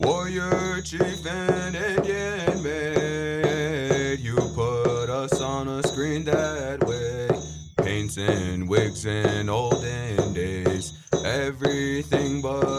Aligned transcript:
Warrior 0.00 0.80
chief 0.82 1.24
and 1.24 1.76
Indian 1.76 2.62
maid, 2.64 4.18
you 4.18 4.34
put 4.34 5.08
us 5.08 5.40
on 5.40 5.68
a 5.68 5.84
screen 5.86 6.24
that 6.24 6.84
way. 6.84 7.28
Paints 7.76 8.16
and 8.18 8.68
wigs 8.68 9.06
in 9.06 9.48
olden 9.48 10.32
days, 10.32 10.94
everything 11.24 12.42
but 12.42 12.73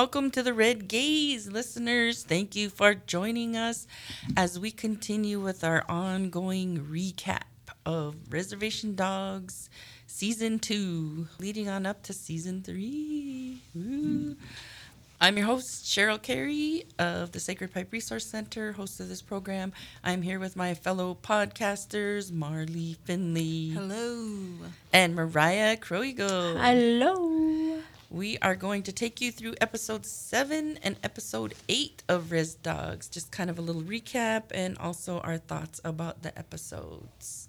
welcome 0.00 0.30
to 0.30 0.42
the 0.42 0.54
Red 0.54 0.88
Gaze, 0.88 1.46
listeners. 1.46 2.24
Thank 2.24 2.56
you 2.56 2.70
for 2.70 2.94
joining 2.94 3.54
us 3.54 3.86
as 4.34 4.58
we 4.58 4.70
continue 4.70 5.38
with 5.38 5.62
our 5.62 5.84
ongoing 5.90 6.86
recap 6.90 7.42
of 7.84 8.16
Reservation 8.30 8.94
Dogs 8.94 9.68
Season 10.06 10.58
2, 10.58 11.28
leading 11.38 11.68
on 11.68 11.84
up 11.84 12.02
to 12.04 12.14
Season 12.14 12.62
3. 12.62 13.60
Woo. 13.74 14.36
I'm 15.20 15.36
your 15.36 15.44
host, 15.44 15.84
Cheryl 15.84 16.20
Carey 16.20 16.86
of 16.98 17.32
the 17.32 17.38
Sacred 17.38 17.74
Pipe 17.74 17.92
Resource 17.92 18.24
Center, 18.24 18.72
host 18.72 19.00
of 19.00 19.10
this 19.10 19.20
program. 19.20 19.70
I'm 20.02 20.22
here 20.22 20.40
with 20.40 20.56
my 20.56 20.72
fellow 20.72 21.18
podcasters, 21.22 22.32
Marley 22.32 22.96
Finley 23.04 23.68
Hello. 23.68 24.48
and 24.94 25.14
Mariah 25.14 25.76
Croigo. 25.76 26.58
Hello. 26.58 27.82
We 28.12 28.38
are 28.38 28.56
going 28.56 28.82
to 28.82 28.92
take 28.92 29.20
you 29.20 29.30
through 29.30 29.54
episode 29.60 30.04
seven 30.04 30.80
and 30.82 30.96
episode 31.04 31.54
eight 31.68 32.02
of 32.08 32.32
Res 32.32 32.56
Dogs. 32.56 33.08
Just 33.08 33.30
kind 33.30 33.48
of 33.48 33.56
a 33.56 33.62
little 33.62 33.82
recap 33.82 34.46
and 34.50 34.76
also 34.78 35.20
our 35.20 35.38
thoughts 35.38 35.80
about 35.84 36.22
the 36.22 36.36
episodes. 36.36 37.48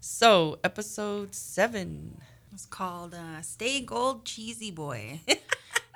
So, 0.00 0.58
episode 0.64 1.34
seven. 1.34 2.22
It's 2.54 2.64
called 2.64 3.12
uh, 3.12 3.42
Stay 3.42 3.82
Gold 3.82 4.24
Cheesy 4.24 4.70
Boy. 4.70 5.20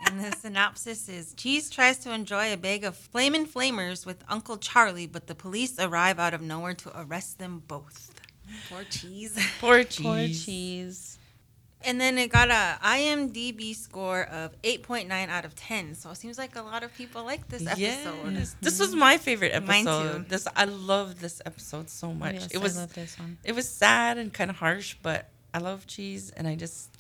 and 0.07 0.21
the 0.21 0.31
synopsis 0.33 1.09
is 1.09 1.33
Cheese 1.33 1.71
tries 1.71 1.97
to 2.01 2.13
enjoy 2.13 2.53
a 2.53 2.59
bag 2.59 2.85
of 2.85 2.97
flamin' 2.97 3.47
flamers 3.47 4.05
with 4.05 4.23
Uncle 4.29 4.59
Charlie, 4.59 5.07
but 5.07 5.27
the 5.27 5.35
police 5.35 5.81
arrive 5.81 6.19
out 6.19 6.35
of 6.35 6.43
nowhere 6.43 6.75
to 6.75 7.01
arrest 7.01 7.39
them 7.39 7.63
both. 7.67 8.11
Poor 8.69 8.85
Cheese. 8.91 9.39
Poor 9.59 9.85
cheese. 9.85 10.05
Poor 10.05 10.29
cheese. 10.29 11.19
And 11.87 12.01
then 12.01 12.19
it 12.19 12.31
got 12.31 12.51
a 12.51 12.79
IMDb 12.85 13.75
score 13.75 14.25
of 14.25 14.61
8.9 14.63 15.11
out 15.29 15.45
of 15.45 15.55
10. 15.55 15.95
So 15.95 16.11
it 16.11 16.17
seems 16.17 16.37
like 16.37 16.57
a 16.57 16.63
lot 16.63 16.83
of 16.83 16.93
people 16.95 17.25
like 17.25 17.49
this 17.49 17.63
episode. 17.63 17.79
Yes. 17.81 18.57
This 18.61 18.75
mm-hmm. 18.75 18.83
was 18.83 18.95
my 18.95 19.19
favorite 19.19 19.53
Mine 19.65 19.87
episode. 19.87 20.19
too. 20.19 20.25
This 20.29 20.49
I 20.57 20.65
love 20.65 21.21
this 21.21 21.41
episode 21.47 21.89
so 21.89 22.13
much. 22.13 22.35
Yes, 22.35 22.49
it 22.49 22.59
was 22.59 22.77
I 22.77 22.81
love 22.81 22.95
this 22.95 23.19
one. 23.19 23.39
it 23.45 23.55
was 23.55 23.69
sad 23.69 24.19
and 24.19 24.33
kind 24.33 24.51
of 24.51 24.57
harsh, 24.57 24.97
but 25.03 25.29
I 25.55 25.59
love 25.59 25.87
cheese 25.87 26.31
and 26.37 26.47
I 26.47 26.57
just 26.57 26.91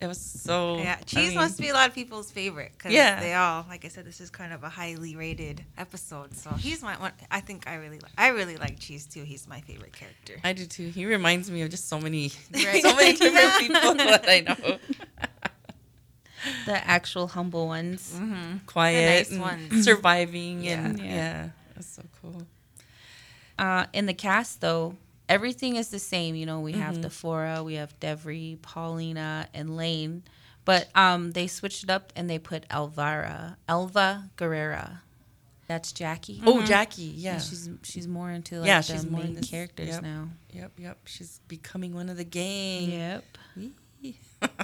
it 0.00 0.06
was 0.06 0.20
so 0.20 0.78
Yeah, 0.78 0.96
I 1.00 1.02
cheese 1.02 1.30
mean, 1.30 1.38
must 1.38 1.58
be 1.60 1.68
a 1.70 1.74
lot 1.74 1.88
of 1.88 1.94
people's 1.94 2.30
favorite 2.30 2.72
because 2.76 2.92
Yeah. 2.92 3.18
they 3.20 3.34
all, 3.34 3.66
like 3.68 3.84
I 3.84 3.88
said, 3.88 4.04
this 4.04 4.20
is 4.20 4.30
kind 4.30 4.52
of 4.52 4.62
a 4.62 4.68
highly 4.68 5.16
rated 5.16 5.64
episode. 5.76 6.34
So 6.36 6.50
he's 6.50 6.82
my 6.82 6.96
one. 6.98 7.12
I 7.30 7.40
think 7.40 7.66
I 7.66 7.74
really, 7.76 7.98
like, 7.98 8.12
I 8.16 8.28
really 8.28 8.56
like 8.56 8.78
cheese 8.78 9.06
too. 9.06 9.24
He's 9.24 9.48
my 9.48 9.60
favorite 9.62 9.92
character. 9.92 10.34
I 10.44 10.52
do 10.52 10.66
too. 10.66 10.88
He 10.90 11.04
reminds 11.06 11.50
me 11.50 11.62
of 11.62 11.70
just 11.70 11.88
so 11.88 12.00
many, 12.00 12.30
Right. 12.52 12.82
so 12.82 12.94
many 12.94 13.14
different 13.16 13.54
people 13.58 13.94
that 13.96 14.24
I 14.28 14.40
know. 14.40 14.78
The 16.66 16.88
actual 16.88 17.26
humble 17.26 17.66
ones. 17.66 18.14
Mm-hmm. 18.16 18.58
Quiet, 18.66 19.26
The 19.28 19.34
and 19.34 19.42
nice 19.42 19.70
ones. 19.72 19.84
surviving, 19.84 20.66
and 20.68 20.98
Yeah. 20.98 21.04
yeah, 21.04 21.14
Yeah. 21.14 21.48
that's 21.74 21.88
so 21.88 22.02
cool. 22.22 22.42
Uh, 23.58 23.86
in 23.92 24.06
the 24.06 24.14
cast, 24.14 24.60
though, 24.60 24.94
everything 25.28 25.76
is 25.76 25.88
the 25.88 25.98
same. 25.98 26.34
You 26.34 26.46
know, 26.46 26.60
we 26.60 26.72
have 26.72 26.96
Mhm. 26.96 27.02
D'Pharaoh, 27.02 27.64
we 27.64 27.74
have 27.74 27.98
Devery, 28.00 28.60
Paulina, 28.62 29.48
and 29.54 29.76
Lane. 29.76 30.22
But 30.64 30.88
um, 30.96 31.32
they 31.32 31.46
switched 31.46 31.82
it 31.84 31.90
up 31.90 32.12
and 32.16 32.28
they 32.28 32.38
put 32.38 32.64
Elvira, 32.70 33.56
Elva 33.68 34.30
Guerrera. 34.36 35.00
That's 35.66 35.92
Jackie. 35.92 36.40
Oh, 36.46 36.62
Jackie, 36.64 37.02
yeah, 37.02 37.34
And 37.34 37.42
she's 37.42 37.68
she's 37.82 38.08
more 38.08 38.30
into 38.30 38.58
like 38.60 38.66
Yeah, 38.68 38.80
the 38.80 38.92
she's 38.92 39.06
more 39.06 39.20
in 39.20 39.26
main 39.28 39.34
this- 39.36 39.50
characters 39.50 39.88
yep. 39.88 40.02
now. 40.02 40.28
yep, 40.50 40.72
yep. 40.78 40.98
She's 41.06 41.40
becoming 41.48 41.94
one 41.94 42.08
of 42.08 42.16
the 42.16 42.24
gang. 42.24 42.90
Yep. 42.90 43.24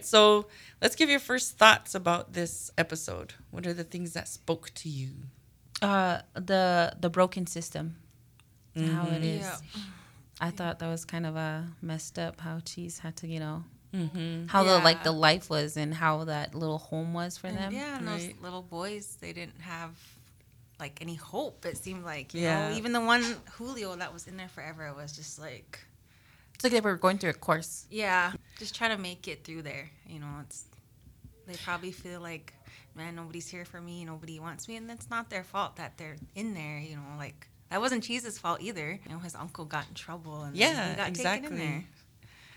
so 0.00 0.46
let's 0.80 0.94
give 0.96 1.08
your 1.10 1.20
first 1.20 1.58
thoughts 1.58 1.94
about 1.94 2.32
this 2.32 2.70
episode. 2.78 3.34
What 3.50 3.66
are 3.66 3.74
the 3.74 3.84
things 3.84 4.12
that 4.14 4.28
spoke 4.28 4.70
to 4.76 4.88
you? 4.88 5.10
Uh, 5.80 6.20
the 6.34 6.96
the 6.98 7.10
broken 7.10 7.46
system, 7.46 7.96
how 8.76 9.08
it 9.10 9.24
is. 9.24 9.40
Yeah. 9.42 9.56
I 10.40 10.50
thought 10.50 10.78
that 10.78 10.88
was 10.88 11.04
kind 11.04 11.26
of 11.26 11.36
uh, 11.36 11.62
messed 11.82 12.18
up. 12.18 12.40
How 12.40 12.60
Cheese 12.60 12.98
had 13.00 13.16
to, 13.16 13.26
you 13.28 13.40
know, 13.40 13.64
Mm-hmm. 13.94 14.48
how 14.48 14.64
the 14.64 14.78
like 14.80 15.02
the 15.02 15.12
life 15.12 15.48
was 15.48 15.78
and 15.78 15.94
how 15.94 16.24
that 16.24 16.54
little 16.54 16.76
home 16.76 17.14
was 17.14 17.38
for 17.38 17.46
And 17.46 17.56
them. 17.56 17.72
yeah, 17.72 17.96
and 17.96 18.06
those 18.06 18.28
little 18.42 18.60
boys, 18.60 19.16
they 19.20 19.32
didn't 19.32 19.62
have 19.62 19.92
like 20.78 20.98
any 21.00 21.14
hope. 21.14 21.64
It 21.64 21.78
seemed 21.78 22.04
like, 22.04 22.34
you 22.34 22.42
Yeah. 22.42 22.68
know, 22.68 22.76
even 22.76 22.92
the 22.92 23.00
one 23.00 23.24
Julio 23.52 23.96
that 23.96 24.12
was 24.12 24.26
in 24.28 24.36
there 24.36 24.48
forever 24.48 24.92
was 24.94 25.12
just 25.16 25.38
like, 25.38 25.80
It's 26.54 26.62
like 26.64 26.72
they 26.74 26.80
were 26.80 26.96
going 26.96 27.16
through 27.16 27.30
a 27.30 27.34
course. 27.34 27.86
yeah, 27.90 28.32
just 28.58 28.74
try 28.74 28.88
to 28.88 28.98
make 28.98 29.26
it 29.26 29.42
through 29.42 29.62
there. 29.62 29.88
You 30.06 30.20
know, 30.20 30.28
it's 30.42 30.66
they 31.46 31.54
probably 31.64 31.90
feel 31.92 32.20
like, 32.20 32.52
man, 32.94 33.16
nobody's 33.16 33.48
here 33.48 33.64
for 33.64 33.80
me, 33.80 34.04
nobody 34.04 34.38
wants 34.38 34.68
me, 34.68 34.76
and 34.76 34.90
it's 34.90 35.08
not 35.08 35.30
their 35.30 35.44
fault 35.44 35.76
that 35.76 35.96
they're 35.96 36.16
in 36.34 36.52
there. 36.52 36.78
You 36.78 36.96
know, 36.96 37.16
like 37.16 37.48
that 37.70 37.80
wasn't 37.80 38.02
Cheese's 38.04 38.38
fault 38.38 38.60
either. 38.62 38.98
You 39.04 39.12
know, 39.12 39.18
his 39.18 39.34
uncle 39.34 39.64
got 39.64 39.86
in 39.88 39.94
trouble 39.94 40.42
and 40.42 40.56
Yeah, 40.56 40.90
he 40.90 40.96
got 40.96 41.08
exactly. 41.08 41.48
taken 41.50 41.60
in 41.62 41.70
there. 41.70 41.84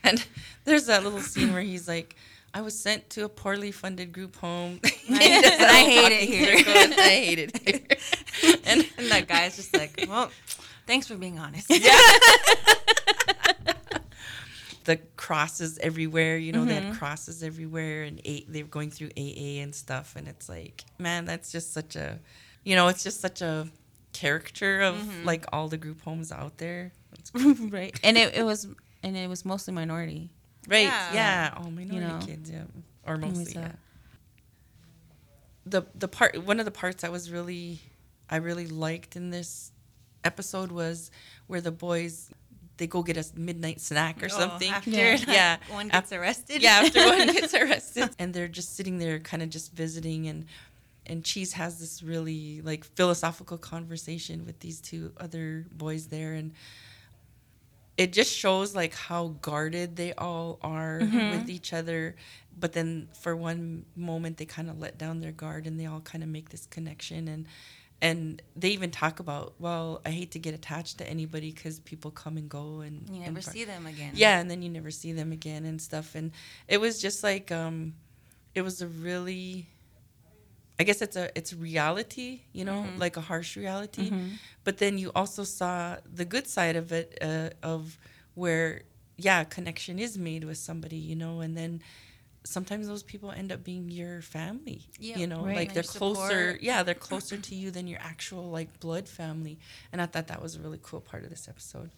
And 0.04 0.26
there's 0.66 0.86
that 0.88 1.04
little 1.04 1.20
scene 1.22 1.54
where 1.54 1.62
he's 1.62 1.88
like, 1.88 2.16
I 2.54 2.62
was 2.62 2.78
sent 2.78 3.10
to 3.12 3.24
a 3.24 3.30
poorly 3.30 3.72
funded 3.72 4.12
group 4.14 4.36
home. 4.38 4.80
And 5.10 5.20
I 5.20 5.84
hate 5.84 6.12
it 6.14 6.30
here. 6.30 6.54
I 6.98 7.10
hate 7.10 7.40
it 7.40 7.58
here. 7.68 8.60
And, 8.66 8.88
and 8.98 9.12
that 9.12 9.28
guy's 9.28 9.56
just 9.58 9.74
like, 9.76 10.06
well, 10.08 10.32
thanks 10.88 11.08
for 11.08 11.16
being 11.18 11.38
honest. 11.38 11.70
Yeah. 11.70 11.98
the 14.86 14.98
crosses 15.18 15.78
everywhere. 15.80 16.38
You 16.38 16.54
know, 16.54 16.66
they 16.66 16.76
Mm-hmm. 16.76 16.90
had 16.92 16.98
crosses 16.98 17.44
everywhere, 17.44 18.04
and 18.04 18.20
a- 18.26 18.46
they 18.48 18.64
were 18.64 18.70
going 18.70 18.90
through 18.90 19.10
AA 19.18 19.62
and 19.62 19.76
stuff. 19.76 20.16
And 20.16 20.28
it's 20.28 20.48
like, 20.50 20.84
man, 20.98 21.26
that's 21.26 21.52
just 21.52 21.74
such 21.74 21.96
a, 21.96 22.20
you 22.64 22.76
know, 22.76 22.88
it's 22.88 23.04
just 23.04 23.20
such 23.22 23.42
a 23.42 23.68
character 24.14 24.82
of 24.82 24.96
Mm-hmm. 24.96 25.26
like 25.26 25.46
all 25.54 25.68
the 25.68 25.78
group 25.78 26.02
homes 26.04 26.32
out 26.32 26.58
there. 26.58 26.92
Right. 27.34 27.98
And 28.04 28.18
it, 28.18 28.36
it 28.36 28.44
was 28.44 28.68
and 29.04 29.16
it 29.18 29.28
was 29.30 29.44
mostly 29.46 29.74
minority. 29.74 30.30
right, 30.68 30.84
Yeah. 30.84 31.14
yeah, 31.14 31.54
all 31.58 31.72
minority 31.72 32.08
know. 32.08 32.20
kids, 32.26 32.50
yeah, 32.52 32.64
or 33.06 33.18
mostly, 33.18 33.56
uh, 33.58 33.62
yeah. 33.62 33.72
The 35.66 35.84
the 35.96 36.08
part 36.08 36.44
one 36.44 36.60
of 36.60 36.66
the 36.66 36.72
parts 36.72 37.04
I 37.04 37.10
was 37.10 37.32
really, 37.32 37.80
I 38.30 38.38
really 38.38 38.68
liked 38.68 39.16
in 39.16 39.30
this 39.30 39.72
episode 40.24 40.72
was 40.72 41.12
where 41.48 41.62
the 41.62 41.72
boys. 41.72 42.30
They 42.78 42.88
go 42.88 43.04
get 43.04 43.16
a 43.16 43.24
midnight 43.40 43.80
snack 43.80 44.24
or 44.24 44.26
Oh, 44.26 44.40
something. 44.40 44.72
after 44.72 44.90
Yeah. 44.90 45.18
Yeah. 45.28 45.58
one 45.70 45.90
gets 45.90 46.12
arrested. 46.12 46.64
yeah 46.64 46.82
after 46.84 47.06
one 47.06 47.28
gets 47.32 47.54
arrested 47.54 48.10
and 48.18 48.34
they're 48.34 48.48
just 48.48 48.76
sitting 48.76 48.98
there 48.98 49.20
kind 49.20 49.44
of 49.44 49.50
just 49.52 49.72
visiting 49.74 50.28
and 50.28 50.46
and 51.08 51.24
cheese 51.24 51.54
has 51.54 51.80
this 51.80 52.04
really 52.04 52.62
like 52.62 52.84
philosophical 52.84 53.58
conversation 53.58 54.46
with 54.46 54.60
these 54.60 54.80
two 54.80 55.12
other 55.18 55.66
boys 55.72 56.08
there 56.08 56.34
and 56.34 56.52
it 57.98 58.14
just 58.14 58.34
shows 58.36 58.74
like 58.76 58.94
how 58.96 59.30
guarded 59.42 59.96
they 59.96 60.14
all 60.14 60.58
are 60.62 61.00
with 61.02 61.50
each 61.50 61.74
other 61.74 62.16
but 62.58 62.74
then 62.74 63.08
for 63.20 63.36
one 63.36 63.86
moment 63.96 64.38
they 64.38 64.46
kind 64.46 64.70
of 64.70 64.80
let 64.80 64.98
down 64.98 65.20
their 65.20 65.32
guard 65.32 65.68
and 65.68 65.80
they 65.80 65.86
all 65.86 66.00
kind 66.02 66.24
of 66.24 66.30
make 66.30 66.50
this 66.50 66.66
connection 66.68 67.28
and 67.28 67.46
and 68.04 68.42
they 68.56 68.70
even 68.70 68.90
talk 68.90 69.20
about 69.20 69.54
well 69.60 70.02
i 70.06 70.10
hate 70.10 70.32
to 70.32 70.40
get 70.40 70.54
attached 70.54 70.98
to 70.98 71.08
anybody 71.08 71.52
because 71.52 71.80
people 71.82 72.10
come 72.12 72.38
and 72.38 72.50
go 72.50 72.80
and 72.82 73.08
You 73.12 73.20
never 73.22 73.42
par- 73.42 73.54
see 73.54 73.66
them 73.66 73.86
again. 73.86 74.12
yeah 74.16 74.40
and 74.40 74.50
then 74.50 74.62
you 74.62 74.70
never 74.70 74.90
see 74.92 75.12
them 75.12 75.32
again 75.32 75.66
and 75.66 75.82
stuff 75.82 76.16
and 76.16 76.32
it 76.68 76.80
was 76.80 77.02
just 77.02 77.24
like 77.24 77.52
um 77.52 77.94
it 78.56 78.62
was 78.64 78.82
a 78.82 78.88
really 78.88 79.68
i 80.82 80.84
guess 80.88 81.00
it's 81.06 81.18
a 81.24 81.26
it's 81.40 81.52
reality 81.70 82.30
you 82.58 82.64
know 82.70 82.80
like 83.04 83.16
a 83.24 83.26
harsh 83.32 83.52
reality 83.64 84.08
but 84.66 84.76
then 84.84 84.94
you 85.04 85.10
also 85.20 85.44
saw 85.60 85.76
the 86.20 86.26
good 86.34 86.48
side 86.58 86.76
of 86.82 86.92
it 87.00 87.08
uh, 87.30 87.50
of 87.74 87.82
where 88.42 88.68
yeah 89.28 89.40
connection 89.58 89.96
is 90.06 90.14
made 90.30 90.44
with 90.50 90.58
somebody 90.70 90.98
you 91.12 91.16
know 91.24 91.34
and 91.46 91.54
then 91.62 91.72
sometimes 92.56 92.88
those 92.92 93.04
people 93.12 93.30
end 93.42 93.50
up 93.56 93.62
being 93.72 93.86
your 94.02 94.22
family 94.38 94.80
Yeah, 95.00 95.18
you 95.20 95.28
know 95.32 95.42
right. 95.44 95.58
like 95.60 95.68
And 95.70 95.76
they're 95.76 95.92
closer 96.00 96.58
yeah 96.70 96.80
they're 96.86 97.04
closer 97.10 97.38
to 97.48 97.54
you 97.62 97.68
than 97.78 97.86
your 97.88 98.00
actual 98.14 98.46
like 98.58 98.70
blood 98.86 99.08
family 99.20 99.56
and 99.92 100.02
i 100.02 100.08
thought 100.12 100.28
that 100.34 100.42
was 100.42 100.56
a 100.56 100.60
really 100.66 100.80
cool 100.82 101.02
part 101.02 101.24
of 101.24 101.30
this 101.30 101.46
episode 101.54 101.92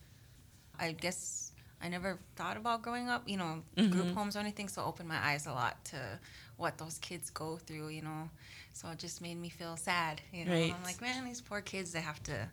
I 0.79 0.91
guess 0.91 1.51
I 1.81 1.89
never 1.89 2.19
thought 2.35 2.57
about 2.57 2.81
growing 2.81 3.09
up, 3.09 3.27
you 3.27 3.37
know, 3.37 3.61
Mm-hmm. 3.77 3.91
group 3.91 4.15
homes 4.15 4.35
or 4.35 4.39
anything. 4.39 4.67
So 4.69 4.81
it 4.81 4.87
opened 4.87 5.09
my 5.09 5.17
eyes 5.31 5.45
a 5.45 5.51
lot 5.53 5.83
to 5.85 6.19
what 6.57 6.77
those 6.77 6.97
kids 6.99 7.29
go 7.29 7.57
through, 7.57 7.89
you 7.89 8.01
know. 8.01 8.29
So 8.73 8.89
it 8.89 8.99
just 8.99 9.21
made 9.21 9.35
me 9.39 9.49
feel 9.49 9.77
sad, 9.77 10.21
you 10.31 10.45
know. 10.45 10.51
Right. 10.51 10.73
I'm 10.75 10.83
like, 10.83 11.01
man, 11.01 11.25
these 11.25 11.41
poor 11.41 11.61
kids, 11.61 11.91
they 11.91 12.01
have 12.01 12.21
to 12.23 12.49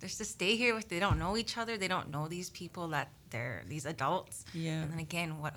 just 0.00 0.18
to 0.18 0.24
stay 0.24 0.56
here 0.56 0.74
with 0.74 0.88
they 0.88 0.98
don't 1.00 1.18
know 1.18 1.34
each 1.36 1.56
other 1.56 1.78
they 1.78 1.88
don't 1.88 2.10
know 2.10 2.28
these 2.28 2.50
people 2.50 2.88
that 2.88 3.08
they're 3.30 3.62
these 3.68 3.86
adults 3.86 4.44
Yeah. 4.52 4.82
and 4.82 4.92
then 4.92 4.98
again 4.98 5.38
what 5.40 5.54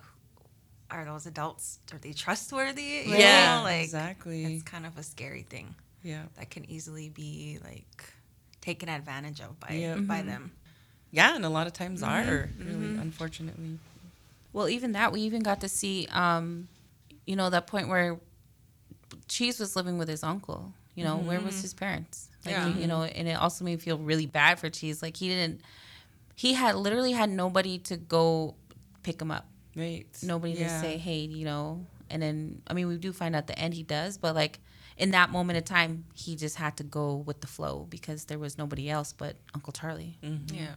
are 0.89 1.04
those 1.04 1.25
adults 1.25 1.80
are 1.92 1.98
they 1.98 2.13
trustworthy 2.13 3.04
You 3.07 3.18
Yeah, 3.18 3.57
know, 3.57 3.63
like 3.63 3.81
exactly. 3.81 4.45
it's 4.45 4.63
kind 4.63 4.86
of 4.86 4.98
a 4.98 5.04
scary 5.04 5.42
thing 5.42 5.75
Yeah. 6.01 6.24
that 6.38 6.50
can 6.50 6.69
easily 6.72 7.10
be 7.10 7.60
like 7.62 8.06
taken 8.62 8.88
advantage 8.88 9.42
of 9.42 9.60
by 9.60 9.74
Yeah. 9.74 9.95
by 9.98 10.22
them 10.22 10.51
Yeah, 11.12 11.36
and 11.36 11.44
a 11.44 11.50
lot 11.50 11.68
of 11.68 11.74
times 11.74 12.01
Mm-hmm. 12.01 12.30
are 12.30 12.50
really, 12.63 12.95
unfortunately. 12.95 13.80
Well, 14.54 14.69
even 14.69 14.94
that, 14.94 15.12
we 15.12 15.22
even 15.22 15.42
got 15.42 15.60
to 15.62 15.68
see, 15.69 16.07
um, 16.12 16.68
you 17.28 17.36
know, 17.36 17.52
that 17.52 17.68
point 17.68 17.90
where 17.90 18.20
Cheese 19.28 19.60
was 19.60 19.76
living 19.76 20.00
with 20.00 20.08
his 20.08 20.24
uncle. 20.24 20.74
You 20.96 21.04
know, 21.04 21.18
where 21.18 21.40
was 21.40 21.54
mm-hmm. 21.54 21.62
his 21.62 21.74
parents? 21.76 22.28
Like, 22.44 22.56
Yeah. 22.56 22.70
you 22.70 22.88
know, 22.88 23.04
and 23.04 23.28
it 23.28 23.34
also 23.34 23.64
made 23.64 23.76
me 23.76 23.78
feel 23.78 24.00
really 24.00 24.26
bad 24.26 24.58
for 24.58 24.68
Cheese. 24.72 25.04
Like, 25.04 25.16
he 25.16 25.30
didn't, 25.30 25.62
he 26.34 26.54
had 26.54 26.74
literally 26.74 27.12
had 27.12 27.30
nobody 27.30 27.78
to 27.80 27.98
go 27.98 28.56
pick 29.04 29.22
him 29.22 29.30
up. 29.30 29.46
Right. 29.76 30.08
Nobody 30.24 30.54
Yeah. 30.54 30.70
to 30.70 30.80
say, 30.80 30.98
hey, 30.98 31.20
you 31.20 31.46
know, 31.46 31.86
and 32.10 32.20
then, 32.20 32.64
I 32.66 32.74
mean, 32.74 32.88
we 32.88 32.98
do 32.98 33.14
find 33.14 33.36
out 33.36 33.46
the 33.46 33.60
end 33.60 33.76
he 33.76 33.84
does, 33.84 34.18
but 34.18 34.34
like, 34.34 34.60
in 34.98 35.12
that 35.12 35.30
moment 35.30 35.58
of 35.58 35.66
time, 35.66 36.06
he 36.16 36.36
just 36.36 36.56
had 36.56 36.78
to 36.78 36.84
go 36.84 37.18
with 37.18 37.42
the 37.42 37.48
flow 37.48 37.86
because 37.92 38.26
there 38.26 38.40
was 38.40 38.58
nobody 38.58 38.90
else 38.90 39.14
but 39.14 39.36
Uncle 39.54 39.72
Charlie. 39.72 40.18
Mm-hmm. 40.24 40.56
yeah 40.56 40.76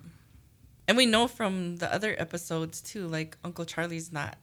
And 0.86 0.98
we 0.98 1.06
know 1.06 1.26
from 1.28 1.76
the 1.76 1.90
other 1.90 2.14
episodes 2.18 2.82
too, 2.82 3.06
like 3.08 3.38
Uncle 3.42 3.64
Charlie's 3.64 4.12
not 4.12 4.36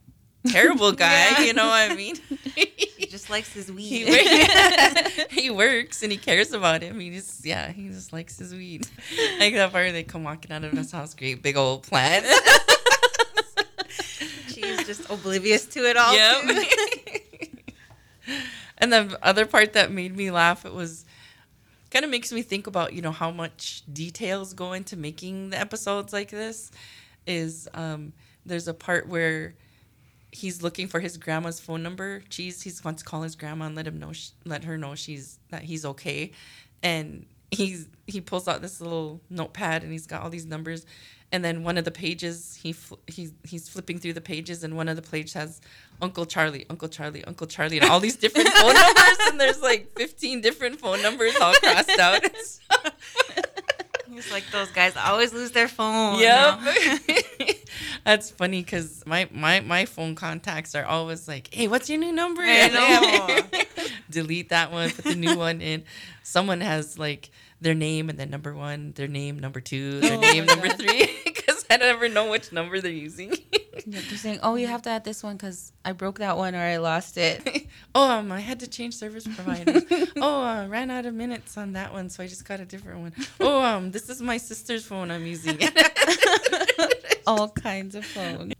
terrible 0.45 0.91
guy. 0.91 1.29
Yeah. 1.31 1.41
You 1.41 1.53
know 1.53 1.67
what 1.67 1.91
I 1.91 1.95
mean? 1.95 2.15
he 2.55 3.05
just 3.05 3.29
likes 3.29 3.53
his 3.53 3.67
he, 3.67 3.73
weed 3.73 4.07
he 5.31 5.49
works 5.49 6.03
and 6.03 6.11
he 6.11 6.17
cares 6.17 6.53
about 6.53 6.81
him. 6.81 6.99
He 6.99 7.11
just 7.11 7.45
yeah, 7.45 7.71
he 7.71 7.89
just 7.89 8.13
likes 8.13 8.37
his 8.37 8.53
weed. 8.53 8.87
Like 9.39 9.53
that 9.53 9.71
part 9.71 9.85
where 9.85 9.91
they 9.91 10.03
come 10.03 10.23
walking 10.23 10.51
out 10.51 10.63
of 10.63 10.71
his 10.71 10.91
house, 10.91 11.13
great 11.13 11.43
big 11.43 11.57
old 11.57 11.83
plant. 11.83 12.25
she's 14.47 14.85
just 14.85 15.09
oblivious 15.09 15.65
to 15.67 15.79
it 15.87 15.95
all. 15.95 16.13
Yep. 16.13 16.65
and 18.79 18.91
the 18.91 19.19
other 19.21 19.45
part 19.45 19.73
that 19.73 19.91
made 19.91 20.15
me 20.15 20.31
laugh, 20.31 20.65
it 20.65 20.73
was 20.73 21.05
kind 21.91 22.03
of 22.03 22.11
makes 22.11 22.31
me 22.31 22.41
think 22.41 22.67
about, 22.67 22.93
you 22.93 23.01
know, 23.01 23.11
how 23.11 23.31
much 23.31 23.83
details 23.91 24.53
go 24.53 24.73
into 24.73 24.97
making 24.97 25.51
the 25.51 25.59
episodes 25.59 26.13
like 26.13 26.31
this. 26.31 26.71
Is 27.25 27.67
um, 27.73 28.13
there's 28.45 28.67
a 28.67 28.73
part 28.73 29.07
where 29.07 29.53
he's 30.31 30.61
looking 30.61 30.87
for 30.87 30.99
his 30.99 31.17
grandma's 31.17 31.59
phone 31.59 31.83
number. 31.83 32.21
Cheese, 32.29 32.61
he 32.61 32.71
wants 32.83 33.01
to 33.03 33.09
call 33.09 33.21
his 33.21 33.35
grandma 33.35 33.65
and 33.65 33.75
let 33.75 33.87
him 33.87 33.99
know, 33.99 34.13
sh- 34.13 34.29
let 34.45 34.63
her 34.63 34.77
know 34.77 34.95
she's 34.95 35.39
that 35.49 35.63
he's 35.63 35.85
okay, 35.85 36.31
and 36.83 37.25
he's 37.51 37.87
he 38.07 38.21
pulls 38.21 38.47
out 38.47 38.61
this 38.61 38.81
little 38.81 39.21
notepad 39.29 39.83
and 39.83 39.91
he's 39.91 40.07
got 40.07 40.21
all 40.21 40.29
these 40.29 40.45
numbers, 40.45 40.85
and 41.31 41.43
then 41.43 41.63
one 41.63 41.77
of 41.77 41.85
the 41.85 41.91
pages 41.91 42.59
he 42.61 42.73
fl- 42.73 42.95
he's 43.07 43.33
he's 43.43 43.67
flipping 43.69 43.99
through 43.99 44.13
the 44.13 44.21
pages 44.21 44.63
and 44.63 44.75
one 44.75 44.87
of 44.89 44.95
the 44.95 45.01
pages 45.01 45.33
has 45.33 45.61
Uncle 46.01 46.25
Charlie, 46.25 46.65
Uncle 46.69 46.87
Charlie, 46.89 47.23
Uncle 47.25 47.47
Charlie, 47.47 47.79
and 47.79 47.89
all 47.89 47.99
these 47.99 48.15
different 48.17 48.49
phone 48.49 48.73
numbers, 48.73 49.17
and 49.27 49.39
there's 49.39 49.61
like 49.61 49.97
15 49.97 50.41
different 50.41 50.79
phone 50.79 51.01
numbers 51.01 51.35
all 51.41 51.53
crossed 51.55 51.99
out. 51.99 52.21
He's 54.17 54.31
like 54.31 54.49
those 54.51 54.69
guys 54.71 54.97
always 54.97 55.31
lose 55.31 55.51
their 55.51 55.67
phone. 55.67 56.17
Yep. 56.19 56.59
That's 58.03 58.31
funny 58.31 58.63
because 58.63 59.03
my, 59.05 59.29
my 59.31 59.59
my 59.59 59.85
phone 59.85 60.15
contacts 60.15 60.73
are 60.73 60.83
always 60.85 61.27
like, 61.27 61.53
"Hey, 61.53 61.67
what's 61.67 61.87
your 61.87 61.99
new 61.99 62.11
number?" 62.11 62.41
Delete 64.09 64.49
that 64.49 64.71
one, 64.71 64.89
put 64.89 65.05
the 65.05 65.15
new 65.15 65.37
one 65.47 65.61
in. 65.61 65.83
Someone 66.23 66.61
has 66.61 66.97
like 66.97 67.29
their 67.61 67.75
name 67.75 68.09
and 68.09 68.17
then 68.17 68.31
number 68.31 68.55
one, 68.55 68.93
their 68.95 69.07
name 69.07 69.37
number 69.37 69.59
two, 69.61 69.99
their 69.99 70.17
Oh 70.17 70.21
name 70.21 70.45
number 70.45 70.67
God. 70.67 70.77
three, 70.79 71.09
I 71.69 71.77
never 71.77 72.07
know 72.09 72.29
which 72.29 72.51
number 72.51 72.79
they're 72.81 72.91
using. 72.91 73.31
Yeah, 73.31 73.59
they're 73.87 74.17
saying, 74.17 74.39
"Oh, 74.43 74.55
you 74.55 74.67
have 74.67 74.81
to 74.83 74.89
add 74.89 75.03
this 75.03 75.23
one 75.23 75.35
because 75.35 75.71
I 75.83 75.91
broke 75.91 76.19
that 76.19 76.37
one 76.37 76.55
or 76.55 76.59
I 76.59 76.77
lost 76.77 77.17
it." 77.17 77.67
oh, 77.95 78.09
um, 78.09 78.31
I 78.31 78.39
had 78.39 78.59
to 78.61 78.67
change 78.67 78.95
service 78.95 79.25
providers. 79.25 79.83
oh, 80.17 80.43
uh, 80.43 80.67
ran 80.67 80.91
out 80.91 81.05
of 81.05 81.13
minutes 81.13 81.57
on 81.57 81.73
that 81.73 81.93
one, 81.93 82.09
so 82.09 82.23
I 82.23 82.27
just 82.27 82.45
got 82.45 82.59
a 82.59 82.65
different 82.65 83.01
one. 83.01 83.13
Oh, 83.39 83.61
um, 83.61 83.91
this 83.91 84.09
is 84.09 84.21
my 84.21 84.37
sister's 84.37 84.85
phone 84.85 85.11
I'm 85.11 85.25
using. 85.25 85.59
All 87.27 87.49
kinds 87.49 87.95
of 87.95 88.05
phones. 88.05 88.53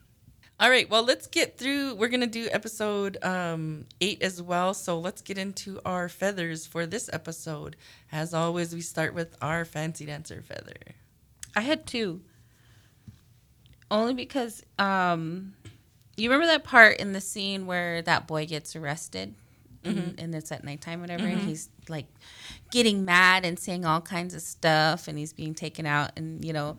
All 0.59 0.71
right, 0.71 0.89
well, 0.89 1.03
let's 1.03 1.27
get 1.27 1.59
through. 1.59 1.93
We're 1.95 2.07
going 2.07 2.21
to 2.21 2.27
do 2.27 2.49
episode 2.51 3.23
um, 3.23 3.85
eight 4.01 4.23
as 4.23 4.41
well. 4.41 4.73
So 4.73 4.99
let's 4.99 5.21
get 5.21 5.37
into 5.37 5.79
our 5.85 6.09
feathers 6.09 6.65
for 6.65 6.87
this 6.87 7.11
episode. 7.13 7.75
As 8.11 8.33
always, 8.33 8.73
we 8.73 8.81
start 8.81 9.13
with 9.13 9.37
our 9.39 9.65
fancy 9.65 10.07
dancer 10.07 10.41
feather. 10.41 10.73
I 11.55 11.61
had 11.61 11.85
two. 11.85 12.21
Only 13.89 14.13
because 14.13 14.63
um 14.79 15.53
you 16.17 16.29
remember 16.29 16.47
that 16.47 16.63
part 16.63 16.97
in 16.97 17.13
the 17.13 17.21
scene 17.21 17.65
where 17.67 18.01
that 18.01 18.27
boy 18.27 18.45
gets 18.45 18.75
arrested 18.75 19.33
and, 19.83 20.15
and 20.19 20.35
it's 20.35 20.51
at 20.51 20.63
nighttime 20.65 20.99
whatever 20.99 21.25
and 21.25 21.39
he's 21.39 21.69
like 21.87 22.07
getting 22.71 23.05
mad 23.05 23.45
and 23.45 23.57
saying 23.57 23.85
all 23.85 24.01
kinds 24.01 24.33
of 24.33 24.41
stuff 24.41 25.07
and 25.07 25.17
he's 25.17 25.31
being 25.31 25.53
taken 25.53 25.85
out 25.85 26.11
and 26.17 26.43
you 26.43 26.51
know 26.51 26.75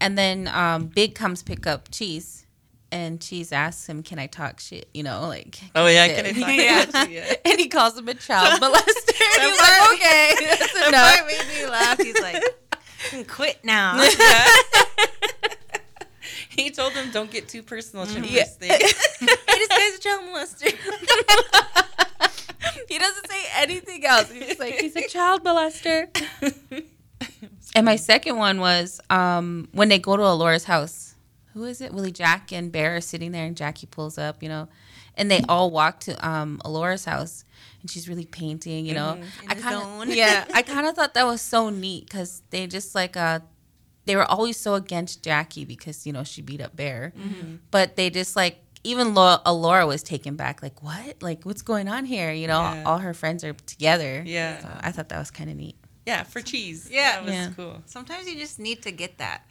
and 0.00 0.16
then 0.16 0.48
um 0.48 0.86
Big 0.86 1.14
comes 1.14 1.42
pick 1.42 1.66
up 1.66 1.90
Cheese 1.90 2.44
and 2.92 3.20
Cheese 3.20 3.50
asks 3.52 3.88
him, 3.88 4.02
Can 4.04 4.18
I 4.20 4.28
talk 4.28 4.60
shit? 4.60 4.88
You 4.94 5.02
know, 5.02 5.26
like 5.26 5.58
Oh, 5.74 5.86
yeah, 5.88 6.06
shit. 6.06 6.24
can 6.36 6.44
I 6.44 6.84
talk 6.84 7.10
yeah. 7.10 7.24
Yeah. 7.26 7.34
And 7.44 7.58
he 7.58 7.66
calls 7.68 7.98
him 7.98 8.06
a 8.08 8.14
child 8.14 8.60
molester. 8.62 9.42
and 9.42 9.50
he's 9.50 9.58
part- 9.58 9.90
like, 9.90 9.92
Okay, 9.98 10.34
that's 10.50 10.72
The 10.72 10.88
enough. 10.88 11.16
part 11.16 11.26
made 11.26 11.48
me 11.62 11.66
laugh. 11.68 11.98
He's 12.00 12.20
like, 12.22 12.42
can 13.10 13.24
quit 13.24 13.58
now. 13.64 13.96
He 16.56 16.70
told 16.70 16.94
him, 16.94 17.10
don't 17.10 17.30
get 17.30 17.48
too 17.48 17.62
personal, 17.62 18.06
Jim. 18.06 18.24
Yeah. 18.24 18.44
Hey, 18.60 18.78
this 18.78 19.68
guy's 19.68 19.94
a 19.94 20.00
child 20.00 20.22
molester. 20.24 20.72
he 22.88 22.98
doesn't 22.98 23.28
say 23.28 23.44
anything 23.56 24.06
else. 24.06 24.30
He's 24.30 24.46
just 24.46 24.60
like 24.60 24.74
he's 24.74 24.96
a 24.96 25.06
child 25.06 25.44
molester. 25.44 26.08
and 27.74 27.84
my 27.84 27.96
second 27.96 28.36
one 28.36 28.58
was 28.60 29.02
um, 29.10 29.68
when 29.72 29.90
they 29.90 29.98
go 29.98 30.16
to 30.16 30.22
Elora's 30.22 30.64
house. 30.64 31.14
Who 31.52 31.64
is 31.64 31.82
it? 31.82 31.92
Willie 31.92 32.12
Jack 32.12 32.52
and 32.52 32.72
Bear 32.72 32.96
are 32.96 33.00
sitting 33.00 33.32
there, 33.32 33.44
and 33.44 33.56
Jackie 33.56 33.86
pulls 33.86 34.18
up, 34.18 34.42
you 34.42 34.48
know, 34.48 34.68
and 35.14 35.30
they 35.30 35.42
all 35.48 35.70
walk 35.70 36.00
to 36.00 36.26
um, 36.26 36.60
Elora's 36.64 37.04
house, 37.04 37.44
and 37.80 37.90
she's 37.90 38.08
really 38.08 38.26
painting, 38.26 38.86
you 38.86 38.94
know. 38.94 39.18
In 39.42 39.50
I 39.50 39.54
kinda, 39.54 40.14
yeah, 40.14 40.44
I 40.54 40.62
kind 40.62 40.86
of 40.86 40.94
thought 40.94 41.14
that 41.14 41.26
was 41.26 41.40
so 41.40 41.70
neat 41.70 42.06
because 42.06 42.42
they 42.50 42.66
just 42.66 42.94
like 42.94 43.16
uh, 43.16 43.40
they 44.06 44.16
were 44.16 44.24
always 44.24 44.56
so 44.56 44.74
against 44.74 45.22
Jackie 45.22 45.64
because 45.64 46.06
you 46.06 46.12
know 46.12 46.24
she 46.24 46.42
beat 46.42 46.60
up 46.60 46.74
Bear, 46.74 47.12
mm-hmm. 47.18 47.56
but 47.70 47.96
they 47.96 48.08
just 48.10 48.34
like 48.36 48.58
even 48.84 49.14
Lo- 49.14 49.38
Elora 49.44 49.86
was 49.86 50.02
taken 50.04 50.36
back, 50.36 50.62
like 50.62 50.80
what, 50.82 51.20
like 51.20 51.42
what's 51.44 51.62
going 51.62 51.88
on 51.88 52.04
here? 52.04 52.32
You 52.32 52.46
know, 52.46 52.60
Yeah. 52.60 52.84
all 52.86 52.98
her 52.98 53.14
friends 53.14 53.42
are 53.42 53.52
together. 53.52 54.22
Yeah. 54.24 54.60
so 54.60 54.68
I 54.80 54.92
thought 54.92 55.08
that 55.08 55.18
was 55.18 55.30
kind 55.32 55.50
of 55.50 55.56
neat. 55.56 55.74
yeah, 56.06 56.22
for 56.22 56.40
cheese. 56.40 56.88
Yeah. 56.90 57.12
That 57.16 57.24
was 57.24 57.34
Yeah. 57.34 57.50
cool. 57.56 57.82
Sometimes 57.86 58.28
you 58.28 58.36
just 58.38 58.60
need 58.60 58.82
to 58.82 58.92
get 58.92 59.18
that. 59.18 59.42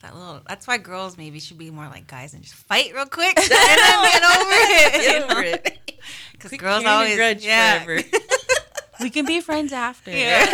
That 0.00 0.14
little. 0.14 0.42
That's 0.46 0.66
why 0.66 0.76
girls 0.78 1.16
maybe 1.16 1.38
should 1.40 1.56
be 1.58 1.70
more 1.70 1.86
like 1.86 2.06
guys 2.06 2.34
and 2.34 2.42
just 2.42 2.54
fight 2.56 2.92
real 2.94 3.06
quick 3.06 3.38
and 3.38 3.48
then 3.48 3.78
get 4.12 4.22
over 4.24 4.50
it. 4.52 4.92
Get 4.92 5.30
over 5.30 5.42
it. 5.42 5.78
Because 6.32 6.50
girls 6.58 6.82
carrying 6.82 6.86
a 6.86 6.90
always 6.90 7.16
grudge 7.16 7.44
yeah. 7.46 7.84
forever. 7.84 8.02
We 9.00 9.10
can 9.10 9.24
be 9.24 9.40
friends 9.40 9.72
after. 9.72 10.10
Yeah. 10.10 10.44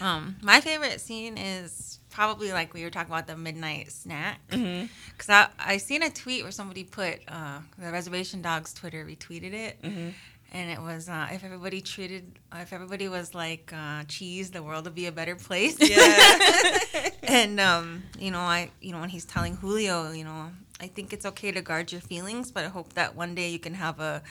Um, 0.00 0.36
my 0.42 0.60
favorite 0.60 1.00
scene 1.00 1.36
is 1.38 1.98
probably 2.10 2.52
like 2.52 2.74
we 2.74 2.82
were 2.84 2.90
talking 2.90 3.12
about 3.12 3.26
the 3.26 3.36
midnight 3.36 3.90
snack. 3.92 4.40
Mm-hmm. 4.50 4.86
Because 5.12 5.28
I 5.30 5.48
I 5.58 5.76
seen 5.78 6.02
a 6.02 6.10
tweet 6.10 6.42
where 6.42 6.52
somebody 6.52 6.84
put 6.84 7.20
uh, 7.28 7.60
the 7.78 7.90
Reservation 7.92 8.42
Dogs 8.42 8.72
Twitter 8.72 9.04
retweeted 9.04 9.52
it, 9.52 9.82
Mm-hmm. 9.82 10.08
and 10.52 10.70
it 10.70 10.80
was 10.80 11.08
uh, 11.08 11.28
if 11.32 11.44
everybody 11.44 11.80
treated 11.80 12.38
if 12.54 12.72
everybody 12.72 13.08
was 13.08 13.34
like 13.34 13.72
uh, 13.74 14.04
cheese, 14.08 14.50
the 14.50 14.62
world 14.62 14.84
would 14.84 14.94
be 14.94 15.06
a 15.06 15.12
better 15.12 15.36
place. 15.36 15.76
Yeah. 15.80 17.08
and 17.22 17.60
um, 17.60 18.02
you 18.18 18.30
know, 18.30 18.40
I 18.40 18.70
you 18.80 18.92
know 18.92 19.00
when 19.00 19.10
he's 19.10 19.24
telling 19.24 19.56
Julio, 19.56 20.12
you 20.12 20.24
know, 20.24 20.50
I 20.80 20.86
think 20.86 21.12
it's 21.12 21.26
okay 21.26 21.52
to 21.52 21.60
guard 21.62 21.92
your 21.92 22.00
feelings, 22.00 22.50
but 22.50 22.64
I 22.64 22.68
hope 22.68 22.94
that 22.94 23.14
one 23.16 23.34
day 23.34 23.50
you 23.50 23.58
can 23.58 23.74
have 23.74 24.00
a 24.00 24.22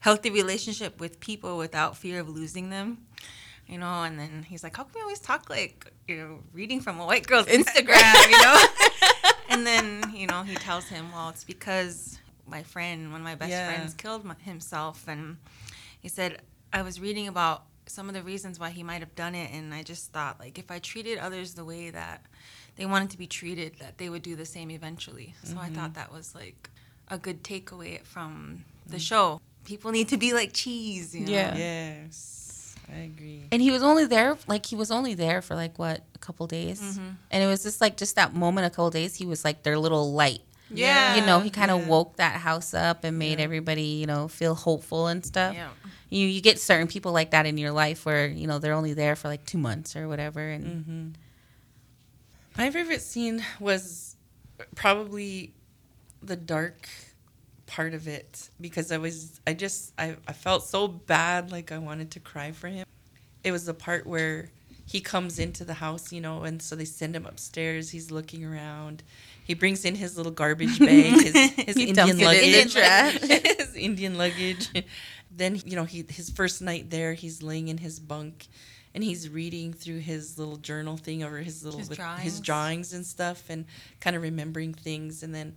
healthy 0.00 0.30
relationship 0.30 1.00
with 1.00 1.20
people 1.20 1.56
without 1.58 1.96
fear 1.96 2.20
of 2.20 2.28
losing 2.28 2.70
them. 2.70 2.98
You 3.66 3.78
know, 3.78 4.04
and 4.04 4.18
then 4.18 4.44
he's 4.44 4.62
like, 4.62 4.76
"How 4.76 4.84
come 4.84 4.92
we 4.94 5.00
always 5.00 5.18
talk 5.18 5.50
like 5.50 5.90
you 6.06 6.16
know, 6.16 6.38
reading 6.52 6.80
from 6.80 7.00
a 7.00 7.06
white 7.06 7.26
girl's 7.26 7.46
Instagram?" 7.58 8.30
you 8.30 8.42
know, 8.42 8.64
and 9.48 9.66
then 9.66 10.12
you 10.14 10.26
know 10.26 10.42
he 10.42 10.54
tells 10.54 10.86
him, 10.86 11.10
"Well, 11.12 11.30
it's 11.30 11.44
because 11.44 12.18
my 12.46 12.62
friend, 12.62 13.10
one 13.10 13.20
of 13.20 13.24
my 13.24 13.34
best 13.34 13.50
Yeah. 13.50 13.66
friends, 13.66 13.94
killed 13.94 14.24
my, 14.24 14.34
himself," 14.44 15.04
and 15.08 15.36
he 16.00 16.08
said, 16.08 16.42
"I 16.72 16.82
was 16.82 17.00
reading 17.00 17.28
about." 17.28 17.64
some 17.88 18.08
of 18.08 18.14
the 18.14 18.22
reasons 18.22 18.58
why 18.58 18.70
he 18.70 18.82
might 18.82 18.98
have 18.98 19.14
done 19.14 19.32
it 19.32 19.48
and 19.52 19.72
i 19.72 19.80
just 19.80 20.10
thought 20.10 20.40
like 20.40 20.58
if 20.58 20.72
i 20.72 20.78
treated 20.80 21.18
others 21.18 21.54
the 21.54 21.64
way 21.64 21.88
that 21.88 22.20
they 22.74 22.84
wanted 22.84 23.08
to 23.08 23.16
be 23.16 23.28
treated 23.28 23.76
that 23.78 23.96
they 23.96 24.08
would 24.08 24.22
do 24.22 24.34
the 24.34 24.44
same 24.44 24.72
eventually 24.72 25.36
so 25.44 25.56
i 25.56 25.68
thought 25.68 25.90
mm-hmm. 25.90 25.92
that 25.92 26.12
was 26.12 26.34
like 26.34 26.68
a 27.08 27.16
good 27.16 27.44
takeaway 27.44 28.02
from 28.02 28.64
the 28.88 28.96
mm. 28.96 29.00
show 29.00 29.40
people 29.64 29.90
need 29.92 30.08
to 30.08 30.16
be 30.16 30.32
like 30.32 30.52
cheese 30.52 31.14
you 31.14 31.26
know? 31.26 31.32
Yeah. 31.32 31.56
Yes. 31.56 32.45
I 32.92 32.98
agree. 32.98 33.44
And 33.50 33.60
he 33.60 33.70
was 33.70 33.82
only 33.82 34.06
there, 34.06 34.36
like 34.46 34.66
he 34.66 34.76
was 34.76 34.90
only 34.90 35.14
there 35.14 35.42
for 35.42 35.54
like 35.54 35.78
what 35.78 36.04
a 36.14 36.18
couple 36.18 36.46
days, 36.46 36.80
mm-hmm. 36.80 37.08
and 37.30 37.42
it 37.42 37.46
was 37.46 37.62
just 37.62 37.80
like 37.80 37.96
just 37.96 38.16
that 38.16 38.34
moment, 38.34 38.66
a 38.66 38.70
couple 38.70 38.90
days. 38.90 39.14
He 39.14 39.26
was 39.26 39.44
like 39.44 39.62
their 39.62 39.78
little 39.78 40.12
light. 40.12 40.40
Yeah. 40.68 41.14
you 41.14 41.24
know, 41.24 41.38
he 41.40 41.50
kind 41.50 41.70
of 41.70 41.82
yeah. 41.82 41.88
woke 41.88 42.16
that 42.16 42.40
house 42.40 42.74
up 42.74 43.04
and 43.04 43.16
made 43.18 43.38
everybody, 43.38 43.82
you 43.82 44.06
know, 44.06 44.26
feel 44.26 44.56
hopeful 44.56 45.06
and 45.06 45.24
stuff. 45.24 45.54
Yeah. 45.54 45.68
You 46.10 46.26
you 46.26 46.40
get 46.40 46.58
certain 46.60 46.88
people 46.88 47.12
like 47.12 47.30
that 47.32 47.46
in 47.46 47.58
your 47.58 47.72
life 47.72 48.04
where 48.06 48.26
you 48.26 48.46
know 48.46 48.58
they're 48.58 48.72
only 48.72 48.94
there 48.94 49.16
for 49.16 49.28
like 49.28 49.44
two 49.44 49.58
months 49.58 49.96
or 49.96 50.08
whatever, 50.08 50.40
and 50.40 50.64
mm-hmm. 50.64 51.08
My 52.56 52.70
favorite 52.70 53.02
scene 53.02 53.44
was 53.60 54.16
probably 54.74 55.52
the 56.22 56.36
dark 56.36 56.88
part 57.66 57.94
of 57.94 58.06
it 58.08 58.48
because 58.60 58.92
I 58.92 58.98
was 58.98 59.40
I 59.46 59.52
just 59.52 59.92
I, 59.98 60.16
I 60.26 60.32
felt 60.32 60.64
so 60.64 60.88
bad 60.88 61.50
like 61.50 61.72
I 61.72 61.78
wanted 61.78 62.10
to 62.12 62.20
cry 62.20 62.52
for 62.52 62.68
him. 62.68 62.86
It 63.44 63.52
was 63.52 63.66
the 63.66 63.74
part 63.74 64.06
where 64.06 64.50
he 64.84 65.00
comes 65.00 65.38
into 65.38 65.64
the 65.64 65.74
house, 65.74 66.12
you 66.12 66.20
know, 66.20 66.44
and 66.44 66.62
so 66.62 66.76
they 66.76 66.84
send 66.84 67.16
him 67.16 67.26
upstairs. 67.26 67.90
He's 67.90 68.10
looking 68.10 68.44
around. 68.44 69.02
He 69.44 69.54
brings 69.54 69.84
in 69.84 69.96
his 69.96 70.16
little 70.16 70.32
garbage 70.32 70.78
bag, 70.78 70.88
his, 71.22 71.34
his 71.54 71.76
Indian 71.76 72.08
it 72.08 72.18
in 72.18 72.18
luggage, 72.18 72.74
his 73.58 73.74
Indian 73.74 74.16
luggage. 74.16 74.70
Then 75.30 75.60
you 75.64 75.76
know 75.76 75.84
he 75.84 76.04
his 76.08 76.30
first 76.30 76.62
night 76.62 76.90
there, 76.90 77.14
he's 77.14 77.42
laying 77.42 77.68
in 77.68 77.78
his 77.78 77.98
bunk, 77.98 78.46
and 78.94 79.02
he's 79.02 79.28
reading 79.28 79.72
through 79.72 79.98
his 79.98 80.38
little 80.38 80.56
journal 80.56 80.96
thing 80.96 81.22
over 81.22 81.38
his 81.38 81.64
little 81.64 81.80
His 81.80 81.88
with 81.88 81.98
drawings. 81.98 82.22
his 82.22 82.40
drawings 82.40 82.92
and 82.92 83.04
stuff, 83.04 83.44
and 83.48 83.66
kind 84.00 84.14
of 84.16 84.22
remembering 84.22 84.72
things, 84.72 85.22
and 85.22 85.34
then. 85.34 85.56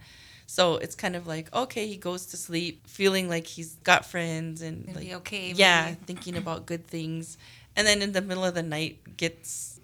So 0.50 0.77
it's 0.77 0.96
kind 0.96 1.15
of 1.15 1.27
like 1.27 1.53
okay, 1.53 1.86
he 1.88 1.96
goes 1.96 2.25
to 2.27 2.38
sleep 2.38 2.88
feeling 2.88 3.29
like 3.29 3.46
he's 3.46 3.75
got 3.84 4.03
friends 4.03 4.63
and 4.63 4.89
like 4.96 5.12
okay, 5.22 5.51
Yeah, 5.51 5.86
maybe. 5.94 5.98
thinking 6.08 6.38
about 6.44 6.65
good 6.65 6.88
things, 6.88 7.38
and 7.75 7.86
then 7.86 8.01
in 8.01 8.13
the 8.13 8.22
middle 8.22 8.44
of 8.44 8.56
the 8.56 8.63
night 8.63 9.15
gets 9.15 9.79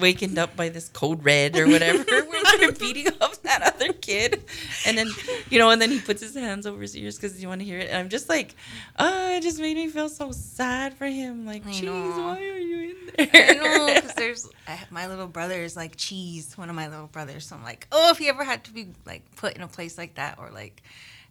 wakened 0.00 0.38
up 0.38 0.54
by 0.56 0.68
this 0.68 0.88
code 0.88 1.24
red 1.24 1.56
or 1.56 1.66
whatever 1.66 2.04
where 2.04 2.58
they're 2.58 2.72
beating 2.72 3.08
up 3.20 3.40
that 3.42 3.62
other 3.62 3.92
kid, 3.92 4.42
and 4.86 4.98
then 4.98 5.08
you 5.50 5.58
know, 5.58 5.70
and 5.70 5.80
then 5.80 5.90
he 5.90 6.00
puts 6.00 6.22
his 6.22 6.34
hands 6.34 6.66
over 6.66 6.80
his 6.80 6.96
ears 6.96 7.16
because 7.16 7.40
you 7.40 7.48
want 7.48 7.60
to 7.60 7.64
hear 7.64 7.78
it, 7.78 7.88
and 7.88 7.98
I'm 7.98 8.08
just 8.08 8.28
like, 8.28 8.54
oh, 8.98 9.36
it 9.36 9.42
just 9.42 9.60
made 9.60 9.76
me 9.76 9.88
feel 9.88 10.08
so 10.08 10.32
sad 10.32 10.94
for 10.94 11.06
him. 11.06 11.46
Like, 11.46 11.64
jeez, 11.64 11.84
know. 11.84 12.10
why 12.10 12.40
are 12.40 12.58
you 12.58 12.90
in 12.90 13.30
there? 13.32 13.50
I 13.50 13.54
know, 13.54 13.94
because 13.94 14.14
there's 14.14 14.48
my 14.90 15.06
little 15.06 15.26
brother 15.26 15.62
is 15.62 15.76
like 15.76 15.96
cheese, 15.96 16.56
one 16.56 16.70
of 16.70 16.76
my 16.76 16.88
little 16.88 17.06
brothers. 17.06 17.46
So 17.46 17.56
I'm 17.56 17.64
like, 17.64 17.86
oh, 17.92 18.10
if 18.10 18.18
he 18.18 18.28
ever 18.28 18.44
had 18.44 18.64
to 18.64 18.72
be 18.72 18.88
like 19.06 19.22
put 19.36 19.54
in 19.54 19.62
a 19.62 19.68
place 19.68 19.98
like 19.98 20.14
that 20.16 20.38
or 20.38 20.50
like 20.50 20.82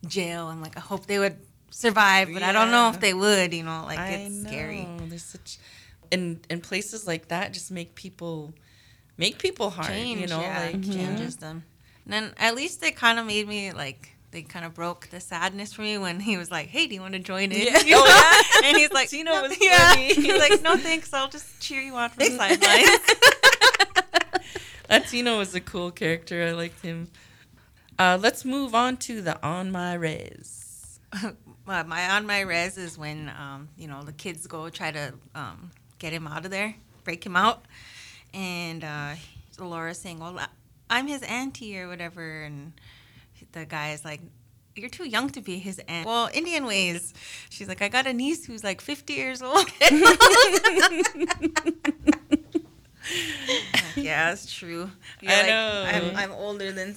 jail, 0.06 0.48
I'm 0.48 0.62
like, 0.62 0.78
I 0.78 0.82
hope 0.82 1.06
they 1.06 1.20
would 1.20 1.38
survive, 1.70 2.30
but 2.34 2.44
I 2.44 2.52
don't 2.52 2.72
know 2.72 2.90
if 2.90 3.00
they 3.00 3.14
would. 3.14 3.54
You 3.54 3.64
know, 3.64 3.84
like 3.86 4.00
I 4.00 4.10
it's 4.10 4.48
scary. 4.48 4.88
There's 5.08 5.24
such, 5.24 5.58
and 6.12 6.46
and 6.50 6.62
places 6.64 7.06
like 7.08 7.28
that 7.30 7.54
just 7.54 7.72
make 7.72 7.96
people, 7.96 8.54
make 9.18 9.38
people 9.38 9.70
hard. 9.70 9.88
Change, 9.88 10.22
you 10.22 10.28
know, 10.28 10.42
yeah, 10.42 10.70
like 10.72 10.84
changes 10.84 11.38
them. 11.38 11.64
And 12.06 12.14
then 12.14 12.34
at 12.38 12.56
least 12.56 12.84
it 12.84 12.96
kind 12.96 13.20
of 13.20 13.26
made 13.26 13.48
me 13.48 13.72
like. 13.72 14.14
They 14.30 14.42
kind 14.42 14.66
of 14.66 14.74
broke 14.74 15.08
the 15.08 15.22
sadness 15.22 15.72
for 15.72 15.84
me 15.84 15.98
when 15.98 16.20
he 16.20 16.36
was 16.36 16.52
like, 16.52 16.68
"Hey, 16.68 16.86
do 16.86 16.94
you 16.94 17.00
want 17.02 17.14
to 17.14 17.20
join 17.20 17.52
in?" 17.54 17.66
Yeah. 17.66 17.82
You 17.86 17.96
know? 17.96 18.04
Oh, 18.06 18.44
yeah. 18.62 18.68
and 18.68 18.78
he's 18.78 18.92
like, 18.92 19.10
Tino 19.10 19.32
"No." 19.32 19.42
was 19.44 19.56
yeah. 19.62 19.92
funny. 19.92 20.14
He's 20.14 20.38
like, 20.38 20.62
"No, 20.62 20.76
thanks. 20.76 21.14
I'll 21.14 21.30
just 21.30 21.62
cheer 21.62 21.80
you 21.82 21.96
on 21.96 22.10
from 22.10 22.26
the 22.26 22.32
sidelines." 22.38 23.00
Latino 24.90 25.38
was 25.38 25.56
a 25.56 25.62
cool 25.62 25.92
character. 25.92 26.44
I 26.44 26.52
liked 26.52 26.82
him. 26.82 27.08
Uh, 27.98 28.18
let's 28.22 28.46
move 28.46 28.76
on 28.76 28.98
to 28.98 29.22
the 29.22 29.42
on 29.42 29.72
my 29.72 29.94
res. 29.94 31.00
Uh, 31.14 31.32
my 31.66 32.10
on 32.10 32.26
my 32.26 32.42
res 32.42 32.78
is 32.78 32.98
when 32.98 33.30
um, 33.30 33.70
you 33.78 33.88
know 33.88 34.04
the 34.04 34.12
kids 34.14 34.46
go 34.46 34.70
try 34.70 34.92
to 34.92 35.14
um, 35.36 35.72
get 36.00 36.14
him 36.14 36.28
out 36.28 36.46
of 36.46 36.52
there, 36.52 36.76
break 37.04 37.26
him 37.26 37.36
out, 37.36 37.66
and 38.34 38.84
uh, 38.84 39.16
Laura's 39.60 40.00
saying, 40.00 40.20
"Well, 40.20 40.40
I'm 40.90 41.08
his 41.08 41.24
auntie 41.24 41.80
or 41.80 41.88
whatever," 41.88 42.44
and 42.44 42.74
the 43.52 43.66
guy 43.66 43.92
is 43.92 44.06
like. 44.06 44.22
You're 44.80 44.90
too 44.92 45.10
young 45.10 45.32
to 45.32 45.42
be 45.42 45.58
his 45.58 45.82
aunt. 45.88 46.06
Well, 46.06 46.30
Indian 46.36 46.64
ways. 46.64 47.12
She's 47.50 47.68
like, 47.68 47.82
I 47.82 47.88
got 47.88 48.06
a 48.06 48.14
niece 48.14 48.46
who's 48.46 48.64
like 48.64 48.80
50 48.80 49.12
years 49.12 49.42
old. 49.42 49.66
yeah, 53.96 54.32
it's 54.32 54.54
true. 54.54 54.92
You're 55.20 55.32
I 55.32 55.38
like, 55.38 55.48
know. 55.48 55.84
I'm, 55.88 56.16
I'm 56.16 56.32
older 56.32 56.72
than 56.72 56.96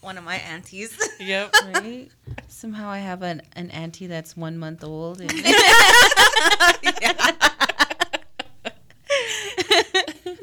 one 0.00 0.16
of 0.16 0.24
my 0.24 0.36
aunties. 0.36 0.96
Yep. 1.20 1.54
right? 1.74 2.08
Somehow 2.48 2.88
I 2.88 2.98
have 2.98 3.22
an, 3.22 3.42
an 3.56 3.70
auntie 3.70 4.06
that's 4.06 4.36
one 4.36 4.58
month 4.58 4.84
old. 4.84 5.20
And 5.20 5.32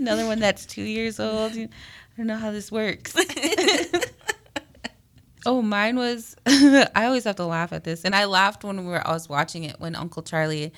Another 0.05 0.27
one 0.27 0.39
that's 0.39 0.67
two 0.67 0.83
years 0.83 1.19
old. 1.19 1.53
I 1.53 1.67
don't 2.15 2.27
know 2.27 2.37
how 2.37 2.51
this 2.51 2.71
works. 2.71 3.15
oh, 5.47 5.63
mine 5.63 5.95
was. 5.95 6.35
I 6.45 7.05
always 7.05 7.23
have 7.23 7.37
to 7.37 7.45
laugh 7.45 7.73
at 7.73 7.85
this, 7.85 8.05
and 8.05 8.13
I 8.13 8.25
laughed 8.25 8.63
when 8.63 8.77
we 8.77 8.85
were. 8.85 9.05
I 9.05 9.13
was 9.13 9.27
watching 9.27 9.63
it 9.63 9.79
when 9.79 9.95
Uncle 9.95 10.21
Charlie 10.21 10.71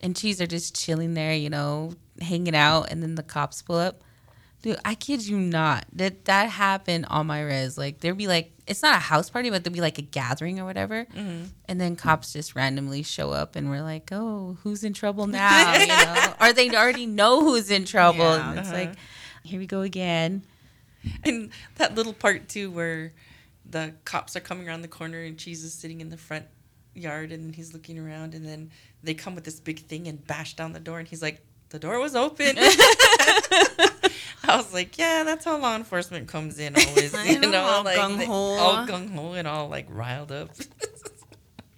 and 0.00 0.16
Cheese 0.16 0.40
are 0.40 0.48
just 0.48 0.74
chilling 0.74 1.14
there, 1.14 1.32
you 1.32 1.48
know, 1.48 1.92
hanging 2.20 2.56
out, 2.56 2.90
and 2.90 3.04
then 3.04 3.14
the 3.14 3.22
cops 3.22 3.62
pull 3.62 3.76
up. 3.76 4.02
Dude, 4.62 4.78
I 4.84 4.94
kid 4.94 5.26
you 5.26 5.38
not. 5.38 5.86
That 5.92 6.24
that 6.26 6.48
happened 6.50 7.06
on 7.10 7.26
my 7.26 7.42
res. 7.42 7.76
Like 7.76 7.98
there'd 8.00 8.16
be 8.16 8.28
like 8.28 8.52
it's 8.66 8.80
not 8.80 8.94
a 8.94 9.00
house 9.00 9.28
party, 9.28 9.50
but 9.50 9.64
there'd 9.64 9.74
be 9.74 9.80
like 9.80 9.98
a 9.98 10.02
gathering 10.02 10.60
or 10.60 10.64
whatever, 10.64 11.04
and 11.16 11.80
then 11.80 11.96
cops 11.96 12.32
just 12.32 12.54
randomly 12.54 13.02
show 13.02 13.32
up, 13.32 13.56
and 13.56 13.68
we're 13.70 13.82
like, 13.82 14.10
"Oh, 14.12 14.56
who's 14.62 14.84
in 14.84 14.92
trouble 14.92 15.26
now?" 15.40 15.74
You 15.76 15.86
know, 15.88 16.34
or 16.40 16.52
they 16.52 16.70
already 16.70 17.06
know 17.06 17.40
who's 17.42 17.70
in 17.72 17.84
trouble, 17.84 18.20
Yeah. 18.20 18.50
and 18.50 18.58
it's 18.60 18.68
Uh-huh. 18.68 18.76
like, 18.78 18.92
"Here 19.42 19.58
we 19.58 19.66
go 19.66 19.80
again." 19.80 20.44
And 21.24 21.50
that 21.76 21.96
little 21.96 22.12
part 22.14 22.48
too, 22.48 22.70
where 22.70 23.12
the 23.68 23.94
cops 24.04 24.36
are 24.36 24.40
coming 24.40 24.68
around 24.68 24.82
the 24.82 24.88
corner 24.88 25.22
and 25.22 25.36
Cheese 25.36 25.64
is 25.64 25.74
sitting 25.74 26.00
in 26.00 26.08
the 26.10 26.16
front 26.16 26.44
yard 26.94 27.32
and 27.32 27.52
he's 27.54 27.72
looking 27.72 27.98
around, 27.98 28.32
and 28.34 28.46
then 28.46 28.70
they 29.02 29.14
come 29.14 29.34
with 29.34 29.42
this 29.42 29.58
big 29.58 29.80
thing 29.80 30.06
and 30.06 30.24
bash 30.24 30.54
down 30.54 30.72
the 30.72 30.78
door, 30.78 31.00
and 31.00 31.08
he's 31.08 31.20
like, 31.22 31.40
"The 31.70 31.80
door 31.80 31.98
was 31.98 32.14
open." 32.14 32.56
I 34.48 34.56
was 34.56 34.72
like, 34.72 34.98
"Yeah, 34.98 35.22
that's 35.24 35.44
how 35.44 35.56
law 35.58 35.76
enforcement 35.76 36.28
comes 36.28 36.58
in 36.58 36.74
always." 36.76 37.14
You 37.26 37.38
know, 37.38 37.50
know, 37.50 37.62
all 37.62 37.84
like 37.84 37.98
gung-ho. 37.98 38.32
all 38.32 38.86
gung 38.86 39.10
ho 39.14 39.32
and 39.32 39.46
all 39.46 39.68
like 39.68 39.86
riled 39.90 40.32
up. 40.32 40.50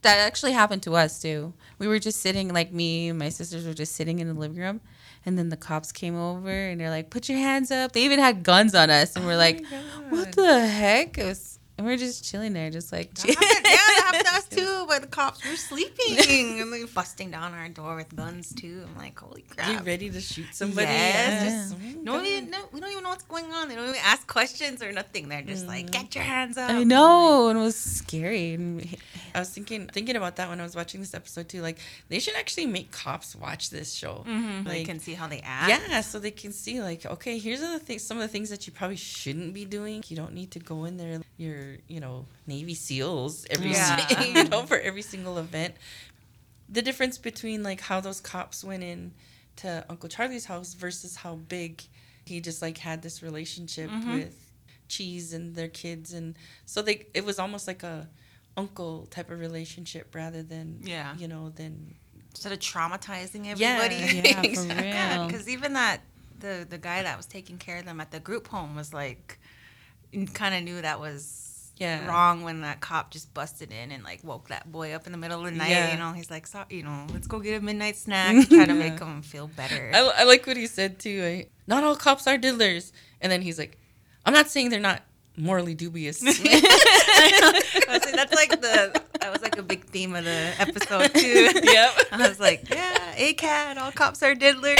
That 0.02 0.18
actually 0.18 0.52
happened 0.52 0.82
to 0.82 0.94
us 0.96 1.22
too. 1.22 1.54
We 1.78 1.88
were 1.88 1.98
just 1.98 2.20
sitting, 2.20 2.52
like 2.52 2.74
me 2.74 3.08
and 3.08 3.18
my 3.18 3.30
sisters 3.30 3.66
were 3.66 3.72
just 3.72 3.94
sitting 3.96 4.18
in 4.18 4.28
the 4.28 4.34
living 4.34 4.58
room, 4.58 4.82
and 5.24 5.38
then 5.38 5.48
the 5.48 5.56
cops 5.56 5.92
came 5.92 6.14
over 6.14 6.50
and 6.50 6.78
they're 6.78 6.90
like, 6.90 7.08
"Put 7.08 7.26
your 7.30 7.38
hands 7.38 7.70
up!" 7.70 7.92
They 7.92 8.04
even 8.04 8.18
had 8.18 8.42
guns 8.42 8.74
on 8.74 8.90
us, 8.90 9.16
and 9.16 9.24
we're 9.24 9.32
oh 9.32 9.38
like, 9.38 9.64
"What 10.10 10.32
the 10.32 10.66
heck?" 10.66 11.16
It 11.16 11.24
was, 11.24 11.53
and 11.76 11.86
we're 11.86 11.96
just 11.96 12.24
chilling 12.24 12.52
there, 12.52 12.70
just 12.70 12.92
like, 12.92 13.10
yeah, 13.24 13.34
that 13.34 14.02
happened 14.04 14.26
to 14.26 14.34
us 14.34 14.48
too. 14.48 14.86
But 14.88 15.02
the 15.02 15.08
cops 15.08 15.44
were 15.48 15.56
sleeping 15.56 16.60
and 16.60 16.72
they 16.72 16.84
busting 16.84 17.30
down 17.30 17.52
our 17.54 17.68
door 17.68 17.96
with 17.96 18.14
guns 18.14 18.54
too. 18.54 18.84
I'm 18.86 18.96
like, 18.96 19.18
holy 19.18 19.42
crap! 19.42 19.68
You 19.70 19.78
ready 19.84 20.10
to 20.10 20.20
shoot 20.20 20.46
somebody? 20.52 20.86
Yes. 20.86 21.74
Yeah. 21.80 21.92
Oh, 21.96 22.00
No, 22.02 22.22
we, 22.22 22.40
no, 22.42 22.58
we 22.72 22.80
don't 22.80 22.90
even 22.90 23.02
know 23.02 23.08
what's 23.10 23.24
going 23.24 23.52
on. 23.52 23.68
They 23.68 23.74
don't 23.74 23.88
even 23.88 24.00
ask 24.04 24.26
questions 24.26 24.82
or 24.82 24.92
nothing. 24.92 25.28
They're 25.28 25.42
just 25.42 25.66
like, 25.66 25.86
mm-hmm. 25.86 26.02
get 26.02 26.14
your 26.14 26.24
hands 26.24 26.56
up. 26.56 26.70
I 26.70 26.84
know, 26.84 27.48
and 27.48 27.58
it 27.58 27.62
was 27.62 27.76
scary. 27.76 28.54
And 28.54 28.96
I 29.34 29.40
was 29.40 29.50
thinking 29.50 29.88
thinking 29.88 30.16
about 30.16 30.36
that 30.36 30.48
when 30.48 30.60
I 30.60 30.62
was 30.62 30.76
watching 30.76 31.00
this 31.00 31.14
episode 31.14 31.48
too. 31.48 31.60
Like 31.62 31.78
they 32.08 32.18
should 32.20 32.34
actually 32.36 32.66
make 32.66 32.92
cops 32.92 33.34
watch 33.34 33.70
this 33.70 33.92
show. 33.92 34.24
Mm-hmm. 34.28 34.68
they 34.68 34.78
Like, 34.78 34.86
can 34.86 35.00
see 35.00 35.14
how 35.14 35.26
they 35.26 35.40
act. 35.44 35.68
yeah, 35.68 36.00
so 36.02 36.18
they 36.18 36.30
can 36.30 36.52
see 36.52 36.80
like, 36.80 37.04
okay, 37.06 37.38
here's 37.38 37.60
the 37.60 37.78
things, 37.80 38.02
some 38.04 38.18
of 38.18 38.22
the 38.22 38.28
things 38.28 38.50
that 38.50 38.66
you 38.66 38.72
probably 38.72 38.96
shouldn't 38.96 39.54
be 39.54 39.64
doing. 39.64 40.04
You 40.06 40.16
don't 40.16 40.34
need 40.34 40.50
to 40.52 40.58
go 40.60 40.84
in 40.84 40.96
there. 40.98 41.20
You're, 41.36 41.63
you 41.88 42.00
know, 42.00 42.26
Navy 42.46 42.74
SEAls 42.74 43.46
every, 43.50 43.70
Yeah. 43.70 44.22
you 44.22 44.44
know, 44.44 44.62
for 44.64 44.78
every 44.78 45.02
single 45.02 45.38
event. 45.38 45.74
The 46.68 46.82
difference 46.82 47.18
between 47.18 47.62
like 47.62 47.80
how 47.80 48.00
those 48.00 48.20
cops 48.20 48.64
went 48.64 48.82
in 48.82 49.12
to 49.56 49.84
Uncle 49.88 50.08
Charlie's 50.08 50.46
house 50.46 50.74
versus 50.74 51.16
how 51.16 51.34
big 51.36 51.82
he 52.26 52.40
just 52.40 52.62
like 52.62 52.78
had 52.78 53.02
this 53.02 53.22
relationship 53.22 53.90
mm-hmm. 53.90 54.14
with 54.14 54.50
Cheese 54.88 55.32
and 55.32 55.54
their 55.54 55.68
kids, 55.68 56.12
and 56.12 56.36
so 56.66 56.82
they 56.82 57.06
it 57.14 57.24
was 57.24 57.38
almost 57.38 57.66
like 57.66 57.82
a 57.82 58.08
uncle 58.56 59.06
type 59.10 59.30
of 59.30 59.38
relationship 59.40 60.14
rather 60.14 60.42
than 60.42 60.78
Yeah. 60.82 61.14
you 61.16 61.26
know 61.28 61.50
than 61.50 61.94
Instead 62.30 62.52
of 62.52 62.58
traumatizing 62.58 63.46
everybody. 63.46 63.94
yeah, 64.28 64.40
Exactly. 64.42 64.90
real. 64.90 65.26
Because 65.28 65.48
even 65.48 65.74
that, 65.74 66.00
the, 66.40 66.66
the 66.68 66.78
guy 66.78 67.00
that 67.04 67.16
was 67.16 67.26
taking 67.26 67.58
care 67.58 67.78
of 67.78 67.84
them 67.84 68.00
at 68.00 68.10
the 68.10 68.18
group 68.18 68.48
home 68.48 68.74
was 68.74 68.92
like, 68.92 69.38
kind 70.32 70.52
of 70.56 70.62
knew 70.64 70.82
that 70.82 70.98
was 70.98 71.53
Yeah. 71.76 72.06
wrong 72.06 72.42
when 72.42 72.60
that 72.60 72.80
cop 72.80 73.10
just 73.10 73.34
busted 73.34 73.72
in 73.72 73.90
and 73.90 74.04
like 74.04 74.22
woke 74.22 74.48
that 74.48 74.70
boy 74.70 74.92
up 74.92 75.06
in 75.06 75.12
the 75.12 75.18
middle 75.18 75.40
of 75.40 75.44
the 75.46 75.50
night. 75.50 75.70
Yeah. 75.70 75.92
You 75.92 75.98
know, 75.98 76.12
he's 76.12 76.30
like, 76.30 76.46
so, 76.46 76.64
you 76.70 76.82
know, 76.84 77.06
let's 77.12 77.26
go 77.26 77.40
get 77.40 77.60
a 77.60 77.64
midnight 77.64 77.96
snack, 77.96 78.48
to 78.48 78.54
try 78.54 78.64
to 78.64 78.74
make 78.74 78.98
him 78.98 79.22
feel 79.22 79.48
better. 79.48 79.90
I, 79.92 80.00
I 80.18 80.24
like 80.24 80.46
what 80.46 80.56
he 80.56 80.66
said 80.66 80.98
too. 80.98 81.22
I, 81.24 81.46
not 81.66 81.82
all 81.82 81.96
cops 81.96 82.26
are 82.26 82.38
diddlers. 82.38 82.92
And 83.20 83.32
then 83.32 83.42
he's 83.42 83.58
like, 83.58 83.78
I'm 84.24 84.32
not 84.32 84.48
saying 84.48 84.68
they're 84.70 84.80
not 84.80 85.02
morally 85.36 85.74
dubious. 85.74 86.20
That's 86.20 86.38
like 88.34 88.50
the 88.60 89.02
that 89.20 89.32
was 89.32 89.42
like 89.42 89.58
a 89.58 89.62
big 89.62 89.84
theme 89.86 90.14
of 90.14 90.24
the 90.24 90.52
episode 90.58 91.12
too. 91.14 91.50
Yep. 91.64 91.92
I 92.12 92.28
was 92.28 92.38
like, 92.38 92.68
yeah, 92.70 93.14
a 93.16 93.32
cat. 93.34 93.78
All 93.78 93.90
cops 93.90 94.22
are 94.22 94.34
diddlers. 94.34 94.78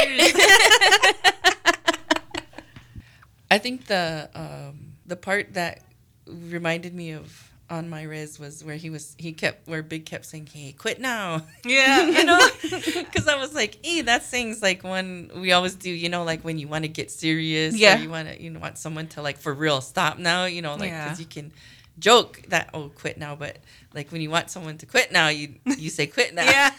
I 3.51 3.59
think 3.59 3.87
the 3.87 4.31
um, 4.35 4.93
the 5.07 5.17
part 5.17 5.55
that 5.55 5.81
reminded 6.27 6.95
me 6.95 7.13
of 7.13 7.51
on 7.71 7.89
my 7.89 8.03
res 8.03 8.39
was 8.39 8.63
where 8.63 8.77
he 8.77 8.91
was 8.91 9.15
he 9.19 9.33
kept 9.33 9.67
where 9.67 9.83
Big 9.83 10.05
kept 10.05 10.27
saying, 10.27 10.49
"Hey, 10.53 10.73
quit 10.73 11.01
now," 11.01 11.43
yeah, 11.65 12.07
you 12.07 12.25
know, 12.25 12.49
because 12.63 13.27
I 13.35 13.37
was 13.37 13.55
like, 13.55 13.79
"Hey, 13.85 14.03
that 14.03 14.23
thing's 14.25 14.61
like 14.63 14.85
when 14.85 15.31
we 15.37 15.53
always 15.53 15.75
do, 15.75 15.91
you 15.91 16.09
know, 16.11 16.25
like 16.25 16.43
when 16.43 16.59
you 16.59 16.69
want 16.69 16.85
to 16.85 16.89
get 16.89 17.11
serious, 17.11 17.75
Yeah. 17.75 17.99
or 17.99 18.03
you 18.03 18.11
want 18.11 18.29
to, 18.29 18.43
you 18.43 18.51
know, 18.51 18.61
want 18.61 18.77
someone 18.79 19.07
to 19.09 19.23
like 19.23 19.39
for 19.39 19.53
real 19.55 19.81
stop 19.81 20.19
now, 20.19 20.45
you 20.45 20.61
know, 20.63 20.75
like 20.75 20.91
Yeah. 20.91 21.05
because 21.05 21.21
you 21.21 21.27
can." 21.27 21.53
joke 21.97 22.43
that 22.49 22.69
oh 22.75 22.89
quit 22.89 23.17
now 23.19 23.37
but 23.37 23.57
like 23.95 24.11
when 24.11 24.21
you 24.21 24.29
want 24.29 24.51
someone 24.51 24.77
to 24.77 24.85
quit 24.85 25.13
now 25.13 25.29
you 25.29 25.55
you 25.79 25.89
say 25.89 26.09
quit 26.09 26.35
now 26.35 26.43
yeah. 26.43 26.73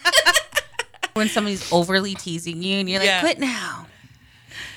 when 1.14 1.26
somebody's 1.26 1.72
overly 1.72 2.14
teasing 2.14 2.62
you 2.62 2.76
and 2.76 2.90
you're 2.90 2.98
like, 2.98 3.06
Yeah. 3.08 3.20
quit 3.20 3.38
now. 3.38 3.86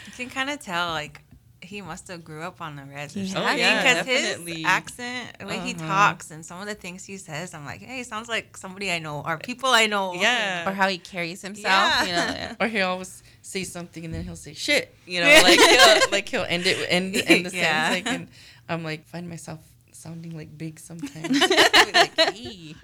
You 0.06 0.14
can 0.14 0.30
kind 0.30 0.50
of 0.50 0.62
tell 0.62 0.92
like 0.92 1.22
he 1.62 1.82
must 1.82 2.08
have 2.08 2.24
grew 2.24 2.42
up 2.42 2.62
on 2.62 2.75
the 2.78 2.84
res 2.86 3.16
or 3.16 3.20
He 3.20 3.28
something 3.28 3.44
had 3.44 3.56
to. 3.56 3.60
Yeah, 3.60 4.04
because 4.04 4.46
his 4.48 4.66
accent, 4.66 5.38
the 5.39 5.46
way 5.46 5.60
he 5.60 5.74
Uh-huh. 5.75 5.88
talks, 5.88 6.32
and 6.32 6.46
some 6.46 6.60
of 6.62 6.68
the 6.68 6.75
things 6.75 7.04
he 7.06 7.18
says, 7.18 7.54
I'm 7.54 7.66
like, 7.66 7.82
hey, 7.82 8.04
sounds 8.04 8.30
like 8.30 8.56
somebody 8.58 8.92
I 8.92 9.00
know 9.00 9.22
or 9.25 9.38
people 9.38 9.70
I 9.70 9.86
know. 9.88 10.13
yeah 10.13 10.68
Or 10.70 10.74
how 10.74 10.88
he 10.88 10.98
carries 10.98 11.42
himself. 11.42 11.66
Yeah. 11.68 12.01
You 12.06 12.12
know, 12.13 12.34
yeah. 12.39 12.56
or 12.62 12.68
he'll 12.68 12.88
always 12.88 13.24
say 13.42 13.63
something 13.63 14.06
and 14.06 14.13
then 14.13 14.24
he'll 14.24 14.36
say 14.36 14.54
shit 14.54 14.94
you 15.08 15.20
know 15.20 15.39
like 15.44 15.60
he'll 15.60 16.12
like 16.12 16.30
he'll 16.30 16.44
end 16.48 16.68
it 16.68 16.78
end, 16.88 17.16
end 17.16 17.46
the 17.50 17.56
Yeah. 17.58 17.89
sentence 17.89 18.06
like 18.06 18.06
and 18.16 18.28
i'm 18.70 18.84
like 18.84 19.08
find 19.08 19.28
myself 19.28 19.58
sounding 19.92 20.38
like 20.38 20.56
big 20.56 20.78
sometimes 20.80 21.39
like, 21.94 22.13
"Ee." 22.36 22.75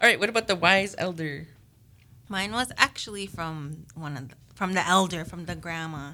all 0.00 0.08
right 0.08 0.18
what 0.18 0.28
about 0.28 0.46
the 0.48 0.56
wise 0.56 0.94
elder 0.98 1.46
Mine 2.28 2.50
was 2.52 2.72
actually 2.76 3.26
from 3.28 3.86
one 3.94 4.16
of 4.16 4.28
the, 4.30 4.34
from 4.56 4.72
the 4.72 4.84
elder, 4.84 5.24
from 5.24 5.44
the 5.44 5.54
grandma, 5.54 6.12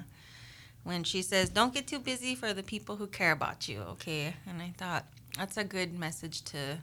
when 0.83 1.03
she 1.03 1.23
says, 1.23 1.49
"Don't 1.49 1.73
get 1.73 1.87
too 1.87 1.99
busy 1.99 2.35
for 2.35 2.53
the 2.53 2.61
people 2.61 2.97
who 2.97 3.07
care 3.07 3.31
about 3.31 3.67
you." 3.67 3.79
Okay, 3.93 4.35
and 4.45 4.61
I 4.61 4.73
thought 4.77 5.05
that's 5.37 5.57
a 5.57 5.63
good 5.63 5.97
message 5.97 6.43
to, 6.43 6.77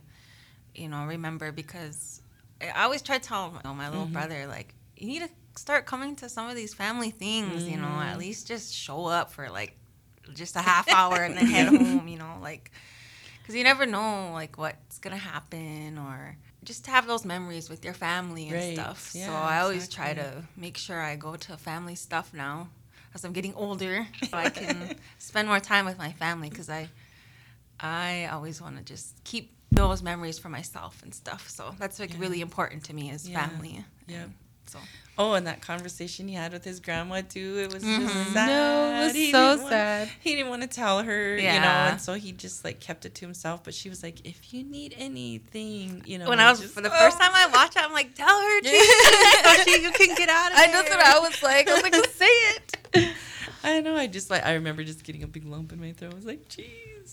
you 0.74 0.88
know, 0.88 1.04
remember 1.04 1.52
because 1.52 2.22
I 2.60 2.82
always 2.84 3.02
try 3.02 3.18
to 3.18 3.24
tell 3.24 3.60
know, 3.64 3.74
my 3.74 3.88
little 3.88 4.04
mm-hmm. 4.04 4.14
brother 4.14 4.46
like, 4.46 4.74
you 4.96 5.06
need 5.06 5.22
to 5.22 5.30
start 5.56 5.86
coming 5.86 6.16
to 6.16 6.28
some 6.28 6.48
of 6.48 6.56
these 6.56 6.74
family 6.74 7.10
things. 7.10 7.68
You 7.68 7.76
know, 7.76 7.88
at 7.88 8.16
mm. 8.16 8.18
least 8.18 8.48
just 8.48 8.74
show 8.74 9.06
up 9.06 9.30
for 9.30 9.48
like 9.50 9.76
just 10.34 10.56
a 10.56 10.62
half 10.62 10.90
hour 10.90 11.22
and 11.22 11.36
then 11.36 11.46
head 11.54 11.68
home. 11.68 12.08
You 12.08 12.18
know, 12.18 12.38
like 12.40 12.70
because 13.42 13.54
you 13.54 13.64
never 13.64 13.86
know 13.86 14.30
like 14.32 14.58
what's 14.58 14.98
gonna 14.98 15.16
happen 15.16 15.98
or 15.98 16.36
just 16.64 16.84
to 16.84 16.90
have 16.90 17.06
those 17.06 17.24
memories 17.24 17.68
with 17.70 17.84
your 17.84 17.94
family 17.94 18.44
and 18.48 18.54
Right. 18.56 18.74
stuff. 18.74 19.10
so 19.12 19.18
Yeah, 19.18 19.32
I 19.32 19.60
always 19.60 19.88
try 19.88 20.14
to 20.14 20.44
make 20.56 20.76
sure 20.76 21.00
I 21.00 21.16
go 21.16 21.36
to 21.36 21.56
family 21.56 21.94
stuff 21.94 22.32
now 22.34 22.68
as 23.14 23.24
I'm 23.24 23.32
getting 23.32 23.54
older, 23.54 24.06
so 24.30 24.36
I 24.36 24.48
can 24.50 24.90
spend 25.18 25.48
more 25.48 25.60
time 25.60 25.84
with 25.86 25.98
my 25.98 26.12
family 26.12 26.48
because 26.50 26.68
I 26.70 26.88
I 27.80 28.26
always 28.26 28.60
want 28.60 28.76
to 28.76 28.82
just 28.84 29.22
keep 29.24 29.56
those 29.72 30.02
memories 30.02 30.38
for 30.38 30.48
myself 30.48 31.02
and 31.02 31.14
stuff. 31.14 31.48
So 31.48 31.74
that's 31.78 31.98
like 31.98 32.10
Yeah. 32.10 32.20
really 32.20 32.40
important 32.40 32.84
to 32.84 32.92
me 32.94 33.10
is 33.10 33.28
Yeah. 33.28 33.46
family. 33.48 33.84
Yeah. 34.06 34.24
And 34.24 34.34
So 34.70 34.78
oh 35.18 35.32
and 35.34 35.46
that 35.46 35.60
conversation 35.60 36.28
he 36.28 36.34
had 36.34 36.52
with 36.52 36.64
his 36.64 36.78
grandma 36.80 37.20
too 37.28 37.58
it 37.58 37.72
was 37.74 37.82
Mhm. 37.82 38.00
just 38.08 38.32
sad 38.32 38.46
No, 38.46 39.00
it 39.02 39.04
was 39.06 39.14
He 39.14 39.32
so 39.32 39.38
didn't 39.50 39.62
want- 39.64 39.72
sad. 39.72 40.08
he 40.20 40.34
didn't 40.36 40.48
want 40.48 40.62
to 40.62 40.68
tell 40.68 41.02
her 41.02 41.36
you 41.36 41.42
know 41.42 41.88
and 41.90 42.00
so 42.00 42.14
he 42.14 42.32
just 42.32 42.64
like 42.64 42.78
kept 42.80 43.04
it 43.04 43.14
to 43.16 43.22
himself 43.26 43.62
but 43.64 43.74
she 43.74 43.88
was 43.90 44.02
like 44.02 44.24
if 44.24 44.54
you 44.54 44.62
need 44.64 44.94
anything 44.96 46.02
you 46.06 46.18
know 46.18 46.28
when 46.28 46.40
I 46.40 46.50
was 46.50 46.60
just- 46.60 46.72
for 46.74 46.80
the 46.80 46.90
first 46.90 47.16
Oh. 47.16 47.20
time 47.20 47.32
I 47.34 47.46
watched 47.48 47.76
it, 47.76 47.82
I'm 47.82 47.92
like, 47.92 48.14
tell 48.14 48.28
her, 48.40 48.60
Yeah. 48.62 49.62
She, 49.64 49.82
you 49.82 49.90
can 49.90 50.14
get 50.14 50.28
out 50.28 50.52
of 50.52 50.58
I 50.58 50.66
there. 50.68 50.76
that's 50.82 50.90
what 50.90 51.00
I 51.04 51.18
was 51.18 51.42
like. 51.42 51.68
I 51.68 51.74
was 51.74 51.82
like, 51.82 51.94
say 52.06 52.26
it. 52.26 52.76
I 53.64 53.80
know. 53.80 53.94
I 53.96 54.06
just 54.06 54.30
like 54.30 54.44
I 54.46 54.54
remember 54.54 54.84
just 54.84 55.04
getting 55.04 55.22
a 55.22 55.26
big 55.26 55.44
lump 55.44 55.70
in 55.72 55.80
my 55.80 55.92
throat. 55.92 56.12
I 56.12 56.16
was 56.16 56.24
like, 56.24 56.48
"Jeez, 56.48 57.10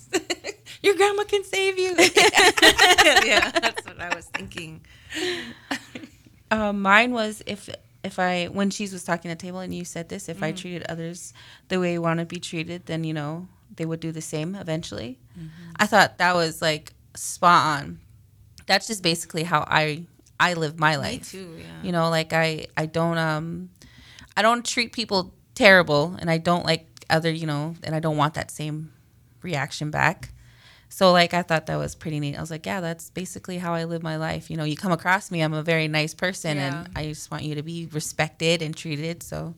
your 0.81 0.95
grandma 0.95 1.23
can 1.25 1.43
save 1.43 1.77
you." 1.77 1.89
yeah, 1.97 3.51
that's 3.51 3.85
what 3.85 3.99
I 3.99 4.15
was 4.15 4.25
thinking. 4.27 4.79
Uh, 6.51 6.73
mine 6.73 7.11
was 7.11 7.43
if 7.45 7.69
if 8.03 8.19
I 8.19 8.45
when 8.45 8.69
cheese 8.69 8.93
was 8.93 9.03
talking 9.03 9.29
at 9.31 9.39
the 9.39 9.45
table 9.45 9.59
and 9.59 9.73
you 9.73 9.83
said 9.85 10.09
this, 10.09 10.29
if 10.29 10.41
I 10.41 10.51
treated 10.51 10.83
others 10.89 11.33
the 11.67 11.79
way 11.79 11.93
you 11.93 12.01
want 12.01 12.19
to 12.19 12.25
be 12.25 12.39
treated, 12.39 12.85
then 12.85 13.03
you 13.03 13.13
know 13.13 13.47
they 13.75 13.85
would 13.85 13.99
do 13.99 14.11
the 14.11 14.21
same 14.21 14.55
eventually. 14.55 15.19
I 15.77 15.85
thought 15.85 16.17
that 16.17 16.35
was 16.35 16.61
like 16.61 16.93
spot 17.15 17.81
on. 17.83 17.99
That's 18.65 18.87
just 18.87 19.03
basically 19.03 19.43
how 19.43 19.65
I 19.67 20.05
I 20.39 20.53
live 20.53 20.79
my 20.79 20.95
life. 20.95 21.31
too. 21.31 21.57
Yeah. 21.57 21.65
You 21.83 21.91
know, 21.91 22.09
like 22.09 22.33
I 22.33 22.67
I 22.77 22.85
don't 22.85 23.17
um 23.17 23.69
I 24.35 24.41
don't 24.41 24.65
treat 24.65 24.93
people 24.93 25.33
terrible 25.55 26.15
and 26.19 26.29
I 26.29 26.37
don't 26.37 26.65
like 26.65 26.87
other, 27.09 27.31
you 27.31 27.47
know, 27.47 27.75
and 27.83 27.95
I 27.95 27.99
don't 27.99 28.17
want 28.17 28.35
that 28.35 28.51
same 28.51 28.93
reaction 29.41 29.91
back. 29.91 30.29
So 30.89 31.11
like 31.11 31.33
I 31.33 31.41
thought 31.43 31.67
that 31.67 31.75
was 31.77 31.95
pretty 31.95 32.19
neat. 32.19 32.35
I 32.37 32.41
was 32.41 32.49
like, 32.51 32.65
yeah, 32.65 32.79
that's 32.81 33.09
basically 33.11 33.57
how 33.57 33.73
I 33.73 33.83
live 33.83 34.01
my 34.03 34.17
life. 34.17 34.49
You 34.49 34.57
know, 34.57 34.63
you 34.63 34.75
come 34.75 34.91
across 34.91 35.29
me, 35.31 35.41
I'm 35.41 35.53
a 35.53 35.63
very 35.63 35.87
nice 35.87 36.13
person 36.13 36.57
Yeah. 36.57 36.79
and 36.81 36.89
I 36.95 37.05
just 37.07 37.29
want 37.29 37.43
you 37.43 37.55
to 37.55 37.63
be 37.63 37.87
respected 37.91 38.61
and 38.61 38.75
treated. 38.75 39.21
So 39.21 39.53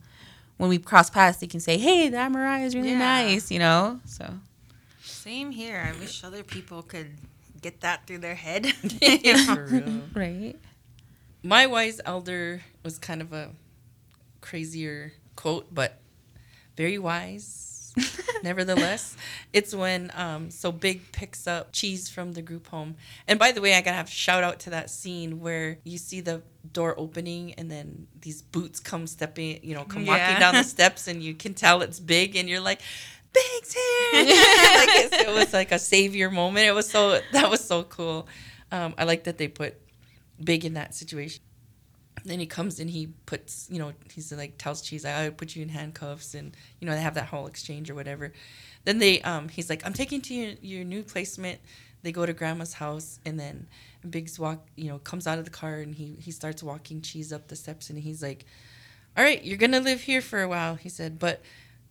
when 0.58 0.68
we 0.68 0.78
cross 0.78 1.08
paths, 1.08 1.40
you 1.40 1.48
can 1.48 1.60
say, 1.60 1.78
"Hey, 1.78 2.08
that 2.10 2.30
Mariah 2.32 2.64
is 2.66 2.74
really 2.74 2.90
Yeah. 2.90 2.98
nice," 2.98 3.50
you 3.50 3.58
know? 3.58 4.00
So 4.04 4.34
Same 5.02 5.50
here. 5.50 5.80
I 5.86 5.98
wish 5.98 6.22
other 6.24 6.42
people 6.42 6.82
could 6.82 7.16
get 7.62 7.80
that 7.82 8.06
through 8.06 8.18
their 8.18 8.34
head. 8.34 8.66
For 9.46 9.66
real. 9.66 10.02
right. 10.14 10.56
My 11.42 11.66
wise 11.66 12.00
elder 12.04 12.62
was 12.82 12.98
kind 12.98 13.20
of 13.22 13.32
a 13.32 13.50
crazier 14.40 15.12
quote, 15.36 15.72
but 15.74 15.98
very 16.76 16.98
wise. 16.98 17.69
Nevertheless, 18.42 19.16
it's 19.52 19.74
when 19.74 20.10
um, 20.14 20.50
so 20.50 20.72
Big 20.72 21.12
picks 21.12 21.46
up 21.46 21.72
cheese 21.72 22.08
from 22.08 22.32
the 22.32 22.42
group 22.42 22.68
home. 22.68 22.96
And 23.28 23.38
by 23.38 23.52
the 23.52 23.60
way, 23.60 23.74
I 23.74 23.80
gotta 23.80 23.96
have 23.96 24.08
shout 24.08 24.42
out 24.44 24.60
to 24.60 24.70
that 24.70 24.90
scene 24.90 25.40
where 25.40 25.78
you 25.84 25.98
see 25.98 26.20
the 26.20 26.42
door 26.72 26.94
opening 26.98 27.54
and 27.54 27.70
then 27.70 28.06
these 28.20 28.42
boots 28.42 28.80
come 28.80 29.06
stepping, 29.06 29.60
you 29.62 29.74
know, 29.74 29.84
come 29.84 30.02
Yeah. 30.04 30.16
walking 30.28 30.40
down 30.40 30.54
the 30.54 30.62
steps, 30.76 31.08
and 31.08 31.22
you 31.22 31.34
can 31.34 31.54
tell 31.54 31.82
it's 31.82 32.00
Big, 32.00 32.36
and 32.36 32.48
you're 32.48 32.60
like, 32.60 32.80
Big's 33.32 33.72
here! 33.74 34.12
like 34.24 35.22
it 35.26 35.34
was 35.34 35.52
like 35.52 35.70
a 35.72 35.78
savior 35.78 36.30
moment. 36.30 36.66
It 36.66 36.72
was 36.72 36.88
so 36.88 37.20
that 37.32 37.48
was 37.50 37.64
so 37.64 37.84
cool. 37.84 38.26
Um, 38.72 38.94
I 38.98 39.04
like 39.04 39.24
that 39.24 39.38
they 39.38 39.48
put 39.48 39.74
Big 40.42 40.64
in 40.64 40.74
that 40.74 40.94
situation. 40.94 41.42
Then 42.24 42.38
he 42.38 42.46
comes 42.46 42.80
and 42.80 42.90
he 42.90 43.08
puts, 43.26 43.66
you 43.70 43.78
know, 43.78 43.92
he's 44.12 44.32
like 44.32 44.58
tells 44.58 44.82
Cheese, 44.82 45.04
I 45.04 45.24
would 45.24 45.38
put 45.38 45.56
you 45.56 45.62
in 45.62 45.68
handcuffs, 45.68 46.34
and 46.34 46.56
you 46.78 46.86
know 46.86 46.94
they 46.94 47.00
have 47.00 47.14
that 47.14 47.26
whole 47.26 47.46
exchange 47.46 47.90
or 47.90 47.94
whatever. 47.94 48.32
Then 48.84 48.98
they, 48.98 49.20
um, 49.22 49.48
he's 49.48 49.68
like, 49.70 49.84
I'm 49.84 49.92
taking 49.92 50.20
to 50.22 50.34
your, 50.34 50.54
your 50.62 50.84
new 50.84 51.02
placement. 51.02 51.60
They 52.02 52.12
go 52.12 52.24
to 52.24 52.32
Grandma's 52.32 52.74
house, 52.74 53.20
and 53.24 53.38
then 53.38 53.66
Biggs 54.08 54.38
walk, 54.38 54.66
you 54.76 54.88
know, 54.88 54.98
comes 54.98 55.26
out 55.26 55.38
of 55.38 55.44
the 55.44 55.50
car 55.50 55.76
and 55.76 55.94
he 55.94 56.16
he 56.20 56.30
starts 56.30 56.62
walking 56.62 57.00
Cheese 57.02 57.32
up 57.32 57.48
the 57.48 57.56
steps, 57.56 57.90
and 57.90 57.98
he's 57.98 58.22
like, 58.22 58.44
All 59.16 59.24
right, 59.24 59.42
you're 59.44 59.58
gonna 59.58 59.80
live 59.80 60.02
here 60.02 60.20
for 60.20 60.42
a 60.42 60.48
while, 60.48 60.74
he 60.76 60.88
said, 60.88 61.18
but 61.18 61.42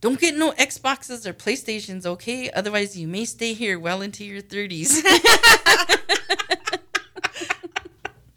don't 0.01 0.19
get 0.19 0.37
no 0.37 0.51
Xboxes 0.53 1.25
or 1.25 1.33
PlayStations, 1.33 2.05
okay? 2.05 2.49
Otherwise, 2.51 2.97
you 2.97 3.07
may 3.07 3.25
stay 3.25 3.53
here 3.53 3.77
well 3.77 4.01
into 4.01 4.23
your 4.23 4.41
30s. 4.41 5.01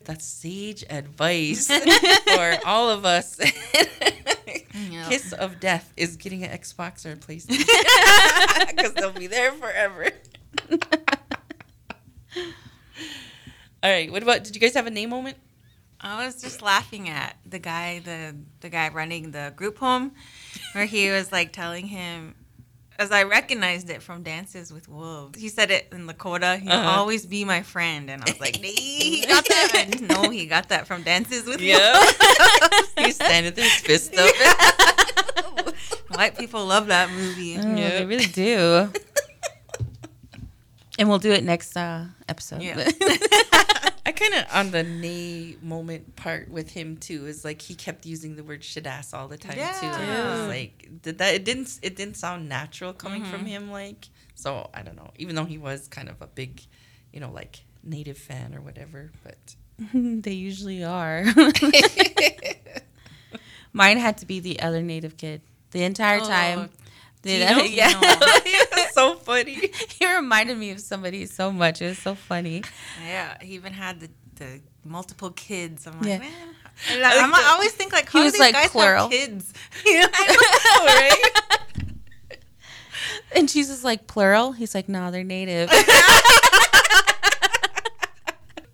That's 0.05 0.25
sage 0.25 0.85
advice 0.89 1.67
for 2.35 2.59
all 2.65 2.91
of 2.91 3.05
us. 3.05 3.39
Yep. 4.91 5.11
Kiss 5.11 5.33
of 5.35 5.61
death 5.61 5.93
is 5.99 6.17
getting 6.17 6.45
an 6.45 6.51
Xbox 6.59 7.05
or 7.05 7.13
a 7.13 7.17
PlayStation 7.17 7.59
because 8.77 8.95
they'll 8.95 9.13
be 9.13 9.27
there 9.27 9.53
forever. 9.53 10.09
all 13.83 13.91
right. 13.91 14.11
What 14.11 14.23
about? 14.23 14.45
Did 14.45 14.55
you 14.55 14.61
guys 14.61 14.75
have 14.75 14.87
a 14.87 14.91
name 14.91 15.11
moment? 15.11 15.37
I 16.01 16.25
was 16.25 16.41
just 16.41 16.63
laughing 16.63 17.09
at 17.11 17.37
the 17.47 17.59
guy, 17.59 18.01
the 18.01 18.35
the 18.61 18.71
guy 18.71 18.89
running 18.89 19.31
the 19.31 19.53
group 19.55 19.79
home, 19.79 20.13
where 20.73 20.87
he 20.87 21.11
was 21.11 21.31
like 21.31 21.53
telling 21.53 21.87
him, 21.87 22.35
as 22.99 23.11
I 23.11 23.23
recognized 23.25 23.91
it 23.91 24.03
from 24.03 24.23
Dances 24.23 24.73
with 24.73 24.89
Wolves. 24.89 25.41
He 25.41 25.49
said 25.49 25.71
it 25.71 25.89
in 25.93 26.07
Lakota. 26.07 26.59
He'll 26.61 26.71
Uh-huh. 26.73 26.99
always 27.01 27.27
be 27.27 27.45
my 27.45 27.63
friend, 27.63 28.09
and 28.11 28.23
I 28.23 28.31
was 28.31 28.41
like, 28.41 28.61
nee, 28.61 28.73
he 28.75 29.27
got 29.27 29.45
that. 29.47 29.73
And 30.01 30.09
no, 30.09 30.31
he 30.31 30.47
got 30.47 30.69
that 30.69 30.87
from 30.87 31.03
Dances 31.03 31.45
with 31.47 31.61
Yeah. 31.61 31.93
Wolves. 31.93 32.93
He's 32.99 33.15
standing 33.17 33.53
with 33.55 33.59
his 33.63 33.73
fist 33.81 34.15
up. 34.19 35.75
White 36.17 36.37
people 36.39 36.65
love 36.67 36.87
that 36.89 37.11
movie. 37.11 37.57
Oh, 37.59 37.63
They 37.75 38.05
really 38.05 38.27
do. 38.27 38.91
and 40.99 41.09
we'll 41.09 41.19
do 41.19 41.33
it 41.33 41.43
next 41.43 41.77
uh, 41.77 42.05
episode. 42.29 42.63
Yeah. 42.63 42.89
I 44.23 44.31
kind 44.31 44.45
of 44.45 44.55
on 44.55 44.71
the 44.71 44.83
nay 44.83 45.57
moment 45.63 46.17
part 46.17 46.51
with 46.51 46.71
him 46.71 46.97
too 46.97 47.27
is 47.27 47.45
like 47.45 47.63
he 47.63 47.75
kept 47.75 48.07
using 48.07 48.37
the 48.37 48.45
word 48.45 48.63
shit 48.63 48.87
ass 48.87 49.13
all 49.13 49.29
the 49.29 49.39
time 49.39 49.55
too. 49.55 49.87
And 49.87 50.11
it 50.11 50.25
was 50.25 50.49
like 50.49 50.89
did 51.03 51.19
that 51.19 51.35
it 51.35 51.45
didn't 51.45 51.79
it 51.83 51.97
didn't 51.97 52.17
sound 52.17 52.49
natural 52.49 52.93
coming 52.93 53.25
from 53.25 53.41
mm-hmm. 53.41 53.49
him 53.49 53.71
like 53.71 54.09
so 54.35 54.71
I 54.73 54.83
don't 54.83 54.97
know 54.97 55.11
even 55.19 55.35
though 55.35 55.45
he 55.45 55.59
was 55.59 55.89
kind 55.89 56.09
of 56.09 56.21
a 56.21 56.27
big 56.27 56.63
you 57.13 57.21
know, 57.21 57.31
like 57.31 57.65
native 57.83 58.19
fan 58.19 58.55
or 58.55 58.61
whatever. 58.61 59.13
But 59.23 59.55
they 59.95 60.33
usually 60.33 60.83
are. 60.83 61.25
Mine 63.73 63.99
had 63.99 64.19
to 64.19 64.27
be 64.27 64.41
the 64.41 64.61
other 64.61 64.83
native 64.83 65.17
kid 65.17 65.43
the 65.71 65.85
entire 65.85 66.21
Oh, 66.21 66.27
time. 66.27 66.71
The- 67.23 67.39
Tino? 67.39 67.63
yeah, 67.65 67.91
No. 67.93 68.01
it's 68.03 68.95
so 69.01 69.15
funny. 69.15 69.71
he 69.89 70.13
reminded 70.15 70.59
me 70.59 70.71
of 70.73 70.81
somebody 70.81 71.27
so 71.27 71.51
much. 71.53 71.81
It 71.83 71.87
was 71.87 71.99
so 71.99 72.15
funny. 72.15 72.63
Yeah, 73.07 73.37
he 73.41 73.55
even 73.55 73.73
had 73.73 74.01
the, 74.01 74.11
the 74.37 74.61
multiple 74.85 75.31
kids. 75.31 75.87
I'm 75.87 75.99
like, 76.01 76.09
Yeah. 76.09 76.19
man. 76.19 76.33
I, 76.91 77.19
I'm, 77.21 77.33
I 77.35 77.51
always 77.53 77.71
think 77.73 77.93
like, 77.93 78.09
how 78.11 78.19
He 78.19 78.23
do 78.23 78.25
was, 78.25 78.33
these 78.33 78.41
like, 78.41 78.55
guys 78.55 78.71
plural. 78.71 79.03
have 79.03 79.11
kids? 79.11 79.53
You 79.87 80.01
know? 80.01 80.09
right? 80.09 81.23
And 83.37 83.49
she's 83.49 83.69
just 83.69 83.85
like 83.85 84.07
plural. 84.07 84.53
He's 84.53 84.75
like, 84.75 84.89
no, 84.89 85.11
they're 85.11 85.23
native. 85.25 85.71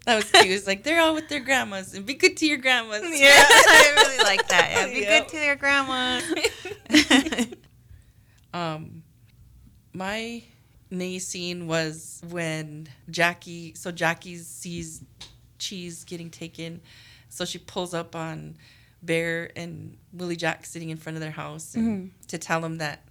That 0.07 0.17
was 0.17 0.31
cute. 0.31 0.47
It's 0.47 0.67
like 0.67 0.85
they're 0.85 1.01
all 1.03 1.15
with 1.15 1.29
their 1.29 1.41
grandmas 1.41 1.93
and 1.93 2.07
be 2.07 2.15
good 2.15 2.39
to 2.39 2.47
your 2.47 2.57
grandmas. 2.57 3.03
yeah, 3.03 3.29
I 3.37 3.93
really 3.97 4.25
like 4.25 4.49
that. 4.49 4.71
Yeah, 4.73 4.87
be 4.87 5.01
Yep. 5.01 5.29
good 5.29 5.37
to 5.37 5.45
your 5.45 5.57
grandma. 5.57 6.21
Um, 8.53 9.03
my 9.93 10.43
knee 10.91 11.19
scene 11.19 11.67
was 11.67 12.23
when 12.29 12.89
Jackie. 13.11 13.75
So 13.75 13.91
Jackie 13.91 14.37
sees 14.39 15.03
cheese 15.59 16.05
getting 16.05 16.31
taken, 16.31 16.81
so 17.29 17.45
she 17.45 17.59
pulls 17.59 17.95
up 17.95 18.15
on 18.15 18.57
Bear 19.03 19.51
and 19.57 19.97
Willie 20.13 20.37
Jack 20.37 20.65
sitting 20.65 20.91
in 20.91 20.97
front 20.97 21.17
of 21.17 21.21
their 21.21 21.31
house 21.31 21.75
and, 21.75 22.13
to 22.29 22.39
tell 22.39 22.61
them 22.61 22.79
that 22.79 23.05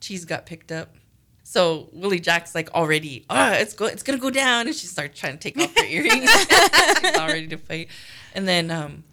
cheese 0.00 0.24
got 0.24 0.46
picked 0.46 0.72
up. 0.72 0.94
So 1.42 1.88
Willie 1.92 2.20
Jack's 2.20 2.54
like 2.54 2.72
already, 2.74 3.24
ah, 3.30 3.54
it's 3.54 3.72
go, 3.72 3.86
it's 3.86 4.02
gonna 4.02 4.18
go 4.18 4.30
down, 4.30 4.66
and 4.66 4.74
she 4.74 4.86
starts 4.86 5.18
trying 5.18 5.38
to 5.38 5.38
take 5.38 5.58
off 5.58 5.76
her 5.76 5.84
earrings. 5.84 6.30
she's 7.00 7.16
all 7.16 7.28
ready 7.28 7.46
to 7.48 7.56
fight, 7.56 7.88
and 8.34 8.48
then 8.48 8.70
um, 8.70 9.04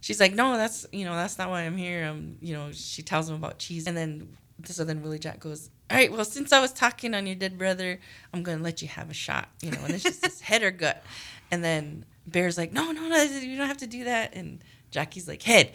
she's 0.00 0.18
like, 0.18 0.34
no, 0.34 0.56
that's 0.56 0.86
you 0.92 1.04
know 1.04 1.14
that's 1.14 1.38
not 1.38 1.50
why 1.50 1.62
I'm 1.62 1.76
here. 1.76 2.06
Um, 2.06 2.36
you 2.40 2.52
know, 2.54 2.72
she 2.72 3.02
tells 3.02 3.28
him 3.28 3.36
about 3.36 3.58
cheese, 3.58 3.86
and 3.86 3.96
then 3.96 4.28
so 4.64 4.84
then 4.84 5.02
Willie 5.02 5.18
Jack 5.18 5.40
goes, 5.40 5.70
all 5.90 5.96
right, 5.96 6.10
well 6.10 6.24
since 6.24 6.52
I 6.52 6.60
was 6.60 6.72
talking 6.72 7.14
on 7.14 7.26
your 7.26 7.36
dead 7.36 7.58
brother, 7.58 8.00
I'm 8.32 8.42
gonna 8.42 8.62
let 8.62 8.82
you 8.82 8.88
have 8.88 9.10
a 9.10 9.14
shot. 9.14 9.48
You 9.62 9.70
know, 9.70 9.80
and 9.84 9.94
it's 9.94 10.04
just 10.04 10.22
this 10.22 10.40
head 10.40 10.62
or 10.62 10.70
gut, 10.70 11.02
and 11.50 11.62
then 11.62 12.04
Bear's 12.26 12.58
like, 12.58 12.72
no, 12.72 12.92
no, 12.92 13.08
no, 13.08 13.22
you 13.22 13.56
don't 13.56 13.68
have 13.68 13.78
to 13.78 13.86
do 13.86 14.04
that, 14.04 14.34
and 14.34 14.62
Jackie's 14.90 15.28
like 15.28 15.42
head, 15.42 15.72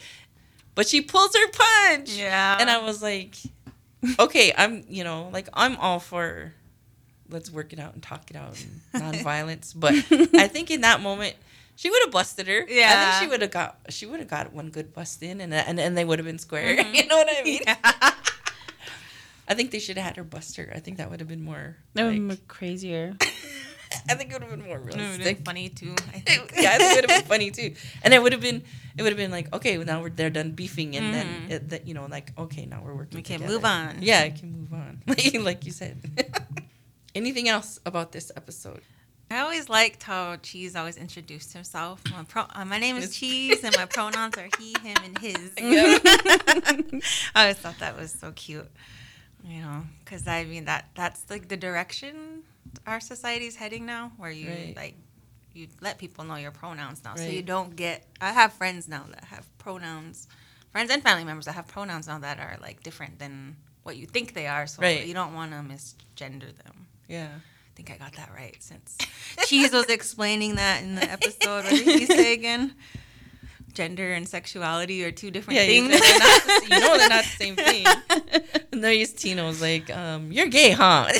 but 0.75 0.87
she 0.87 1.01
pulls 1.01 1.35
her 1.35 1.47
punch. 1.51 2.15
Yeah. 2.15 2.57
And 2.59 2.69
I 2.69 2.83
was 2.83 3.01
like, 3.01 3.35
okay, 4.19 4.53
I'm, 4.57 4.83
you 4.89 5.03
know, 5.03 5.29
like 5.31 5.47
I'm 5.53 5.77
all 5.77 5.99
for 5.99 6.53
let's 7.29 7.51
work 7.51 7.73
it 7.73 7.79
out 7.79 7.93
and 7.93 8.03
talk 8.03 8.29
it 8.29 8.37
out 8.37 8.63
and 8.93 9.03
nonviolence. 9.03 9.73
but 9.75 9.93
I 10.35 10.47
think 10.47 10.71
in 10.71 10.81
that 10.81 11.01
moment, 11.01 11.35
she 11.75 11.89
would 11.89 12.01
have 12.03 12.11
busted 12.11 12.47
her. 12.47 12.65
Yeah, 12.67 12.91
I 12.91 13.19
think 13.19 13.23
she 13.23 13.31
would 13.31 13.41
have 13.41 13.51
got 13.51 13.77
she 13.89 14.05
would 14.05 14.19
have 14.19 14.29
got 14.29 14.53
one 14.53 14.69
good 14.69 14.93
bust 14.93 15.23
in 15.23 15.41
and 15.41 15.53
and, 15.53 15.79
and 15.79 15.97
they 15.97 16.05
would 16.05 16.19
have 16.19 16.25
been 16.25 16.39
square. 16.39 16.77
Mm-hmm. 16.83 16.95
you 16.95 17.07
know 17.07 17.17
what 17.17 17.29
I 17.31 17.43
mean? 17.43 17.61
I 19.47 19.53
think 19.55 19.71
they 19.71 19.79
should 19.79 19.97
have 19.97 20.05
had 20.05 20.17
her 20.17 20.23
buster. 20.23 20.71
I 20.75 20.79
think 20.79 20.97
that 20.97 21.09
would 21.09 21.19
have 21.19 21.29
been 21.29 21.43
more 21.43 21.77
That 21.93 22.05
like, 22.05 22.19
would 22.19 22.29
be 22.29 22.37
crazier. 22.47 23.15
I 24.09 24.15
think 24.15 24.31
it 24.31 24.33
would 24.33 24.41
have 24.41 24.51
been 24.51 24.65
more 24.65 24.77
It 24.77 24.83
would 24.85 24.93
have 24.95 25.01
realistic. 25.19 25.37
been 25.37 25.45
funny 25.45 25.69
too. 25.69 25.93
I 26.13 26.19
think. 26.25 26.51
yeah, 26.57 26.71
I 26.71 26.77
think 26.77 26.91
it 26.91 26.95
would 27.01 27.11
have 27.11 27.19
been 27.21 27.29
funny 27.29 27.51
too. 27.51 27.75
And 28.03 28.13
it 28.13 28.21
would 28.23 28.31
have 28.31 28.41
been, 28.41 28.63
it 28.97 29.01
would 29.03 29.11
have 29.11 29.17
been 29.17 29.31
like, 29.31 29.53
okay, 29.53 29.77
well, 29.77 29.85
now 29.85 30.01
we're 30.01 30.09
they're 30.09 30.29
done 30.31 30.51
beefing, 30.51 30.95
and 30.95 31.13
then 31.13 31.27
it, 31.49 31.69
that 31.69 31.87
you 31.87 31.93
know, 31.93 32.07
like, 32.09 32.31
okay, 32.37 32.65
now 32.65 32.81
we're 32.83 32.95
working. 32.95 33.17
We 33.17 33.21
can 33.21 33.37
together. 33.39 33.53
move 33.53 33.65
on. 33.65 33.97
Yeah, 34.01 34.21
I 34.21 34.29
can 34.31 34.51
move 34.51 34.73
on, 34.73 35.01
like 35.43 35.65
you 35.65 35.71
said. 35.71 35.99
Anything 37.13 37.47
else 37.49 37.79
about 37.85 38.11
this 38.11 38.31
episode? 38.35 38.81
I 39.29 39.39
always 39.39 39.69
liked 39.69 40.01
how 40.03 40.35
Cheese 40.37 40.75
always 40.75 40.97
introduced 40.97 41.53
himself. 41.53 42.01
My, 42.11 42.23
pro- 42.23 42.45
uh, 42.53 42.65
my 42.65 42.77
name 42.79 42.97
is 42.97 43.15
Cheese, 43.15 43.63
and 43.63 43.75
my 43.77 43.85
pronouns 43.85 44.37
are 44.37 44.49
he, 44.59 44.73
him, 44.81 44.97
and 45.03 45.17
his. 45.19 45.51
Yeah. 45.59 45.97
I 47.35 47.41
always 47.43 47.57
thought 47.57 47.77
that 47.79 47.95
was 47.97 48.11
so 48.11 48.31
cute. 48.31 48.69
You 49.43 49.61
know, 49.61 49.83
because 50.03 50.27
I 50.27 50.45
mean 50.45 50.65
that 50.65 50.89
that's 50.95 51.29
like 51.29 51.47
the 51.49 51.57
direction 51.57 52.43
our 52.87 52.99
society's 52.99 53.55
heading 53.55 53.85
now, 53.85 54.11
where 54.17 54.31
you 54.31 54.49
Right. 54.49 54.73
like 54.75 54.95
you 55.53 55.67
let 55.81 55.97
people 55.99 56.23
know 56.23 56.35
your 56.35 56.51
pronouns 56.51 57.03
now, 57.03 57.15
so 57.15 57.25
you 57.25 57.41
don't 57.43 57.75
get. 57.75 58.05
I 58.21 58.31
have 58.31 58.53
friends 58.53 58.87
now 58.87 59.05
that 59.11 59.25
have 59.25 59.45
pronouns, 59.59 60.27
friends 60.71 60.89
and 60.91 61.03
family 61.03 61.23
members 61.25 61.45
that 61.45 61.53
have 61.53 61.67
pronouns 61.67 62.07
now 62.07 62.19
that 62.19 62.39
are 62.39 62.57
like 62.61 62.81
different 62.83 63.19
than 63.19 63.57
what 63.83 63.97
you 63.97 64.05
think 64.07 64.33
they 64.33 64.47
are. 64.47 64.65
So 64.65 64.81
Right. 64.81 65.05
you 65.05 65.13
don't 65.13 65.33
want 65.35 65.51
to 65.51 65.57
misgender 65.57 66.55
them. 66.63 66.87
Yeah. 67.07 67.27
I 67.35 67.75
think 67.75 67.91
I 67.91 67.97
got 67.97 68.13
that 68.13 68.31
right 68.33 68.55
since 68.59 68.97
Cheese 69.47 69.71
was 69.73 69.85
explaining 69.87 70.55
that 70.55 70.83
in 70.83 70.95
the 70.95 71.03
episode. 71.11 71.65
What 71.65 71.69
did 71.71 71.99
he 71.99 72.05
say 72.05 72.33
again? 72.33 72.75
Gender 73.73 74.13
and 74.13 74.27
sexuality 74.27 75.03
are 75.03 75.11
two 75.11 75.31
different 75.31 75.59
Yeah, 75.59 75.65
things. 75.65 75.89
they're 75.99 76.19
not 76.19 76.43
the, 76.43 76.67
you 76.69 76.79
know 76.79 76.97
they're 76.97 77.09
not 77.09 77.23
the 77.23 77.29
same 77.29 77.55
thing. 77.67 77.85
And 78.71 78.83
there 78.83 78.91
is 78.91 79.13
Tino 79.13 79.45
was 79.47 79.61
like, 79.61 79.89
um, 79.95 80.31
"You're 80.31 80.47
gay, 80.47 80.71
huh?" 80.71 81.07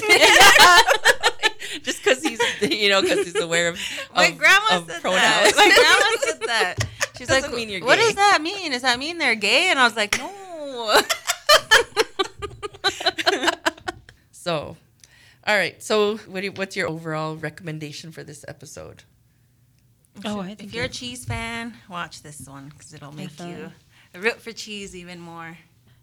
Just 1.82 2.04
because 2.04 2.22
he's, 2.24 2.40
you 2.62 2.90
know, 2.90 3.02
because 3.02 3.26
he's 3.26 3.36
aware 3.40 3.68
of, 3.70 3.80
My 4.16 4.30
grandma 4.32 4.78
of 4.78 4.86
said 4.92 5.02
pronouns. 5.02 5.22
that. 5.22 5.54
My 5.58 5.70
grandma 5.74 6.18
said 6.22 6.42
that. 6.48 6.76
She's 7.18 7.28
Doesn't 7.28 7.52
like, 7.52 7.58
mean 7.58 7.70
you're 7.70 7.82
"What 7.84 7.98
gay." 7.98 8.06
does 8.06 8.16
that 8.16 8.40
mean? 8.42 8.72
Does 8.72 8.84
that 8.84 9.00
mean 9.00 9.18
they're 9.18 9.34
gay?" 9.36 9.68
And 9.70 9.80
I 9.80 9.84
was 9.86 9.96
like, 9.96 10.18
"No." 10.20 11.02
So, 14.32 14.76
all 15.48 15.56
right. 15.56 15.82
So, 15.82 16.18
what 16.18 16.42
do 16.42 16.48
you, 16.48 16.52
what's 16.52 16.76
your 16.76 16.88
overall 16.90 17.36
recommendation 17.38 18.12
for 18.12 18.24
this 18.24 18.44
episode? 18.48 19.04
Oh, 20.26 20.40
I 20.40 20.48
think 20.56 20.64
if 20.70 20.74
you're 20.74 20.86
a 20.86 20.90
cheese 20.90 21.26
fan, 21.26 21.74
watch 21.90 22.22
this 22.22 22.48
one 22.48 22.70
because 22.70 22.94
it'll 22.94 23.12
make 23.12 23.36
Definitely. 23.36 23.72
you 24.14 24.22
root 24.22 24.40
for 24.42 24.52
cheese 24.52 24.96
even 24.96 25.20
more. 25.20 25.58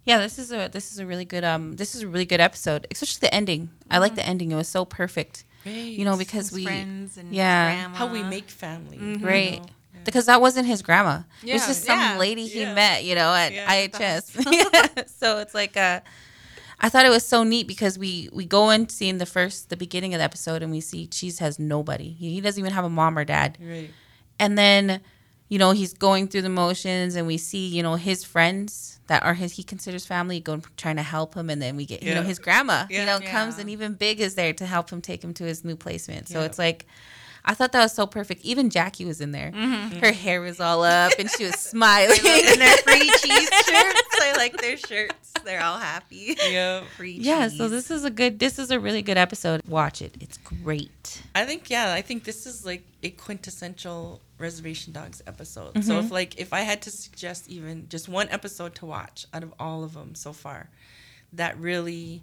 Yeah, 0.04 0.18
this 0.18 0.38
is 0.38 0.50
a 0.52 0.68
this 0.68 0.92
is 0.92 0.98
a 0.98 1.06
really 1.06 1.24
good 1.24 1.44
um 1.44 1.76
this 1.76 1.94
is 1.94 2.02
a 2.02 2.08
really 2.08 2.24
good 2.24 2.40
episode, 2.40 2.86
especially 2.90 3.20
the 3.20 3.34
ending. 3.34 3.70
I 3.90 3.98
like 3.98 4.14
the 4.16 4.26
ending. 4.26 4.50
It 4.50 4.56
was 4.56 4.68
so 4.68 4.84
perfect. 4.84 5.44
You 5.64 6.04
know, 6.06 6.16
because 6.16 6.48
His 6.48 6.52
we 6.52 6.64
friends 6.64 7.18
and 7.18 7.34
yeah. 7.34 7.74
grandma. 7.74 7.96
how 7.96 8.06
we 8.06 8.22
make 8.22 8.48
family, 8.48 8.96
you 8.96 9.18
right 9.18 9.60
know? 9.60 9.66
because 10.04 10.24
that 10.26 10.40
wasn't 10.40 10.66
his 10.66 10.80
grandma. 10.80 11.22
it 11.44 11.52
was 11.52 11.66
just 11.66 11.84
some 11.84 11.98
yeah, 11.98 12.16
lady 12.18 12.46
he 12.46 12.62
yeah. 12.62 12.72
met, 12.74 13.04
you 13.04 13.14
know, 13.14 13.32
at 13.34 13.52
Yeah, 13.52 13.70
IHS. 13.70 14.42
yeah. 14.96 15.04
So 15.06 15.38
it's 15.38 15.54
like 15.54 15.76
uh 15.76 16.00
I 16.80 16.88
thought 16.88 17.04
it 17.04 17.10
was 17.10 17.26
so 17.26 17.42
neat 17.44 17.66
because 17.68 17.98
we 17.98 18.28
we 18.32 18.44
go 18.46 18.70
and 18.70 18.90
see 18.90 19.06
in 19.08 19.14
seeing 19.14 19.18
the 19.18 19.26
first 19.26 19.68
the 19.68 19.76
beginning 19.76 20.14
of 20.14 20.18
the 20.18 20.24
episode 20.24 20.62
and 20.62 20.72
we 20.72 20.80
see 20.80 21.06
Cheese 21.06 21.38
has 21.40 21.58
nobody. 21.58 22.10
He, 22.10 22.34
he 22.34 22.40
doesn't 22.40 22.58
even 22.60 22.72
have 22.72 22.84
a 22.84 22.90
mom 22.90 23.18
or 23.18 23.24
dad. 23.24 23.58
Right. 23.60 23.90
and 24.38 24.56
then 24.56 25.00
you 25.48 25.58
know 25.58 25.72
he's 25.72 25.92
going 25.92 26.28
through 26.28 26.42
the 26.42 26.48
motions 26.48 27.16
and 27.16 27.26
we 27.26 27.36
see 27.36 27.66
you 27.66 27.82
know 27.82 27.96
his 27.96 28.24
friends 28.24 29.00
that 29.08 29.22
are 29.24 29.34
his 29.34 29.52
he 29.52 29.62
considers 29.64 30.06
family 30.06 30.38
going 30.40 30.62
trying 30.76 30.96
to 30.96 31.02
help 31.02 31.34
him 31.34 31.50
and 31.50 31.60
then 31.60 31.76
we 31.76 31.84
get 31.84 32.02
you 32.02 32.14
know 32.14 32.22
his 32.22 32.38
grandma 32.38 32.86
Yeah. 32.88 33.00
you 33.00 33.06
know 33.06 33.18
comes 33.30 33.58
and 33.58 33.68
even 33.68 33.94
big 33.94 34.20
is 34.20 34.34
there 34.36 34.52
to 34.54 34.64
help 34.66 34.90
him 34.90 35.00
take 35.02 35.22
him 35.24 35.34
to 35.34 35.44
his 35.44 35.64
new 35.64 35.74
placement 35.76 36.28
so 36.28 36.38
Yeah. 36.38 36.46
it's 36.46 36.58
like 36.58 36.86
I 37.44 37.54
thought 37.54 37.72
that 37.72 37.82
was 37.82 37.92
so 37.92 38.06
perfect. 38.06 38.44
Even 38.44 38.70
Jackie 38.70 39.04
was 39.04 39.20
in 39.20 39.32
there. 39.32 39.52
Mm-hmm. 39.52 39.98
Her 39.98 40.12
hair 40.12 40.40
was 40.40 40.60
all 40.60 40.84
up 40.84 41.12
and 41.18 41.30
she 41.30 41.44
was 41.44 41.54
smiling. 41.58 42.18
and 42.24 42.60
their 42.60 42.76
free 42.78 43.10
cheese 43.18 43.48
shirts. 43.48 44.02
I 44.20 44.34
like 44.36 44.56
their 44.60 44.76
shirts. 44.76 45.32
They're 45.44 45.62
all 45.62 45.78
happy. 45.78 46.36
Yeah. 46.48 46.82
Free 46.96 47.12
yeah, 47.12 47.48
cheese. 47.48 47.58
so 47.58 47.68
this 47.68 47.90
is 47.90 48.04
a 48.04 48.10
good 48.10 48.38
this 48.38 48.58
is 48.58 48.70
a 48.70 48.78
really 48.78 49.02
good 49.02 49.16
episode. 49.16 49.62
Watch 49.66 50.02
it. 50.02 50.16
It's 50.20 50.36
great. 50.38 51.22
I 51.34 51.44
think 51.44 51.70
yeah, 51.70 51.92
I 51.92 52.02
think 52.02 52.24
this 52.24 52.46
is 52.46 52.66
like 52.66 52.84
a 53.02 53.10
quintessential 53.10 54.20
Reservation 54.38 54.92
Dogs 54.92 55.22
episode. 55.26 55.82
So 55.84 55.94
mm-hmm. 55.94 56.06
if 56.06 56.10
like 56.10 56.38
if 56.38 56.52
I 56.52 56.60
had 56.60 56.82
to 56.82 56.90
suggest 56.90 57.48
even 57.48 57.86
just 57.88 58.08
one 58.08 58.28
episode 58.30 58.74
to 58.76 58.86
watch 58.86 59.26
out 59.32 59.42
of 59.42 59.54
all 59.58 59.84
of 59.84 59.94
them 59.94 60.14
so 60.14 60.32
far, 60.32 60.68
that 61.32 61.58
really 61.58 62.22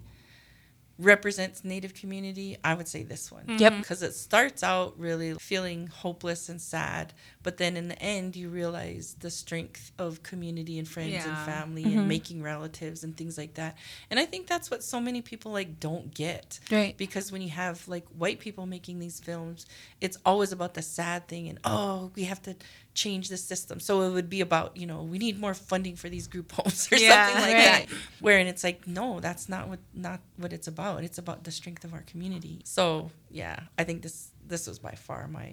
represents 0.98 1.64
Native 1.64 1.94
community, 1.94 2.56
I 2.64 2.74
would 2.74 2.88
say 2.88 3.04
this 3.04 3.30
one. 3.30 3.44
Yep. 3.46 3.58
Mm-hmm. 3.72 3.80
Because 3.80 4.02
it 4.02 4.14
starts 4.14 4.62
out 4.62 4.98
really 4.98 5.34
feeling 5.34 5.86
hopeless 5.86 6.48
and 6.48 6.60
sad, 6.60 7.12
but 7.42 7.56
then 7.56 7.76
in 7.76 7.88
the 7.88 8.00
end 8.02 8.34
you 8.34 8.48
realize 8.48 9.16
the 9.20 9.30
strength 9.30 9.92
of 9.98 10.22
community 10.22 10.78
and 10.78 10.88
friends 10.88 11.14
and 11.24 11.24
Yeah. 11.34 11.44
family 11.44 11.84
and 11.84 11.94
mm-hmm. 11.94 12.08
making 12.08 12.42
relatives 12.42 13.04
and 13.04 13.16
things 13.16 13.38
like 13.38 13.54
that. 13.54 13.76
And 14.10 14.18
I 14.18 14.24
think 14.26 14.48
that's 14.48 14.70
what 14.70 14.82
so 14.82 15.00
many 15.00 15.22
people 15.22 15.52
like 15.52 15.78
don't 15.78 16.12
get 16.12 16.58
Right. 16.70 16.96
because 16.96 17.30
when 17.30 17.42
you 17.42 17.50
have 17.50 17.86
like 17.86 18.06
white 18.08 18.40
people 18.40 18.66
making 18.66 18.98
these 18.98 19.20
films 19.20 19.66
it's 20.00 20.18
always 20.24 20.52
about 20.52 20.74
the 20.74 20.82
sad 20.82 21.28
thing 21.28 21.48
and 21.48 21.58
oh 21.64 22.10
we 22.16 22.24
have 22.24 22.42
to 22.42 22.56
change 23.04 23.24
the 23.34 23.36
system. 23.52 23.76
So 23.86 23.92
it 24.06 24.10
would 24.16 24.28
be 24.36 24.40
about 24.48 24.68
you 24.80 24.86
know 24.90 25.00
we 25.12 25.18
need 25.24 25.36
more 25.44 25.54
funding 25.54 25.96
for 26.02 26.08
these 26.14 26.26
group 26.32 26.48
homes 26.56 26.80
or 26.90 26.96
Yeah, 26.96 27.10
something 27.26 27.42
like 27.46 27.54
right. 27.54 27.88
that. 27.88 27.96
Wherein 28.24 28.46
it's 28.52 28.64
like 28.68 28.78
no 28.86 29.20
that's 29.26 29.48
not 29.54 29.68
what 29.70 29.80
not 29.94 30.20
what 30.42 30.52
it's 30.56 30.68
about. 30.74 31.04
It's 31.08 31.18
about 31.24 31.38
the 31.46 31.52
strength 31.60 31.82
of 31.84 31.92
our 31.96 32.02
community. 32.12 32.56
So 32.64 33.10
yeah 33.30 33.56
i 33.80 33.84
think 33.86 33.98
this 34.06 34.18
this 34.52 34.66
was 34.66 34.78
by 34.88 34.94
far 35.06 35.28
my 35.28 35.48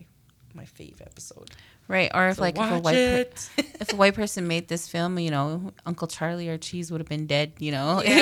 my 0.60 0.66
fave 0.78 1.00
episode. 1.02 1.50
Right. 1.88 2.10
Or 2.16 2.30
if 2.30 2.38
So 2.38 2.42
like 2.48 2.58
if 2.58 2.72
a 2.72 2.80
white 2.80 2.96
per- 3.36 3.64
if 3.84 3.94
a 3.94 3.98
white 4.02 4.16
person 4.16 4.48
made 4.48 4.66
this 4.74 4.88
film, 4.94 5.20
you 5.20 5.30
know, 5.30 5.74
Uncle 5.86 6.08
Charlie 6.08 6.50
or 6.50 6.58
Cheese 6.58 6.88
would 6.92 7.02
have 7.04 7.12
been 7.16 7.28
dead, 7.28 7.54
you 7.60 7.72
know. 7.76 8.02
they 8.06 8.16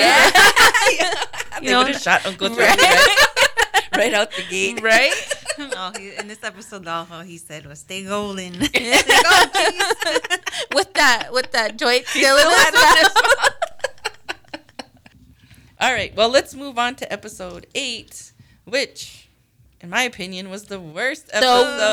You 1.62 1.70
know, 1.70 1.78
would 1.78 1.88
have 1.94 2.02
shot 2.02 2.26
uncle 2.26 2.48
Charlie 2.50 2.82
right, 2.82 3.16
right 3.96 4.14
out 4.14 4.30
the 4.36 4.42
gate. 4.50 4.82
Right? 4.82 5.14
Oh, 5.58 5.92
he, 5.98 6.14
in 6.16 6.28
this 6.28 6.42
episode, 6.42 6.86
all 6.86 7.04
he 7.20 7.38
said 7.38 7.66
was 7.66 7.80
"Stay 7.80 8.04
golden." 8.04 8.52
Golden, 8.52 8.70
cheese. 8.70 9.02
with 10.74 10.92
that 10.94 11.28
with 11.32 11.50
that 11.52 11.76
joint 11.78 12.06
still 12.06 12.36
in 12.36 12.46
his. 12.98 13.08
All 15.80 15.92
right, 15.92 16.14
well, 16.16 16.30
let's 16.30 16.54
move 16.54 16.78
on 16.78 16.94
to 16.96 17.12
episode 17.12 17.66
eight, 17.74 18.32
which, 18.64 19.23
in 19.84 19.90
my 19.90 20.02
opinion, 20.02 20.50
was 20.50 20.64
the 20.64 20.80
worst 20.80 21.28
episode. 21.32 21.46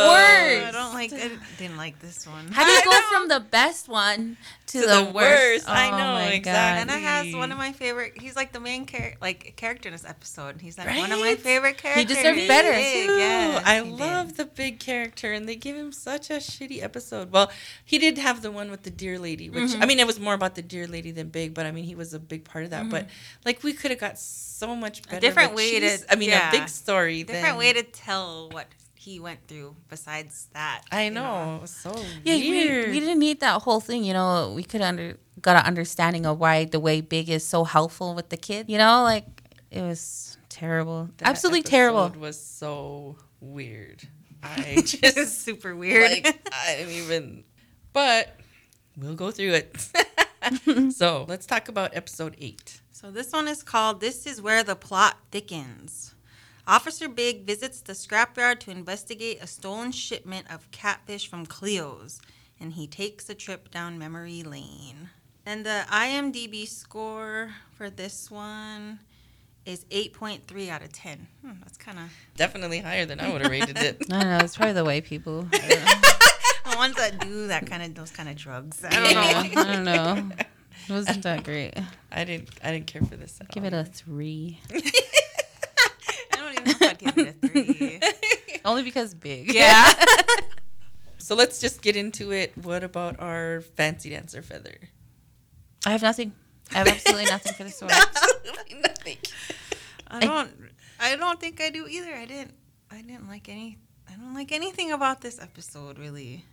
worst. 0.08 0.68
I 0.68 0.72
don't 0.72 0.94
like. 0.94 1.14
I 1.14 1.30
didn't 1.60 1.78
like 1.78 2.00
this 2.00 2.26
one. 2.26 2.48
How 2.48 2.64
do 2.66 2.72
you 2.72 2.80
I 2.80 2.84
go 2.86 2.92
know. 2.92 3.02
from 3.12 3.28
the 3.28 3.40
best 3.40 3.88
one 3.90 4.38
to, 4.68 4.80
To 4.82 4.88
the, 4.88 4.88
the 4.88 5.04
worst? 5.12 5.14
worst. 5.14 5.70
I 5.70 5.88
Oh 5.88 5.92
know, 5.92 6.14
my 6.14 6.26
God. 6.30 6.34
exactly. 6.34 6.94
Anna 6.96 7.00
has 7.06 7.36
one 7.36 7.52
of 7.52 7.58
my 7.58 7.74
favorite. 7.74 8.14
He's 8.20 8.36
like 8.36 8.54
the 8.54 8.60
main 8.60 8.86
character, 8.86 9.18
like 9.22 9.54
character 9.58 9.90
in 9.90 9.94
this 9.94 10.06
episode. 10.06 10.62
He's 10.62 10.78
like 10.78 10.88
one 10.98 11.12
of 11.12 11.20
my 11.20 11.36
favorite 11.36 11.78
characters. 11.78 12.10
He 12.10 12.16
deserved 12.16 12.48
better. 12.48 12.72
Big, 12.72 13.10
yes, 13.10 13.64
I 13.66 13.76
he 13.84 13.90
did. 13.90 14.00
love 14.00 14.38
the 14.38 14.46
big 14.46 14.80
character, 14.80 15.34
and 15.34 15.48
they 15.50 15.56
give 15.56 15.76
him 15.76 15.92
such 15.92 16.30
a 16.30 16.36
shitty 16.38 16.82
episode. 16.82 17.32
Well, 17.32 17.52
he 17.84 17.98
did 17.98 18.18
have 18.18 18.42
the 18.42 18.52
one 18.52 18.72
with 18.72 18.84
the 18.84 18.90
deer 18.92 19.20
lady, 19.20 19.50
which 19.50 19.62
Mm-hmm. 19.72 19.84
I 19.84 19.86
mean, 19.86 20.00
it 20.00 20.08
was 20.08 20.20
more 20.20 20.34
about 20.34 20.56
the 20.56 20.62
deer 20.64 20.88
lady 20.88 21.12
than 21.12 21.30
big, 21.30 21.54
but 21.54 21.66
I 21.66 21.72
mean, 21.72 21.84
he 21.84 21.94
was 21.96 22.14
a 22.14 22.20
big 22.20 22.46
part 22.46 22.64
of 22.64 22.70
that. 22.72 22.90
But 22.90 23.08
like, 23.46 23.62
we 23.64 23.74
could 23.74 23.92
have 23.92 24.00
got 24.00 24.18
so 24.18 24.51
much 24.68 25.04
better. 25.04 25.18
A 25.18 25.20
different 25.20 25.56
way 25.56 25.80
to- 25.80 26.00
I 26.12 26.16
mean, 26.16 26.30
yeah. 26.30 26.50
a 26.50 26.52
big 26.52 26.70
story. 26.70 27.24
different 27.24 27.46
than- 27.48 27.58
way 27.58 27.74
to 27.74 27.84
tell 27.84 28.50
what 28.50 28.68
he 28.96 29.20
went 29.20 29.40
through. 29.48 29.76
Besides 29.90 30.48
that, 30.54 30.84
I 30.92 31.06
you 31.06 31.12
know. 31.12 31.62
So 31.66 31.90
Yeah, 32.24 32.36
we, 32.36 32.50
weird. 32.50 32.92
we 32.92 33.00
didn't 33.00 33.20
need 33.20 33.40
that 33.40 33.62
whole 33.64 33.80
thing. 33.82 34.04
You 34.04 34.14
know, 34.14 34.54
we 34.56 34.64
could 34.64 34.82
under 34.82 35.18
got 35.42 35.56
an 35.58 35.66
understanding 35.66 36.26
of 36.26 36.40
why 36.40 36.66
the 36.66 36.80
way 36.80 37.02
Big 37.02 37.30
is 37.30 37.44
so 37.46 37.64
helpful 37.64 38.14
with 38.14 38.30
the 38.30 38.38
kid. 38.38 38.70
You 38.70 38.78
know, 38.78 39.02
like 39.04 39.26
it 39.72 39.82
was 39.82 40.38
terrible, 40.50 41.10
That 41.18 41.30
absolutely 41.30 41.64
terrible. 41.64 42.06
episode 42.06 42.20
Was 42.22 42.40
so 42.40 43.18
weird. 43.40 44.08
I 44.44 44.56
It's 44.78 44.92
just 44.94 45.42
super 45.44 45.76
weird. 45.76 46.12
like 46.12 46.48
I 46.54 46.76
didn't 46.78 46.94
even. 46.94 47.44
But 47.94 48.36
we'll 48.98 49.16
go 49.16 49.32
through 49.32 49.54
it. 49.54 49.88
so 50.94 51.26
let's 51.28 51.46
talk 51.46 51.70
about 51.70 51.96
episode 51.96 52.36
eight. 52.40 52.82
So 53.02 53.10
this 53.10 53.32
one 53.34 53.48
is 53.48 53.64
called 53.64 54.00
This 54.00 54.28
is 54.28 54.44
Where 54.44 54.64
the 54.64 54.76
Plot 54.76 55.18
Thickens. 55.32 56.14
Officer 56.68 57.10
Big 57.10 57.48
visits 57.48 57.82
the 57.82 57.94
scrapyard 57.94 58.60
to 58.60 58.70
investigate 58.70 59.42
a 59.42 59.48
stolen 59.48 59.92
shipment 59.92 60.46
of 60.54 60.70
catfish 60.70 61.28
from 61.28 61.48
Cleo's, 61.48 62.22
and 62.60 62.74
he 62.74 62.86
takes 62.86 63.28
a 63.28 63.34
trip 63.34 63.72
down 63.72 63.98
memory 63.98 64.44
lane. 64.44 65.10
And 65.48 65.66
the 65.66 65.86
IMDb 65.90 66.68
score 66.68 67.56
for 67.76 67.90
this 67.90 68.30
one 68.30 69.00
is 69.66 69.84
8.3 69.86 70.70
out 70.70 70.84
of 70.84 70.94
10. 70.94 71.28
Hmm, 71.44 71.54
that's 71.62 71.80
kind 71.80 71.98
of 71.98 72.06
Definitely 72.38 72.82
higher 72.82 73.08
than 73.08 73.20
I 73.20 73.34
would 73.34 73.42
have 73.42 73.50
rated 73.50 73.80
it. 73.80 73.98
I 74.12 74.20
don't 74.20 74.30
know. 74.30 74.46
It's 74.46 74.56
probably 74.58 74.74
the 74.74 74.86
way 74.86 75.02
people. 75.02 75.42
the 75.52 76.76
ones 76.76 76.96
that 76.98 77.20
do 77.20 77.48
that 77.48 77.66
kind 77.66 77.82
of 77.82 77.96
those 77.96 78.12
kind 78.12 78.30
of 78.30 78.36
drugs. 78.36 78.86
I 78.86 78.90
I 78.90 78.92
don't 78.92 79.04
don't 79.04 79.14
know. 79.16 79.64
know. 79.64 79.96
I 79.96 80.14
don't 80.14 80.28
know. 80.28 80.36
Wasn't 80.92 81.24
that 81.24 81.44
great. 81.44 81.74
I 82.12 82.24
didn't. 82.26 82.50
I 82.64 82.72
didn't 82.72 82.88
care 82.88 83.02
for 83.02 83.16
this. 83.16 83.40
At 83.40 83.50
Give 83.50 83.64
all. 83.64 83.68
it 83.68 83.74
a 83.74 83.86
three. 83.86 84.60
I 84.72 86.36
don't 86.36 86.54
even 86.54 86.64
know 86.66 86.72
if 86.72 86.82
I'd 86.82 86.98
give 87.00 87.18
it 87.18 87.36
a 87.42 87.48
three. 87.48 88.00
Only 88.66 88.84
because 88.84 89.14
Big. 89.14 89.54
Yeah. 89.54 89.92
So 91.18 91.36
let's 91.36 91.60
just 91.62 91.82
get 91.82 91.96
into 91.96 92.32
it. 92.32 92.52
What 92.58 92.84
about 92.84 93.20
our 93.20 93.62
fancy 93.62 94.10
dancer 94.10 94.42
feather? 94.42 94.76
I 95.86 95.92
have 95.92 96.02
nothing. 96.02 96.34
I 96.72 96.80
have 96.80 96.88
absolutely 96.88 97.26
nothing 97.26 97.54
for 97.54 97.64
this 97.64 97.82
one. 97.82 97.92
Absolutely 97.92 98.82
nothing. 98.82 99.18
I 100.08 100.20
don't. 100.20 100.52
I 101.00 101.16
don't 101.16 101.40
think 101.40 101.62
I 101.62 101.70
do 101.70 101.88
either. 101.88 102.14
I 102.14 102.26
didn't. 102.26 102.54
I 102.92 103.02
didn't 103.02 103.28
like 103.30 103.48
any. 103.50 103.78
I 104.10 104.14
don't 104.16 104.34
like 104.34 104.52
anything 104.52 104.92
about 104.92 105.22
this 105.22 105.40
episode 105.42 105.98
really. 105.98 106.46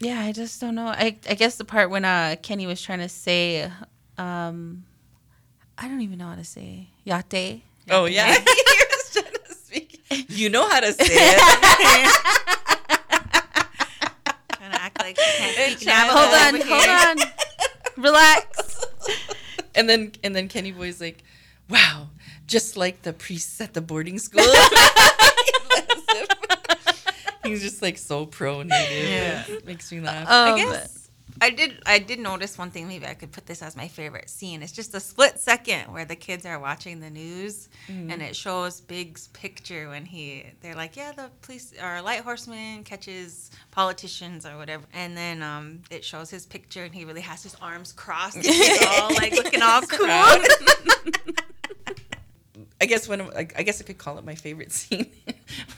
Yeah, 0.00 0.20
I 0.20 0.32
just 0.32 0.60
don't 0.60 0.74
know. 0.76 0.86
I 0.86 1.16
I 1.28 1.34
guess 1.34 1.56
the 1.56 1.64
part 1.64 1.90
when 1.90 2.04
uh 2.04 2.36
Kenny 2.42 2.66
was 2.66 2.80
trying 2.80 3.00
to 3.00 3.08
say, 3.08 3.70
um, 4.16 4.84
I 5.76 5.88
don't 5.88 6.00
even 6.02 6.18
know 6.18 6.26
how 6.28 6.36
to 6.36 6.44
say 6.44 6.88
yate. 7.04 7.62
Oh 7.90 8.04
yeah. 8.04 8.28
You're 8.36 9.22
trying 9.22 9.34
to 9.44 9.54
speak. 9.54 10.00
You 10.28 10.50
know 10.50 10.68
how 10.68 10.80
to 10.80 10.92
say 10.92 11.04
it. 11.08 11.40
Trying 14.58 14.72
to 14.72 14.80
act 14.82 14.98
like 15.00 15.18
she 15.18 15.38
can't 15.38 15.78
speak 15.78 15.88
Hold 15.90 16.34
on, 16.34 16.60
hold 16.68 16.88
on. 17.18 18.02
Relax. 18.02 18.84
and 19.74 19.88
then 19.88 20.12
and 20.22 20.34
then 20.34 20.48
Kenny 20.48 20.72
Boy's 20.72 21.00
like, 21.00 21.24
"Wow, 21.68 22.08
just 22.46 22.76
like 22.76 23.02
the 23.02 23.12
priests 23.12 23.60
at 23.60 23.74
the 23.74 23.80
boarding 23.80 24.18
school." 24.18 24.44
He's 27.48 27.62
just 27.62 27.82
like 27.82 27.98
so 27.98 28.26
pro 28.26 28.62
native. 28.62 29.08
Yeah. 29.08 29.44
It 29.48 29.66
makes 29.66 29.90
me 29.92 30.00
laugh. 30.00 30.26
I 30.28 30.50
Um, 30.52 30.56
guess 30.58 30.94
I 31.40 31.50
did. 31.50 31.80
I 31.86 32.00
did 32.00 32.18
notice 32.18 32.58
one 32.58 32.70
thing. 32.72 32.88
Maybe 32.88 33.06
I 33.06 33.14
could 33.14 33.30
put 33.30 33.46
this 33.46 33.62
as 33.62 33.76
my 33.76 33.86
favorite 33.86 34.28
scene. 34.28 34.60
It's 34.60 34.72
just 34.72 34.92
a 34.94 34.98
split 34.98 35.38
second 35.38 35.92
where 35.92 36.04
the 36.04 36.16
kids 36.16 36.44
are 36.44 36.58
watching 36.58 36.98
the 36.98 37.10
news, 37.10 37.68
and 37.86 38.20
it 38.20 38.34
shows 38.34 38.80
Big's 38.80 39.28
picture 39.28 39.88
when 39.88 40.04
he. 40.04 40.46
They're 40.62 40.74
like, 40.74 40.96
"Yeah, 40.96 41.12
the 41.12 41.30
police 41.42 41.72
or 41.80 42.02
light 42.02 42.22
horseman 42.22 42.82
catches 42.82 43.52
politicians 43.70 44.46
or 44.46 44.56
whatever," 44.56 44.82
and 44.92 45.16
then 45.16 45.40
um, 45.44 45.82
it 45.90 46.04
shows 46.04 46.28
his 46.28 46.44
picture, 46.44 46.82
and 46.82 46.92
he 46.92 47.04
really 47.04 47.20
has 47.20 47.44
his 47.44 47.54
arms 47.62 47.92
crossed, 47.92 48.34
and 48.36 48.44
he's 48.44 48.84
all 48.88 49.14
like 49.14 49.32
looking 49.32 49.62
all 49.62 49.82
cool. 49.88 50.08
I 52.80 52.86
guess 52.86 53.08
when 53.08 53.20
I 53.36 53.42
guess 53.44 53.80
I 53.80 53.84
could 53.84 53.98
call 53.98 54.18
it 54.18 54.24
my 54.24 54.34
favorite 54.34 54.72
scene, 54.78 55.06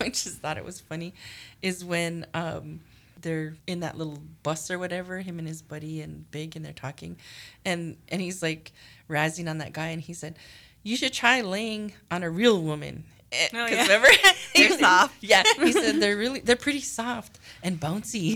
I 0.00 0.08
just 0.10 0.38
thought 0.40 0.58
it 0.58 0.64
was 0.64 0.80
funny, 0.80 1.14
is 1.62 1.84
when 1.84 2.26
um, 2.34 2.80
they're 3.22 3.54
in 3.66 3.80
that 3.80 3.96
little 3.96 4.18
bus 4.42 4.70
or 4.70 4.78
whatever, 4.78 5.20
him 5.20 5.38
and 5.38 5.48
his 5.48 5.62
buddy 5.62 6.02
and 6.02 6.30
Big, 6.30 6.56
and 6.56 6.64
they're 6.64 6.72
talking, 6.72 7.16
and 7.64 7.96
and 8.08 8.20
he's 8.20 8.42
like 8.42 8.72
razzing 9.08 9.48
on 9.48 9.58
that 9.58 9.72
guy, 9.72 9.88
and 9.88 10.02
he 10.02 10.12
said, 10.12 10.36
"You 10.82 10.96
should 10.96 11.12
try 11.12 11.40
laying 11.40 11.92
on 12.10 12.22
a 12.22 12.30
real 12.30 12.60
woman." 12.62 13.04
Because 13.30 13.50
Oh, 13.54 13.58
'cause 13.68 13.70
yeah. 13.70 13.82
remember 13.82 14.08
They're 14.56 14.78
soft. 14.78 15.14
Yeah, 15.22 15.44
he 15.58 15.72
said 15.72 16.00
they're 16.00 16.16
really 16.16 16.40
they're 16.40 16.56
pretty 16.56 16.80
soft 16.80 17.38
and 17.62 17.78
bouncy. 17.80 18.34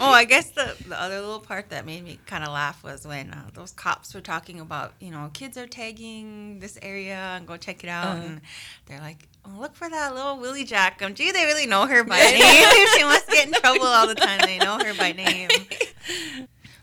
Oh, 0.10 0.10
I 0.10 0.24
guess 0.24 0.50
the, 0.50 0.74
the 0.88 0.98
other 1.00 1.20
little 1.20 1.40
part 1.40 1.68
that 1.70 1.84
made 1.84 2.02
me 2.02 2.18
kind 2.24 2.42
of 2.42 2.50
laugh 2.50 2.82
was 2.82 3.06
when 3.06 3.30
uh, 3.30 3.50
those 3.52 3.72
cops 3.72 4.14
were 4.14 4.22
talking 4.22 4.58
about, 4.58 4.94
you 4.98 5.10
know, 5.10 5.30
kids 5.34 5.58
are 5.58 5.66
tagging 5.66 6.58
this 6.58 6.78
area 6.80 7.16
and 7.36 7.46
go 7.46 7.58
check 7.58 7.84
it 7.84 7.90
out. 7.90 8.16
Uh-huh. 8.16 8.26
And 8.26 8.40
they're 8.86 9.00
like, 9.00 9.28
oh, 9.44 9.60
look 9.60 9.74
for 9.76 9.90
that 9.90 10.14
little 10.14 10.38
Willie 10.38 10.64
Jack. 10.64 11.02
Um, 11.02 11.14
gee, 11.14 11.32
they 11.32 11.44
really 11.44 11.66
know 11.66 11.86
her 11.86 12.02
by 12.02 12.16
name. 12.18 12.86
she 12.96 13.04
must 13.04 13.28
get 13.28 13.46
in 13.46 13.52
trouble 13.52 13.86
all 13.86 14.06
the 14.06 14.14
time. 14.14 14.40
They 14.44 14.58
know 14.58 14.78
her 14.78 14.94
by 14.94 15.12
name. 15.12 15.50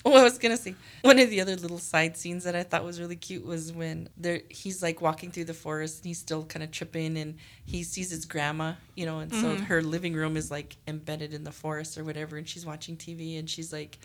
Oh, 0.14 0.16
I 0.16 0.24
was 0.24 0.38
gonna 0.38 0.56
say 0.56 0.74
one 1.02 1.20
of 1.20 1.30
the 1.30 1.42
other 1.42 1.58
little 1.58 1.80
side 1.80 2.16
scenes 2.16 2.46
that 2.46 2.56
I 2.56 2.64
thought 2.64 2.86
was 2.86 2.98
really 3.02 3.18
cute 3.18 3.46
was 3.46 3.74
when 3.74 4.08
there 4.16 4.42
he's 4.48 4.82
like 4.82 5.02
walking 5.02 5.32
through 5.32 5.46
the 5.46 5.54
forest 5.54 5.98
and 5.98 6.06
he's 6.06 6.18
still 6.18 6.46
kind 6.46 6.64
of 6.64 6.72
tripping 6.72 7.18
and 7.18 7.36
he 7.66 7.84
sees 7.84 8.10
his 8.10 8.24
grandma, 8.24 8.74
you 8.96 9.06
know, 9.06 9.20
and 9.20 9.34
so 9.34 9.56
mm-hmm. 9.56 9.64
her 9.64 9.82
living 9.82 10.14
room 10.14 10.38
is 10.38 10.50
like 10.50 10.78
embedded 10.88 11.34
in 11.34 11.44
the 11.44 11.52
forest 11.52 11.98
or 11.98 12.06
whatever, 12.06 12.38
and 12.38 12.48
she's 12.48 12.66
watching 12.66 12.96
TV 12.96 13.38
and 13.38 13.50
she's 13.50 13.74
like, 13.74 14.00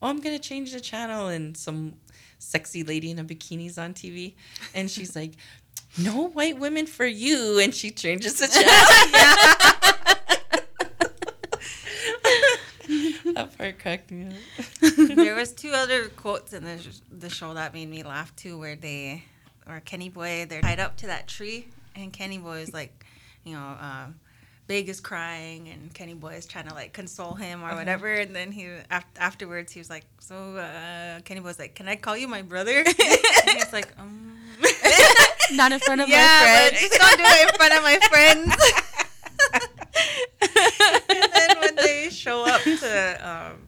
"Oh, 0.00 0.08
I'm 0.08 0.20
gonna 0.20 0.38
change 0.38 0.72
the 0.72 0.80
channel," 0.80 1.26
and 1.26 1.56
some 1.56 1.94
sexy 2.38 2.84
lady 2.84 3.10
in 3.10 3.18
a 3.18 3.24
bikini's 3.24 3.78
on 3.78 3.94
TV, 3.94 4.34
and 4.74 4.88
she's 4.88 5.16
like. 5.16 5.32
No 5.96 6.28
white 6.28 6.58
women 6.58 6.86
for 6.86 7.06
you, 7.06 7.58
and 7.58 7.74
she 7.74 7.90
changes 7.90 8.38
the 8.38 8.46
channel. 8.46 9.54
that 13.38 13.56
part 13.58 13.78
cracked 13.78 14.10
me 14.10 14.26
up. 14.26 14.92
there 15.16 15.34
was 15.34 15.52
two 15.52 15.70
other 15.74 16.08
quotes 16.08 16.52
in 16.52 16.64
the, 16.64 16.78
the 17.10 17.30
show 17.30 17.54
that 17.54 17.72
made 17.74 17.88
me 17.88 18.02
laugh 18.02 18.34
too 18.36 18.58
where 18.58 18.76
they 18.76 19.24
or 19.66 19.80
kenny 19.80 20.08
boy 20.08 20.46
they're 20.48 20.60
tied 20.62 20.80
up 20.80 20.96
to 20.98 21.06
that 21.06 21.26
tree 21.28 21.68
and 21.96 22.12
kenny 22.12 22.38
boy 22.38 22.58
is 22.58 22.72
like 22.72 23.04
you 23.44 23.54
know 23.54 23.76
um, 23.80 24.14
big 24.66 24.88
is 24.88 25.00
crying 25.00 25.68
and 25.68 25.92
kenny 25.94 26.14
boy 26.14 26.34
is 26.34 26.46
trying 26.46 26.66
to 26.68 26.74
like 26.74 26.92
console 26.92 27.34
him 27.34 27.62
or 27.62 27.74
whatever 27.74 28.12
and 28.14 28.34
then 28.34 28.50
he 28.52 28.66
af- 28.90 29.04
afterwards 29.18 29.72
he 29.72 29.80
was 29.80 29.90
like 29.90 30.04
so 30.20 30.56
uh, 30.56 31.20
kenny 31.20 31.40
boy's 31.40 31.58
like 31.58 31.74
can 31.74 31.88
i 31.88 31.96
call 31.96 32.16
you 32.16 32.26
my 32.28 32.42
brother 32.42 32.78
and 32.86 33.50
he's 33.56 33.72
like 33.72 33.88
um 33.98 34.36
Not 35.52 35.72
in 35.72 35.80
front 35.80 36.00
of 36.00 36.08
yeah 36.08 36.26
my 36.26 36.68
friends. 36.70 36.80
just 36.80 37.00
don't 37.00 37.16
do 37.18 37.24
it 37.26 37.48
in 37.48 37.54
front 37.56 37.74
of 37.74 37.82
my 37.82 37.98
friends 38.10 38.54
and 41.10 41.32
then 41.32 41.60
when 41.60 41.74
they 41.76 42.10
show 42.28 42.44
up 42.46 42.60
to 42.62 43.28
um, 43.28 43.66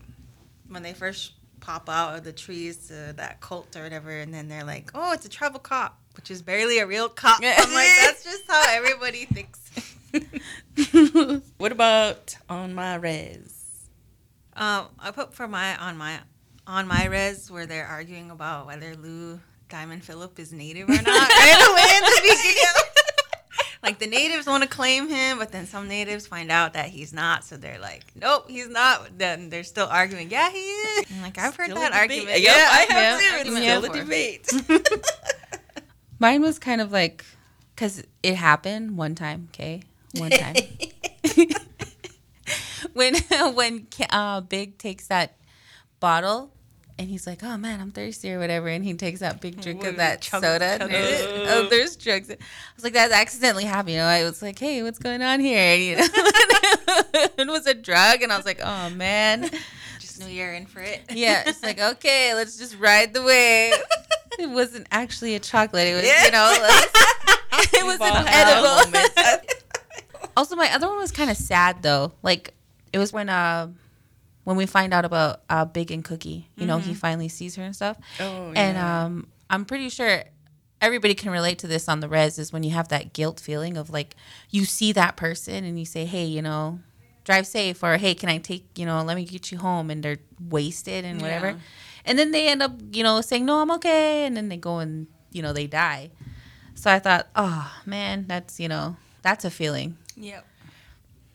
when 0.69 0.83
they 0.83 0.93
first 0.93 1.33
pop 1.61 1.89
out 1.89 2.17
of 2.17 2.25
the 2.25 2.33
trees 2.33 2.89
to 2.89 3.13
that 3.17 3.41
cult 3.41 3.77
or 3.77 3.83
whatever, 3.83 4.11
and 4.11 4.33
then 4.33 4.49
they're 4.49 4.65
like, 4.65 4.91
"Oh, 4.95 5.13
it's 5.13 5.25
a 5.27 5.29
tribal 5.29 5.61
cop," 5.61 5.99
which 6.17 6.31
is 6.31 6.43
barely 6.43 6.79
a 6.79 6.87
real 6.87 7.09
cop. 7.09 7.41
I'm 7.43 7.73
like, 7.75 7.89
that's 8.01 8.25
just 8.25 8.45
how 8.49 8.65
everybody 8.71 9.25
thinks. 9.27 9.71
What 11.59 11.73
about 11.73 12.37
on 12.49 12.75
my 12.75 12.95
res? 12.97 13.87
Um, 14.57 14.87
I 14.99 15.11
put 15.13 15.35
for 15.35 15.47
my 15.47 15.77
on 15.77 15.97
my 15.97 16.21
on 16.67 16.89
my 16.89 17.05
res 17.07 17.51
where 17.51 17.67
they're 17.67 17.87
arguing 17.87 18.31
about 18.31 18.67
whether 18.67 18.97
Lou 18.97 19.41
Diamond 19.69 20.05
Phillip 20.05 20.39
is 20.39 20.53
native 20.53 20.89
or 20.89 20.93
not. 20.95 21.07
right 21.07 21.69
away 21.71 21.97
in 21.97 22.03
the 22.03 22.21
beginning. 22.23 22.90
Like 23.83 23.99
the 23.99 24.07
natives 24.07 24.47
want 24.47 24.63
to 24.63 24.69
claim 24.69 25.09
him, 25.09 25.39
but 25.39 25.53
then 25.53 25.67
some 25.67 25.89
natives 25.89 26.27
find 26.27 26.51
out 26.51 26.75
that 26.75 26.87
he's 26.91 27.13
not, 27.13 27.45
so 27.45 27.57
they're 27.57 27.79
like, 27.79 28.05
"Nope, 28.15 28.45
he's 28.49 28.69
not." 28.69 29.19
Then 29.19 29.49
they're 29.49 29.65
still 29.65 29.87
arguing, 29.87 30.31
"Yeah, 30.31 30.51
he 30.51 30.59
is." 30.59 31.07
I'm 31.15 31.23
like 31.23 31.39
I've 31.39 31.57
heard 31.57 31.71
Still 31.71 31.77
that 31.77 31.93
a 31.93 32.03
debate. 32.03 32.21
argument. 32.21 32.41
Yep, 32.41 32.57
I 32.57 32.87
have 32.91 32.91
yeah, 32.91 33.17
too. 33.17 33.25
It's 33.25 33.57
argument 33.57 33.65
still 33.65 33.85
a 33.85 34.85
debate. 34.85 35.07
Mine 36.19 36.43
was 36.43 36.59
kind 36.59 36.83
of 36.83 36.93
like, 36.93 37.25
because 37.75 38.05
it 38.23 38.35
happened 38.35 38.99
one 38.99 39.15
time, 39.15 39.49
okay? 39.55 39.83
One 40.17 40.31
time. 40.31 40.57
when 42.93 43.15
when 43.55 43.87
uh, 44.11 44.43
Big 44.43 44.77
takes 44.77 45.07
that 45.07 45.37
bottle 46.01 46.53
and 47.01 47.09
he's 47.09 47.27
like, 47.27 47.43
"Oh 47.43 47.57
man, 47.57 47.81
I'm 47.81 47.91
thirsty" 47.91 48.33
or 48.33 48.39
whatever, 48.39 48.69
and 48.69 48.85
he 48.85 48.95
takes 48.95 49.21
that 49.21 49.41
big 49.41 49.61
drink 49.61 49.83
of 49.85 49.97
that 49.97 50.21
chug- 50.21 50.43
soda. 50.43 50.77
chug 50.79 50.91
oh, 50.93 51.67
there's 51.71 51.97
drugs. 51.97 52.31
I 52.31 52.37
was 52.77 52.85
like, 52.85 52.93
"That 52.93 53.11
accidentally 53.11 53.65
happened." 53.65 53.95
You 53.95 53.99
know, 53.99 54.07
I 54.07 54.23
was 54.25 54.43
like, 54.43 54.59
"Hey, 54.59 54.83
what's 54.83 54.99
going 54.99 55.23
on 55.23 55.41
here?" 55.41 55.59
And, 55.59 55.83
you 55.83 55.97
know, 55.97 56.03
it 57.39 57.49
was 57.49 57.67
a 57.67 57.75
drug, 57.75 58.23
and 58.23 58.33
I 58.33 58.37
was 58.37 58.47
like, 58.47 58.61
"Oh 58.63 58.91
man." 58.91 59.51
Just 59.99 60.21
knew 60.21 60.27
you're 60.29 60.53
in 60.53 60.67
for 60.67 60.81
it. 60.81 61.01
Yeah, 61.11 61.43
it's 61.47 61.63
like 61.63 61.81
okay, 61.81 62.35
let's 62.35 62.57
just 62.59 62.79
ride 62.79 63.15
the 63.15 63.23
wave. 63.23 63.75
It 64.39 64.49
wasn't 64.51 64.87
actually 64.93 65.35
a 65.35 65.41
chocolate. 65.41 65.89
It 65.89 65.95
was, 65.95 66.05
Yeah. 66.07 66.25
you 66.27 66.31
know, 66.31 66.59
like, 66.63 67.75
it 67.75 67.85
was 67.85 67.99
an 68.03 68.27
edible. 68.29 69.51
Also, 70.37 70.57
my 70.57 70.73
other 70.73 70.89
one 70.89 70.99
was 70.99 71.11
kind 71.13 71.31
of 71.31 71.37
sad 71.37 71.83
though. 71.83 72.13
Like 72.23 72.55
it 72.93 72.99
was 72.99 73.13
when 73.13 73.29
uh 73.29 73.69
when 74.51 74.57
we 74.57 74.67
find 74.67 74.93
out 74.93 75.05
about 75.05 75.43
uh 75.49 75.65
Big 75.65 75.93
and 75.93 76.05
Cookie. 76.05 76.49
You 76.57 76.67
know, 76.67 76.79
he 76.79 76.93
finally 76.93 77.29
sees 77.29 77.55
her 77.55 77.63
and 77.63 77.75
stuff. 77.77 77.97
Oh, 78.19 78.53
And 78.57 78.77
yeah. 78.77 79.05
um 79.05 79.29
I'm 79.49 79.65
pretty 79.65 79.89
sure 79.91 80.25
everybody 80.81 81.15
can 81.15 81.31
relate 81.31 81.59
to 81.61 81.69
this 81.69 81.89
on 81.89 82.01
the 82.01 82.09
res 82.09 82.37
is 82.37 82.53
when 82.53 82.65
you 82.65 82.71
have 82.73 82.89
that 82.89 83.13
guilt 83.13 83.39
feeling 83.39 83.77
of 83.77 83.91
like 83.91 84.17
you 84.51 84.65
see 84.65 84.91
that 84.93 85.17
person 85.17 85.63
and 85.65 85.79
you 85.79 85.85
say, 85.87 86.05
"Hey, 86.05 86.25
you 86.25 86.43
know, 86.43 86.81
drive 87.23 87.47
safe," 87.47 87.81
or 87.85 87.97
"Hey, 87.97 88.15
can 88.15 88.29
I 88.29 88.39
take 88.39 88.67
you 88.77 88.87
know, 88.87 89.01
let 89.05 89.15
me 89.17 89.25
get 89.25 89.53
you 89.53 89.59
home?" 89.59 89.89
And 89.89 90.03
they're 90.03 90.19
wasted 90.49 91.05
and 91.05 91.21
whatever. 91.23 91.51
Yeah. 91.51 91.57
And 92.07 92.19
then 92.19 92.33
they 92.33 92.49
end 92.49 92.61
up, 92.63 92.73
you 92.91 93.05
know, 93.05 93.21
saying, 93.21 93.45
"No, 93.47 93.61
I'm 93.61 93.71
okay," 93.79 94.25
and 94.27 94.37
then 94.37 94.49
they 94.49 94.57
go 94.57 94.79
and 94.79 95.07
you 95.31 95.43
know 95.43 95.53
they 95.53 95.69
die. 95.69 96.11
So 96.75 96.91
I 96.91 96.99
thought, 96.99 97.29
oh 97.37 97.71
man, 97.87 98.25
that's 98.27 98.59
you 98.59 98.67
know 98.69 98.97
that's 99.23 99.45
a 99.45 99.51
feeling. 99.51 99.97
Yep. 100.17 100.45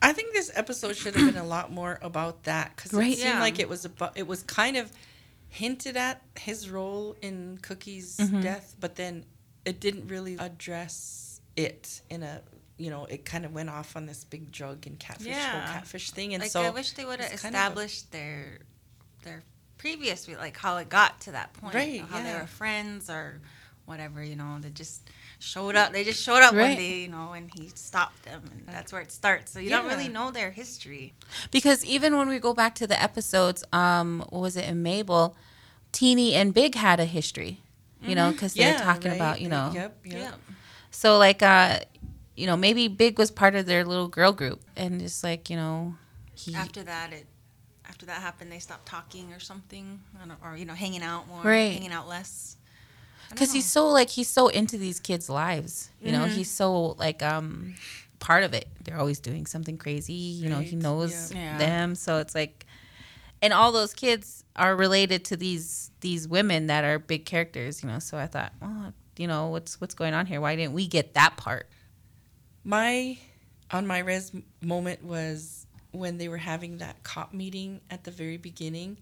I 0.02 0.12
think 0.12 0.32
this 0.34 0.50
episode 0.54 0.94
should 0.96 1.14
have 1.16 1.26
been 1.32 1.42
a 1.42 1.46
lot 1.46 1.72
more 1.72 1.98
about 2.02 2.44
that 2.44 2.76
because 2.76 2.92
Right. 2.92 3.12
it 3.12 3.16
seemed 3.18 3.30
Yeah. 3.30 3.40
like 3.40 3.58
it 3.58 3.68
was 3.68 3.84
about 3.84 4.16
it 4.16 4.26
was 4.26 4.42
kind 4.42 4.76
of 4.76 4.92
hinted 5.48 5.96
at 5.96 6.22
his 6.38 6.68
role 6.68 7.16
in 7.22 7.58
Cookie's 7.62 8.16
Mm-hmm. 8.18 8.40
death, 8.42 8.76
but 8.78 8.96
then 8.96 9.24
it 9.64 9.80
didn't 9.80 10.08
really 10.08 10.36
address 10.38 11.40
it 11.56 12.02
in 12.10 12.22
a 12.22 12.42
you 12.76 12.90
know 12.90 13.06
it 13.06 13.24
kind 13.24 13.46
of 13.46 13.52
went 13.54 13.70
off 13.70 13.96
on 13.96 14.04
this 14.04 14.22
big 14.24 14.52
drug 14.52 14.86
and 14.86 14.98
catfish 14.98 15.26
whole 15.32 15.34
Yeah. 15.34 15.72
catfish 15.72 16.10
thing, 16.10 16.34
and 16.34 16.42
Like 16.42 16.50
so 16.52 16.62
I 16.62 16.70
wish 16.70 16.92
they 16.92 17.04
would 17.06 17.20
have 17.20 17.32
it's 17.32 17.42
kind 17.42 17.54
of 17.54 17.58
a- 17.60 17.64
established 17.64 18.12
their 18.12 18.58
their 19.22 19.42
previous 19.78 20.28
like 20.28 20.56
how 20.58 20.76
it 20.76 20.88
got 20.90 21.20
to 21.22 21.32
that 21.32 21.52
point, 21.54 21.74
Right, 21.74 22.00
How 22.02 22.22
they 22.22 22.34
were 22.34 22.46
friends 22.46 23.08
or 23.08 23.40
whatever. 23.86 24.22
You 24.22 24.36
know, 24.36 24.58
they 24.60 24.70
just 24.70 25.08
showed 25.38 25.76
up. 25.76 25.92
They 25.92 26.04
just 26.04 26.22
showed 26.22 26.42
up 26.42 26.54
one 26.54 26.76
day, 26.76 27.00
you 27.00 27.08
know, 27.08 27.32
and 27.32 27.50
he 27.54 27.70
stopped 27.74 28.24
them, 28.24 28.42
and 28.52 28.66
that's 28.66 28.92
where 28.92 29.00
it 29.00 29.10
starts. 29.10 29.52
So 29.52 29.58
you 29.58 29.70
don't 29.70 29.86
really 29.86 30.08
know 30.08 30.30
their 30.30 30.50
history. 30.50 31.14
Because 31.50 31.84
even 31.84 32.16
when 32.16 32.28
we 32.28 32.38
go 32.38 32.52
back 32.52 32.74
to 32.76 32.86
the 32.86 33.00
episodes, 33.00 33.64
um, 33.72 34.24
what 34.28 34.40
was 34.40 34.56
it 34.56 34.68
in 34.68 34.82
Mabel, 34.82 35.36
Teeny 35.92 36.34
and 36.34 36.52
Big 36.52 36.74
had 36.74 37.00
a 37.00 37.06
history, 37.06 37.60
you 38.02 38.14
know, 38.14 38.32
because 38.32 38.54
they're 38.54 38.78
talking 38.78 39.12
right, 39.12 39.16
about, 39.16 39.40
you 39.40 39.48
know, 39.48 39.70
yep, 39.74 39.98
yep. 40.04 40.34
so 40.90 41.16
like, 41.18 41.42
uh, 41.42 41.80
you 42.36 42.46
know, 42.46 42.56
maybe 42.56 42.88
Big 42.88 43.18
was 43.18 43.30
part 43.30 43.54
of 43.54 43.66
their 43.66 43.84
little 43.84 44.08
girl 44.08 44.32
group, 44.32 44.60
and 44.76 45.00
just 45.00 45.24
like, 45.24 45.48
you 45.48 45.56
know, 45.56 45.94
he, 46.34 46.54
After 46.54 46.82
that, 46.82 47.12
it 47.12 47.26
after 47.88 48.06
that 48.06 48.20
happened, 48.20 48.52
they 48.52 48.58
stopped 48.58 48.84
talking 48.86 49.32
or 49.32 49.40
something, 49.40 50.00
or 50.42 50.56
you 50.56 50.64
know, 50.66 50.74
hanging 50.74 51.02
out 51.02 51.26
more, 51.28 51.42
Right. 51.42 51.72
hanging 51.72 51.92
out 51.92 52.08
less. 52.08 52.55
I 53.26 53.28
don't 53.30 53.34
because 53.34 53.52
he's 53.52 53.66
so 53.66 53.88
like 53.88 54.08
he's 54.10 54.28
so 54.28 54.48
into 54.48 54.78
these 54.78 55.00
kids' 55.00 55.28
lives, 55.28 55.90
you 56.00 56.12
know, 56.12 56.24
Mm-hmm. 56.24 56.36
he's 56.36 56.50
so 56.50 56.96
like 56.98 57.22
um 57.22 57.74
part 58.18 58.44
of 58.44 58.54
it. 58.54 58.68
They're 58.82 58.98
always 58.98 59.20
doing 59.20 59.46
something 59.46 59.76
crazy, 59.78 60.12
you 60.12 60.48
know, 60.48 60.60
he 60.60 60.76
knows 60.76 61.32
yeah. 61.32 61.38
Yeah. 61.38 61.58
them, 61.58 61.94
so 61.94 62.18
it's 62.18 62.34
like, 62.34 62.64
and 63.42 63.52
all 63.52 63.72
those 63.72 63.92
kids 63.92 64.44
are 64.54 64.74
related 64.74 65.24
to 65.26 65.36
these 65.36 65.90
these 66.00 66.26
women 66.28 66.68
that 66.68 66.84
are 66.84 66.98
big 66.98 67.24
characters, 67.26 67.82
you 67.82 67.88
know. 67.88 67.98
So 67.98 68.16
I 68.16 68.26
thought, 68.26 68.52
well, 68.60 68.92
you 69.16 69.26
know, 69.26 69.48
what's 69.48 69.80
what's 69.80 69.94
going 69.94 70.14
on 70.14 70.26
here? 70.26 70.40
Why 70.40 70.56
didn't 70.56 70.72
we 70.72 70.86
get 70.86 71.14
that 71.14 71.36
part? 71.36 71.68
My 72.64 73.18
on 73.70 73.86
my 73.86 73.98
res 73.98 74.32
moment 74.62 75.04
was 75.04 75.66
when 75.92 76.18
they 76.18 76.28
were 76.28 76.36
having 76.36 76.78
that 76.78 77.02
cop 77.02 77.32
meeting 77.32 77.80
at 77.90 78.04
the 78.04 78.10
very 78.10 78.36
beginning, 78.36 78.98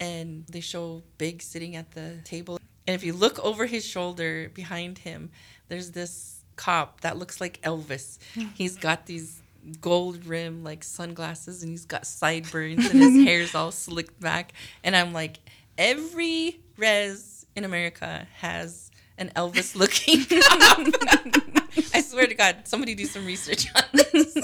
and 0.00 0.44
they 0.48 0.60
show 0.60 1.02
Big 1.18 1.42
sitting 1.42 1.76
at 1.76 1.90
the 1.92 2.18
table, 2.24 2.58
and 2.86 2.94
if 2.94 3.04
you 3.04 3.12
look 3.12 3.38
over 3.38 3.66
his 3.66 3.84
shoulder 3.84 4.50
behind 4.54 4.98
him, 4.98 5.30
there's 5.68 5.92
this 5.92 6.42
cop 6.56 7.00
that 7.00 7.16
looks 7.16 7.40
like 7.40 7.60
Elvis. 7.62 8.18
He's 8.54 8.76
got 8.76 9.06
these 9.06 9.40
gold 9.80 10.26
rim 10.26 10.64
like 10.64 10.82
sunglasses 10.82 11.62
and 11.62 11.70
he's 11.70 11.84
got 11.84 12.04
sideburns 12.04 12.84
and 12.90 13.00
his 13.00 13.24
hair's 13.28 13.54
all 13.54 13.70
slicked 13.70 14.18
back 14.18 14.52
and 14.82 14.96
I'm 14.96 15.12
like 15.12 15.38
every 15.78 16.58
res 16.76 17.46
in 17.54 17.64
America 17.64 18.26
has 18.38 18.90
an 19.18 19.30
Elvis 19.36 19.76
looking 19.76 20.24
cop. 20.24 21.94
I 21.94 22.00
swear 22.00 22.26
to 22.26 22.34
God, 22.34 22.56
somebody 22.64 22.94
do 22.94 23.04
some 23.04 23.24
research 23.24 23.68
on 23.76 23.84
this. 23.92 24.36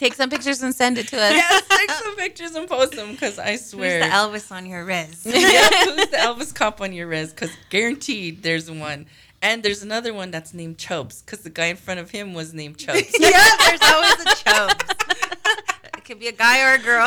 Take 0.00 0.14
some 0.14 0.30
pictures 0.30 0.62
and 0.62 0.74
send 0.74 0.96
it 0.96 1.08
to 1.08 1.20
us. 1.20 1.34
yes, 1.34 1.68
take 1.68 1.90
some 1.90 2.16
pictures 2.16 2.54
and 2.54 2.66
post 2.66 2.92
them 2.92 3.12
because 3.12 3.38
I 3.38 3.56
swear. 3.56 4.00
Who's 4.00 4.08
the 4.08 4.16
Elvis 4.16 4.50
on 4.50 4.64
your 4.64 4.82
res? 4.82 5.20
yeah, 5.26 5.68
who's 5.84 6.08
the 6.08 6.16
Elvis 6.16 6.54
cop 6.54 6.80
on 6.80 6.94
your 6.94 7.06
res? 7.06 7.34
Because 7.34 7.50
guaranteed 7.68 8.42
there's 8.42 8.70
one. 8.70 9.04
And 9.42 9.62
there's 9.62 9.82
another 9.82 10.14
one 10.14 10.30
that's 10.30 10.54
named 10.54 10.78
Chubbs 10.78 11.20
because 11.20 11.40
the 11.40 11.50
guy 11.50 11.66
in 11.66 11.76
front 11.76 12.00
of 12.00 12.12
him 12.12 12.32
was 12.32 12.54
named 12.54 12.78
Chubbs. 12.78 13.14
yeah, 13.20 13.46
there's 13.58 13.82
always 13.82 14.20
a 14.20 14.34
Chubbs. 14.36 14.74
it 15.98 16.04
could 16.06 16.18
be 16.18 16.28
a 16.28 16.32
guy 16.32 16.62
or 16.62 16.76
a 16.76 16.78
girl. 16.78 17.06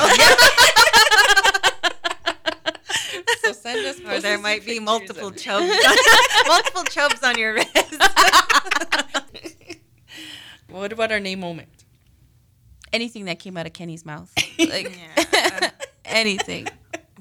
so 3.43 3.53
send 3.53 3.84
us 3.88 3.99
or 4.01 4.19
there 4.19 4.38
might 4.38 4.67
be 4.67 4.79
multiple 4.79 5.29
of 5.29 5.36
it. 5.36 5.39
Chubbs. 5.39 5.75
multiple 6.45 6.84
Chubbs 6.84 7.23
on 7.23 7.39
your 7.39 7.56
res. 7.56 7.65
What 10.69 10.91
about 10.93 11.12
our 11.12 11.19
name 11.19 11.39
moment? 11.39 11.83
Anything 12.93 13.25
that 13.25 13.39
came 13.39 13.58
out 13.58 13.65
of 13.65 13.73
Kenny's 13.73 14.06
mouth, 14.06 14.32
like 14.60 14.97
Yeah. 15.34 15.71
anything. 16.06 16.67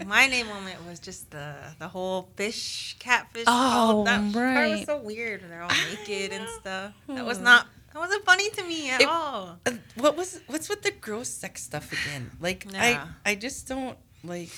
My 0.06 0.26
name 0.26 0.46
moment 0.48 0.84
was 0.86 1.00
just 1.00 1.30
the 1.30 1.54
the 1.78 1.88
whole 1.88 2.28
fish, 2.36 2.96
catfish. 2.98 3.44
Oh, 3.46 4.04
that 4.04 4.32
part 4.32 4.70
was 4.70 4.84
so 4.84 4.98
weird. 4.98 5.42
They're 5.48 5.62
all 5.62 5.70
naked 5.90 6.32
and 6.32 6.46
stuff. 6.60 6.92
That 7.08 7.24
was 7.24 7.38
not. 7.38 7.66
That 7.92 7.98
wasn't 8.00 8.24
funny 8.24 8.48
to 8.50 8.64
me 8.64 8.90
at 8.90 9.00
It- 9.02 9.08
all. 9.08 9.58
Uh, 9.66 9.72
what 9.96 10.16
was 10.16 10.40
what's 10.46 10.68
with 10.68 10.82
the 10.82 10.90
gross 10.92 11.28
sex 11.28 11.62
stuff 11.62 11.90
again? 11.92 12.30
Like 12.40 12.66
Yeah. 12.72 13.06
I 13.24 13.30
I 13.32 13.34
just 13.34 13.66
don't 13.68 13.96
like 14.24 14.50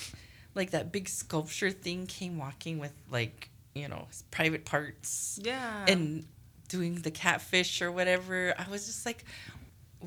like 0.53 0.71
that 0.71 0.91
big 0.91 1.07
sculpture 1.09 1.71
thing 1.71 2.07
came 2.07 2.37
walking 2.37 2.79
with 2.79 2.93
like 3.11 3.49
you 3.73 3.87
know 3.87 4.05
his 4.09 4.23
private 4.31 4.63
parts 4.65 5.39
Yeah. 5.43 5.85
and 5.87 6.25
doing 6.69 6.95
the 6.95 7.11
catfish 7.11 7.81
or 7.81 7.91
whatever. 7.91 8.53
I 8.57 8.67
was 8.71 8.87
just 8.87 9.05
like, 9.05 9.23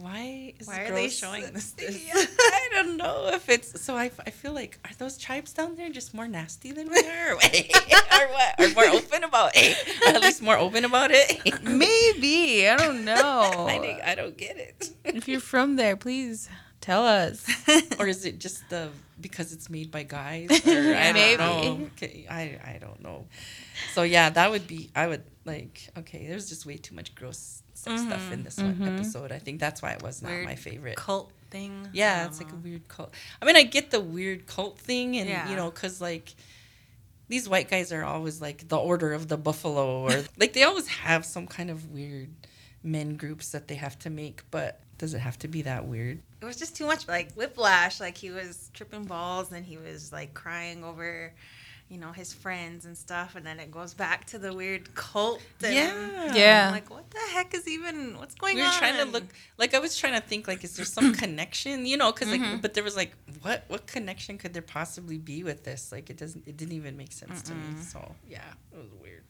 why 0.00 0.54
is 0.58 0.66
Why 0.66 0.84
are 0.84 0.92
they 0.94 1.08
showing 1.08 1.52
this- 1.52 1.70
this? 1.78 2.06
Yeah, 2.06 2.14
I 2.38 2.68
don't 2.72 2.96
know 2.96 3.30
if 3.32 3.48
it's 3.48 3.80
so. 3.80 3.96
I, 3.96 4.10
I 4.26 4.30
feel 4.30 4.52
like 4.52 4.78
are 4.84 4.90
those 4.98 5.18
tribes 5.18 5.52
down 5.52 5.76
there 5.76 5.90
just 5.90 6.14
more 6.14 6.28
nasty 6.28 6.72
than 6.72 6.88
we 6.90 6.98
are, 6.98 7.32
or 7.34 7.36
what? 8.32 8.54
Or 8.60 8.68
more 8.74 8.86
open 8.96 9.24
about 9.24 9.52
it? 9.54 9.76
At 10.06 10.20
least 10.22 10.42
more 10.42 10.56
open 10.56 10.84
about 10.84 11.10
it. 11.12 11.62
Maybe 11.62 12.68
I 12.68 12.76
don't 12.76 13.04
know. 13.04 13.66
I, 13.68 13.78
think, 13.78 14.00
I 14.02 14.14
don't 14.14 14.36
get 14.36 14.56
it. 14.56 14.90
if 15.04 15.28
you're 15.28 15.40
from 15.40 15.76
there, 15.76 15.96
please 15.96 16.48
tell 16.80 17.04
us. 17.04 17.46
or 17.98 18.06
is 18.06 18.24
it 18.24 18.38
just 18.38 18.68
the 18.70 18.90
because 19.20 19.52
it's 19.52 19.68
made 19.68 19.90
by 19.90 20.02
guys? 20.02 20.48
Or 20.66 20.94
I 20.94 21.12
Maybe. 21.12 21.36
don't 21.36 21.80
know. 21.80 21.86
Okay, 21.96 22.26
I 22.28 22.58
I 22.64 22.78
don't 22.80 23.02
know. 23.02 23.26
So 23.94 24.02
yeah, 24.02 24.30
that 24.30 24.50
would 24.50 24.66
be. 24.66 24.90
I 24.94 25.06
would 25.06 25.24
like. 25.44 25.88
Okay, 25.98 26.26
there's 26.26 26.48
just 26.48 26.66
way 26.66 26.76
too 26.76 26.94
much 26.94 27.14
gross 27.14 27.62
sex 27.74 28.02
stuff 28.02 28.32
in 28.32 28.38
mm-hmm. 28.38 28.42
this 28.42 28.56
one 28.56 28.74
mm-hmm. 28.74 28.96
episode. 28.96 29.32
I 29.32 29.38
think 29.38 29.60
that's 29.60 29.82
why 29.82 29.92
it 29.92 30.02
was 30.02 30.22
not 30.22 30.30
Weird 30.30 30.44
my 30.46 30.54
favorite. 30.56 30.96
cult 30.96 31.32
thing. 31.50 31.88
Yeah, 31.92 32.26
it's 32.26 32.40
like 32.40 32.52
a 32.52 32.56
weird 32.56 32.88
cult. 32.88 33.14
I 33.40 33.46
mean, 33.46 33.56
I 33.56 33.62
get 33.62 33.90
the 33.90 34.00
weird 34.00 34.46
cult 34.46 34.78
thing, 34.78 35.16
and 35.16 35.28
Yeah. 35.28 35.48
you 35.48 35.56
know, 35.56 35.70
because 35.70 36.00
like 36.00 36.34
these 37.28 37.48
white 37.48 37.68
guys 37.68 37.92
are 37.92 38.04
always 38.04 38.40
like 38.40 38.68
the 38.68 38.76
Order 38.76 39.12
of 39.12 39.28
the 39.28 39.36
Buffalo, 39.36 40.00
or 40.02 40.24
like 40.38 40.52
they 40.52 40.64
always 40.64 40.88
have 40.88 41.24
some 41.24 41.46
kind 41.46 41.70
of 41.70 41.90
weird 41.90 42.30
men 42.82 43.16
groups 43.16 43.50
that 43.50 43.68
they 43.68 43.76
have 43.76 43.98
to 44.00 44.10
make. 44.10 44.42
But 44.50 44.80
does 44.98 45.14
it 45.14 45.20
have 45.20 45.38
to 45.40 45.48
be 45.48 45.62
that 45.62 45.86
weird? 45.86 46.20
It 46.40 46.44
was 46.44 46.56
just 46.56 46.76
too 46.76 46.86
much 46.86 47.08
like 47.08 47.32
whiplash 47.34 48.00
like 48.00 48.16
he 48.16 48.30
was 48.30 48.70
tripping 48.74 49.04
balls 49.04 49.50
and 49.52 49.64
he 49.66 49.76
was 49.76 50.12
like 50.12 50.34
crying 50.34 50.84
over 50.84 51.32
you 51.90 51.96
know, 51.96 52.12
his 52.12 52.34
friends 52.34 52.84
and 52.84 52.94
stuff, 52.98 53.34
and 53.34 53.46
then 53.46 53.58
it 53.58 53.70
goes 53.70 53.94
back 53.94 54.26
to 54.26 54.38
the 54.38 54.52
weird 54.52 54.94
cult. 54.94 55.40
And 55.64 55.72
Yeah. 55.74 56.34
Yeah. 56.34 56.66
I'm 56.66 56.72
like, 56.72 56.90
what 56.90 57.10
the 57.10 57.18
heck 57.32 57.54
is 57.54 57.66
even 57.66 58.18
what's 58.18 58.34
going 58.34 58.56
we 58.56 58.60
were 58.60 58.68
on? 58.68 58.74
trying 58.74 58.96
to 58.96 59.06
look 59.06 59.24
like 59.56 59.72
I 59.72 59.78
was 59.78 59.96
trying 59.96 60.12
to 60.12 60.20
think 60.20 60.46
like 60.46 60.62
is 60.64 60.76
there 60.76 60.84
some 60.84 61.14
connection 61.22 61.86
you 61.86 61.96
know 61.96 62.12
because 62.12 62.28
like 62.28 62.42
Mm-hmm. 62.42 62.58
but 62.58 62.74
there 62.74 62.84
was 62.84 62.94
like 62.94 63.12
what 63.40 63.64
what 63.68 63.86
connection 63.86 64.36
could 64.36 64.52
there 64.52 64.60
possibly 64.60 65.16
be 65.16 65.42
with 65.42 65.64
this 65.64 65.90
like 65.90 66.10
it 66.10 66.18
doesn't 66.18 66.46
it 66.46 66.58
didn't 66.58 66.74
even 66.74 66.94
make 66.98 67.10
sense 67.10 67.40
to 67.44 67.54
me 67.54 67.80
so 67.80 68.14
yeah 68.28 68.42
it 68.70 68.76
was 68.76 68.90
weird 69.02 69.24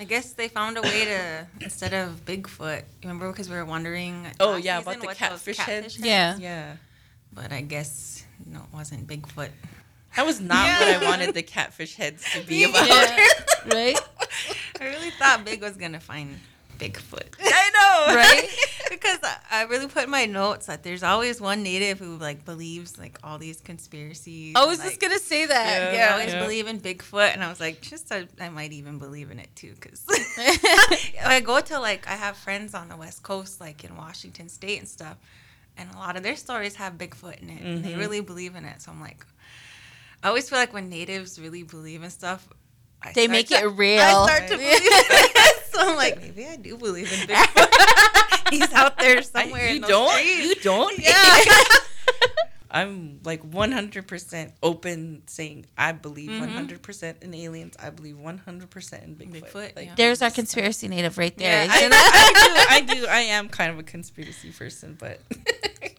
I 0.00 0.04
guess 0.04 0.32
they 0.32 0.48
found 0.48 0.78
a 0.78 0.82
way 0.82 1.04
to 1.06 1.46
instead 1.60 1.92
of 1.92 2.24
Bigfoot. 2.24 2.84
Remember 3.02 3.30
because 3.30 3.48
we 3.50 3.56
were 3.56 3.64
wondering. 3.64 4.26
Oh, 4.38 4.52
last 4.52 4.64
yeah, 4.64 4.78
about 4.78 5.00
the 5.00 5.06
what 5.06 5.08
those 5.08 5.16
catfish 5.18 5.56
heads. 5.58 5.98
Yeah. 5.98 6.36
yeah 6.38 6.76
But 7.32 7.52
I 7.52 7.62
guess 7.62 8.24
no, 8.46 8.58
it 8.60 8.72
wasn't 8.72 9.06
Bigfoot. 9.06 9.50
that 10.16 10.24
was 10.24 10.40
not 10.40 10.68
what 10.80 10.88
I 10.88 11.04
wanted 11.04 11.34
the 11.34 11.42
catfish 11.42 11.96
heads 11.96 12.24
to 12.32 12.42
be 12.46 12.64
about 12.70 12.86
Yeah. 12.88 13.26
right? 13.66 13.98
I 14.80 14.84
really 14.84 15.10
thought 15.10 15.44
Big 15.44 15.60
was 15.60 15.76
gonna 15.76 16.00
find 16.00 16.38
Bigfoot. 16.78 17.34
I 17.40 17.70
know 18.08 18.14
Right? 18.14 18.48
because 18.90 19.18
I- 19.50 19.64
really 19.64 19.86
put 19.88 20.04
in 20.04 20.10
my 20.10 20.24
notes 20.24 20.66
that 20.66 20.82
there's 20.82 21.02
always 21.02 21.40
one 21.40 21.62
native 21.62 21.98
who 21.98 22.16
like 22.16 22.44
believes 22.44 22.96
like 22.98 23.18
all 23.22 23.36
these 23.38 23.60
conspiracies. 23.60 24.54
I 24.56 24.64
was 24.64 24.78
and, 24.78 24.88
just 24.88 25.02
like, 25.02 25.10
gonna 25.10 25.18
say 25.20 25.46
that. 25.46 25.92
Yeah. 25.92 25.98
Yeah, 25.98 26.08
I 26.08 26.12
always 26.12 26.32
Yeah. 26.32 26.42
believe 26.42 26.66
in 26.68 26.80
Bigfoot, 26.80 27.32
and 27.34 27.42
I 27.44 27.48
was 27.48 27.60
like, 27.60 27.80
just 27.82 28.10
I, 28.12 28.26
I 28.40 28.48
might 28.48 28.72
even 28.72 28.98
believe 28.98 29.30
in 29.30 29.38
it 29.38 29.54
too, 29.56 29.74
because 29.74 30.04
I 31.24 31.40
go 31.44 31.60
to 31.60 31.78
like 31.80 32.06
I 32.06 32.12
have 32.12 32.36
friends 32.36 32.74
on 32.74 32.88
the 32.88 32.96
West 32.96 33.22
Coast, 33.22 33.60
like 33.60 33.84
in 33.84 33.96
Washington 33.96 34.48
State 34.48 34.78
and 34.78 34.88
stuff, 34.88 35.16
and 35.76 35.90
a 35.94 35.96
lot 35.98 36.16
of 36.16 36.22
their 36.22 36.36
stories 36.36 36.76
have 36.76 36.94
Bigfoot 36.94 37.42
in 37.42 37.50
it. 37.50 37.62
and 37.62 37.84
They 37.84 37.92
Mhm. 37.92 37.98
really 37.98 38.20
believe 38.20 38.54
in 38.54 38.64
it, 38.64 38.80
so 38.82 38.90
I'm 38.92 39.00
like, 39.00 39.24
I 40.22 40.28
always 40.28 40.48
feel 40.48 40.58
like 40.58 40.72
when 40.72 40.88
natives 40.88 41.38
really 41.38 41.62
believe 41.62 42.02
in 42.02 42.10
stuff. 42.10 42.48
I 43.00 43.12
They 43.12 43.28
make 43.28 43.46
to- 43.48 43.54
it 43.54 43.64
real. 43.66 44.00
I 44.00 44.10
start 44.26 44.48
to 44.48 44.56
believe 44.56 44.70
it. 44.72 45.36
So 45.78 45.88
I'm 45.90 45.96
like, 45.96 46.20
maybe 46.20 46.46
I 46.46 46.56
do 46.56 46.76
believe 46.76 47.12
in 47.12 47.18
Bigfoot. 47.28 48.50
He's 48.50 48.72
out 48.72 48.98
there 48.98 49.20
somewhere. 49.22 49.68
you 49.68 49.76
in 49.76 49.80
those 49.82 49.90
don't 49.90 50.14
trees. 50.20 50.46
you 50.48 50.54
don't 50.56 50.98
Yeah. 50.98 51.44
I'm 52.70 53.20
like 53.24 53.42
100% 53.50 54.52
open 54.62 55.22
saying 55.26 55.64
I 55.78 55.92
believe 55.92 56.28
Mhm. 56.28 56.68
100% 56.68 57.22
in 57.22 57.32
aliens. 57.34 57.74
I 57.82 57.88
believe 57.88 58.16
100% 58.16 59.04
in 59.04 59.16
Bigfoot. 59.16 59.32
Bigfoot, 59.50 59.76
Like, 59.76 59.86
yeah. 59.86 59.94
There's 59.96 60.20
our 60.20 60.30
conspiracy 60.30 60.86
native 60.86 61.16
right 61.16 61.34
there. 61.38 61.64
Yeah, 61.64 61.72
I, 61.72 61.76
isn't? 61.78 61.92
I 61.94 62.32
do. 62.34 62.92
I 62.92 62.94
do. 63.00 63.06
I 63.06 63.20
am 63.20 63.48
kind 63.48 63.72
of 63.72 63.78
a 63.78 63.82
conspiracy 63.82 64.50
person, 64.52 64.96
but 65.00 65.18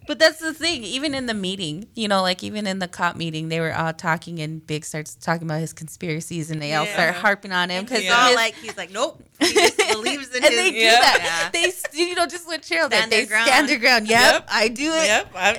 But 0.09 0.17
that's 0.17 0.39
the 0.39 0.55
thing. 0.55 0.83
Even 0.83 1.13
in 1.13 1.27
the 1.27 1.35
meeting, 1.35 1.87
you 1.93 2.07
know, 2.07 2.23
like 2.23 2.43
even 2.43 2.65
in 2.65 2.79
the 2.79 2.87
cop 2.87 3.15
meeting, 3.15 3.49
they 3.49 3.59
were 3.59 3.71
all 3.75 3.93
talking, 3.93 4.39
and 4.39 4.65
Big 4.65 4.83
starts 4.83 5.13
talking 5.13 5.43
about 5.47 5.59
his 5.59 5.71
conspiracies, 5.71 6.49
and 6.49 6.59
they 6.59 6.73
all 6.73 6.87
start 6.87 7.13
harping 7.13 7.51
on 7.51 7.69
him 7.69 7.83
because 7.85 8.01
He's 8.01 8.11
all 8.11 8.33
like, 8.33 8.55
he's 8.55 8.75
like, 8.75 8.91
nope. 8.91 9.23
He 9.39 9.53
just 9.53 9.77
believes 9.91 10.29
in 10.35 10.43
and 10.43 10.45
his. 10.51 10.55
they 10.63 10.71
do 10.71 10.77
Yeah. 10.77 10.99
that. 10.99 11.49
They, 11.53 11.71
you 11.93 12.15
know, 12.15 12.25
just 12.25 12.47
with 12.47 12.61
Cheryl, 12.61 12.89
that 12.89 13.05
Stand 13.07 13.11
they 13.11 13.25
ground. 13.27 13.45
stand 13.47 13.69
their 13.69 13.77
ground. 13.77 14.07
Yep, 14.07 14.33
Yep. 14.33 14.47
I 14.51 14.67
do 14.69 14.91
it. 14.95 15.05
yep, 15.05 15.31
I'm, 15.35 15.55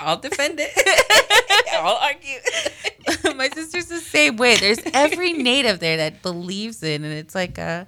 I'll 0.00 0.16
defend 0.16 0.58
it. 0.58 0.70
I'll 1.74 1.96
argue. 1.96 3.36
My 3.36 3.50
sister's 3.50 3.88
the 3.88 3.98
same 4.00 4.38
way. 4.38 4.56
There's 4.56 4.78
every 4.94 5.34
native 5.34 5.80
there 5.80 5.98
that 5.98 6.22
believes 6.22 6.82
in, 6.82 7.04
and 7.04 7.12
it's 7.12 7.34
like, 7.34 7.58
uh, 7.58 7.84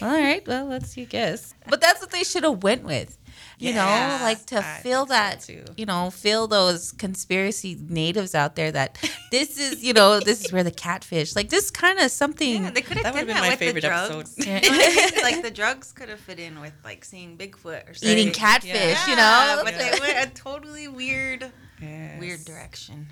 all 0.00 0.08
right, 0.08 0.46
well, 0.46 0.66
let's 0.66 0.90
see, 0.90 1.04
guess. 1.04 1.52
But 1.68 1.80
that's 1.80 2.00
what 2.00 2.10
they 2.12 2.22
should 2.22 2.44
have 2.44 2.62
went 2.62 2.84
with. 2.84 3.17
You 3.60 3.74
know, 3.74 4.18
like 4.22 4.46
to 4.46 4.58
I 4.58 4.80
feel 4.82 5.04
think 5.04 5.08
so, 5.08 5.14
that, 5.14 5.40
too. 5.40 5.64
you 5.76 5.84
know, 5.84 6.10
feel 6.10 6.46
those 6.46 6.92
conspiracy 6.92 7.76
natives 7.88 8.34
out 8.34 8.54
there 8.54 8.70
that 8.70 8.96
this 9.32 9.58
is, 9.58 9.82
you 9.82 9.92
know, 9.92 10.20
this 10.20 10.44
is 10.44 10.52
where 10.52 10.62
the 10.62 10.70
catfish, 10.70 11.34
like 11.34 11.48
this 11.48 11.70
kind 11.70 11.98
of 11.98 12.10
something. 12.12 12.62
Yeah, 12.64 12.70
they 12.70 12.82
could 12.82 12.98
have 12.98 13.04
That 13.04 13.14
done 13.14 13.26
would've 13.26 13.26
been 13.26 13.34
that 13.36 13.40
my 13.42 13.48
with 13.50 13.58
favorite 13.58 13.80
the 13.80 13.92
episode. 13.92 14.12
drugs. 14.12 14.46
Yeah. 14.46 14.60
You 14.62 14.70
know 14.70 14.78
what 14.78 14.98
I 14.98 15.10
mean? 15.16 15.22
like 15.24 15.42
the 15.42 15.50
drugs 15.50 15.90
could 15.92 16.08
have 16.08 16.20
fit 16.20 16.38
in 16.38 16.60
with 16.60 16.72
like 16.84 17.04
seeing 17.04 17.36
Bigfoot 17.36 17.90
or 17.90 17.94
something. 17.94 18.08
Eating 18.18 18.32
catfish, 18.32 18.70
Yeah. 18.72 19.06
you 19.08 19.16
know. 19.16 19.60
but 19.64 19.72
Yeah. 19.74 19.90
they 19.90 19.98
went 20.00 20.28
a 20.30 20.34
totally 20.34 20.86
weird, 20.88 21.50
Yes. 21.82 22.20
weird 22.20 22.44
direction. 22.44 23.08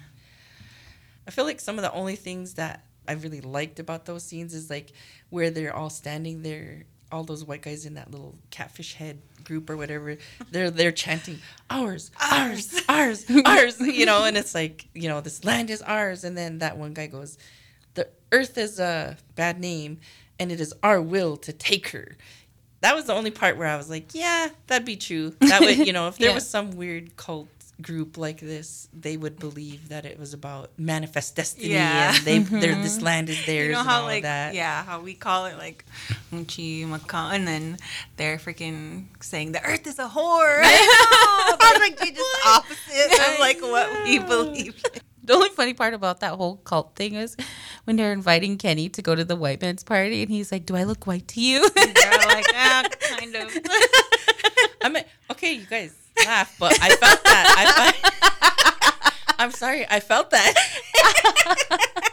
I 1.26 1.32
feel 1.32 1.44
like 1.44 1.60
some 1.60 1.76
of 1.76 1.82
the 1.82 1.92
only 1.92 2.14
things 2.16 2.54
that 2.54 2.84
I 3.08 3.12
really 3.12 3.40
liked 3.40 3.80
about 3.80 4.04
those 4.06 4.22
scenes 4.22 4.54
is 4.54 4.70
like 4.70 4.92
where 5.30 5.50
they're 5.50 5.74
all 5.74 5.90
standing 5.90 6.42
there, 6.42 6.84
all 7.12 7.24
those 7.24 7.44
white 7.44 7.62
guys 7.62 7.86
in 7.86 7.94
that 7.94 8.10
little 8.10 8.34
catfish 8.50 8.94
head 8.94 9.20
group 9.44 9.70
or 9.70 9.76
whatever. 9.76 10.16
They're 10.50 10.70
they're 10.70 10.92
chanting 10.92 11.38
ours, 11.70 12.10
ours, 12.20 12.74
ours, 12.88 13.24
ours. 13.44 13.80
You 13.80 14.06
know, 14.06 14.24
and 14.24 14.36
it's 14.36 14.54
like 14.54 14.86
you 14.94 15.08
know 15.08 15.20
this 15.20 15.44
land 15.44 15.70
is 15.70 15.82
ours, 15.82 16.24
and 16.24 16.36
then 16.36 16.58
that 16.58 16.76
one 16.78 16.94
guy 16.94 17.06
goes, 17.06 17.38
the 17.94 18.08
earth 18.32 18.58
is 18.58 18.78
a 18.80 19.16
bad 19.34 19.60
name, 19.60 20.00
and 20.38 20.50
it 20.50 20.60
is 20.60 20.74
our 20.82 21.00
will 21.00 21.36
to 21.38 21.52
take 21.52 21.88
her. 21.90 22.16
That 22.82 22.94
was 22.94 23.06
the 23.06 23.14
only 23.14 23.30
part 23.30 23.56
where 23.56 23.66
I 23.68 23.76
was 23.76 23.88
like, 23.88 24.14
yeah, 24.14 24.48
that'd 24.66 24.84
be 24.86 24.96
true. 24.96 25.30
That 25.40 25.60
would, 25.62 25.78
you 25.86 25.92
know, 25.94 26.08
if 26.08 26.18
there 26.18 26.28
Yeah. 26.28 26.34
was 26.34 26.48
some 26.48 26.72
weird 26.72 27.16
cult 27.16 27.48
group 27.82 28.16
like 28.16 28.40
this, 28.40 28.88
they 28.92 29.16
would 29.16 29.38
believe 29.38 29.90
that 29.90 30.06
it 30.06 30.18
was 30.18 30.32
about 30.32 30.70
manifest 30.78 31.36
destiny 31.36 31.70
Yeah. 31.74 32.14
and 32.16 32.24
they 32.24 32.38
they're, 32.38 32.74
this 32.82 33.02
land 33.02 33.28
is 33.28 33.44
theirs 33.44 33.66
You 33.66 33.72
know 33.72 33.80
and 33.80 33.88
how 33.88 34.00
all 34.00 34.06
like 34.06 34.22
that. 34.22 34.54
yeah, 34.54 34.82
how 34.84 35.00
we 35.00 35.14
call 35.14 35.46
it 35.46 35.58
like 35.58 35.84
Uchi 36.32 36.84
Makan, 36.86 37.34
and 37.34 37.46
then 37.48 37.76
they're 38.16 38.38
freaking 38.38 39.06
saying 39.20 39.52
the 39.52 39.62
Earth 39.64 39.86
is 39.86 39.98
a 39.98 40.08
whore. 40.08 40.60
I 40.64 40.76
know. 41.50 41.56
That's 41.60 41.78
like 41.80 42.14
just 42.14 42.46
opposite 42.46 43.12
of 43.34 43.38
like 43.40 43.60
what 43.60 44.04
we 44.04 44.18
believe. 44.20 44.82
The 45.22 45.34
only 45.34 45.48
funny 45.50 45.74
part 45.74 45.92
about 45.92 46.20
that 46.20 46.34
whole 46.34 46.56
cult 46.58 46.94
thing 46.94 47.14
is 47.14 47.36
when 47.84 47.96
they're 47.96 48.12
inviting 48.12 48.58
Kenny 48.58 48.88
to 48.90 49.02
go 49.02 49.14
to 49.14 49.24
the 49.24 49.34
white 49.36 49.60
man's 49.60 49.82
party, 49.82 50.22
and 50.22 50.30
he's 50.30 50.52
like, 50.52 50.64
"Do 50.66 50.76
I 50.76 50.84
look 50.84 51.04
white 51.06 51.26
to 51.28 51.40
you?" 51.40 51.64
And 51.76 51.94
They're 51.96 52.28
like, 52.28 52.46
ah, 52.54 52.84
kind 53.18 53.34
of. 53.34 53.50
I 54.82 54.88
mean, 54.88 55.04
okay, 55.32 55.54
you 55.54 55.66
guys 55.66 55.92
laugh, 56.24 56.56
but 56.58 56.78
I 56.80 56.90
felt 56.96 57.24
that. 57.24 57.54
I 57.58 57.64
felt, 57.72 59.14
I'm 59.38 59.50
sorry, 59.50 59.86
I 59.88 60.00
felt 60.00 60.30
that. 60.30 60.54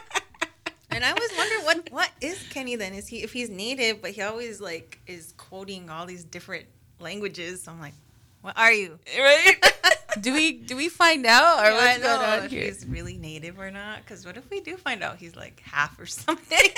And 0.94 1.04
I 1.04 1.10
always 1.10 1.36
wonder 1.36 1.54
what 1.64 1.90
what 1.90 2.10
is 2.20 2.40
Kenny 2.50 2.76
then? 2.76 2.94
Is 2.94 3.08
he 3.08 3.24
if 3.24 3.32
he's 3.32 3.50
native, 3.50 4.00
but 4.00 4.12
he 4.12 4.22
always 4.22 4.60
like 4.60 5.00
is 5.08 5.34
quoting 5.36 5.90
all 5.90 6.06
these 6.06 6.22
different 6.22 6.66
languages? 7.00 7.62
So 7.64 7.72
I'm 7.72 7.80
like, 7.80 7.94
what 8.42 8.56
are 8.56 8.70
you? 8.72 9.00
right? 9.18 9.56
do 10.20 10.32
we 10.32 10.52
do 10.52 10.76
we 10.76 10.88
find 10.88 11.26
out 11.26 11.58
or 11.58 11.66
I 11.66 11.72
what's 11.72 11.98
going 11.98 12.20
on 12.20 12.44
if 12.44 12.52
here? 12.52 12.64
he's 12.64 12.86
really 12.86 13.18
native 13.18 13.58
or 13.58 13.72
not. 13.72 14.04
Because 14.04 14.24
what 14.24 14.36
if 14.36 14.48
we 14.50 14.60
do 14.60 14.76
find 14.76 15.02
out 15.02 15.16
he's 15.16 15.34
like 15.34 15.60
half 15.64 15.98
or 15.98 16.06
something? 16.06 16.68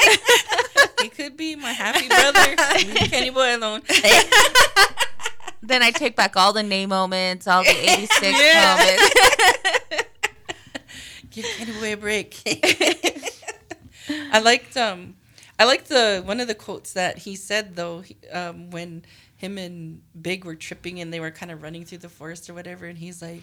He 1.02 1.10
could 1.10 1.36
be 1.36 1.54
my 1.54 1.72
happy 1.72 2.08
brother. 2.08 2.56
Kenny 3.08 3.28
Boy 3.28 3.54
alone. 3.54 3.82
Then 5.66 5.82
I 5.82 5.90
take 5.90 6.16
back 6.16 6.36
all 6.36 6.52
the 6.52 6.62
name 6.62 6.90
moments, 6.90 7.46
all 7.46 7.62
the 7.64 7.70
'86 7.70 8.22
Yeah. 8.22 8.76
moments. 8.76 10.04
Give 11.30 11.44
Kenny 11.58 11.72
Boy 11.72 11.92
a 11.92 11.96
break. 11.96 12.40
I 14.32 14.38
liked 14.40 14.76
um, 14.76 15.16
I 15.58 15.64
liked 15.64 15.88
the 15.88 16.22
one 16.24 16.40
of 16.40 16.48
the 16.48 16.54
quotes 16.54 16.92
that 16.92 17.18
he 17.18 17.36
said 17.36 17.76
though 17.76 18.04
um, 18.32 18.70
when 18.70 19.04
him 19.36 19.58
and 19.58 20.00
Big 20.20 20.44
were 20.44 20.54
tripping 20.54 21.00
and 21.00 21.12
they 21.12 21.20
were 21.20 21.30
kind 21.30 21.50
of 21.52 21.62
running 21.62 21.84
through 21.84 21.98
the 21.98 22.08
forest 22.08 22.48
or 22.48 22.54
whatever, 22.54 22.86
and 22.86 22.98
he's 22.98 23.20
like, 23.20 23.42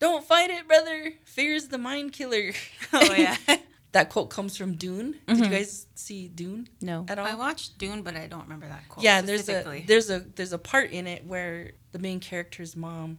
"Don't 0.00 0.24
fight 0.24 0.50
it, 0.50 0.66
brother. 0.68 1.14
Fear's 1.24 1.68
the 1.68 1.78
mind 1.78 2.12
killer." 2.12 2.52
oh 2.92 3.14
yeah. 3.14 3.36
that 3.94 4.10
quote 4.10 4.28
comes 4.28 4.56
from 4.56 4.74
Dune. 4.74 5.16
Did 5.26 5.38
you 5.38 5.48
guys 5.48 5.86
see 5.94 6.28
Dune 6.28 6.68
No. 6.80 7.06
at 7.08 7.18
all? 7.18 7.26
I 7.26 7.34
watched 7.34 7.78
Dune, 7.78 8.02
but 8.02 8.14
I 8.16 8.26
don't 8.26 8.42
remember 8.42 8.68
that 8.68 8.88
quote. 8.88 9.02
yeah, 9.04 9.20
there's 9.22 9.48
a 9.48 9.82
there's 9.86 10.10
a 10.10 10.20
there's 10.20 10.52
a 10.52 10.58
part 10.58 10.90
in 10.90 11.06
it 11.06 11.24
where 11.26 11.72
the 11.92 11.98
main 11.98 12.20
character's 12.20 12.76
mom 12.76 13.18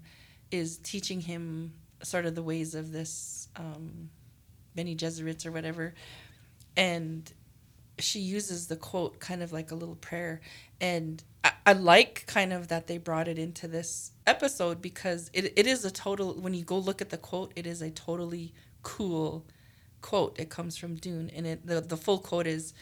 is 0.52 0.78
teaching 0.78 1.22
him 1.22 1.74
sort 2.04 2.26
of 2.26 2.36
the 2.36 2.44
ways 2.44 2.76
of 2.76 2.92
this 2.92 3.48
um, 3.56 4.10
Bene 4.76 4.96
Gesserits 4.96 5.46
or 5.46 5.52
whatever, 5.52 5.94
and 6.78 7.32
she 8.00 8.20
uses 8.20 8.68
the 8.68 8.76
quote 8.76 9.20
kind 9.20 9.42
of 9.42 9.54
like 9.54 9.72
a 9.72 9.76
little 9.76 9.96
prayer, 9.96 10.42
and 10.82 11.24
I, 11.44 11.52
I 11.68 11.74
like 11.74 12.26
kind 12.28 12.52
of 12.52 12.68
that 12.68 12.88
they 12.88 12.98
brought 12.98 13.28
it 13.30 13.40
into 13.40 13.68
this 13.68 14.12
episode 14.28 14.82
because 14.82 15.30
it, 15.34 15.54
it 15.56 15.66
is 15.68 15.86
a 15.86 15.92
total 15.92 16.34
when 16.34 16.54
you 16.54 16.64
go 16.66 16.78
look 16.78 17.02
at 17.02 17.10
the 17.10 17.18
quote, 17.18 17.54
it 17.56 17.66
is 17.66 17.82
a 17.82 17.90
totally 17.92 18.54
cool 18.84 19.46
quote. 20.06 20.40
It 20.40 20.52
comes 20.52 20.78
from 20.78 20.98
Dune, 20.98 21.32
and 21.36 21.48
it 21.48 21.66
the 21.66 21.82
the 21.82 21.98
full 21.98 22.20
quote 22.20 22.46
is. 22.46 22.74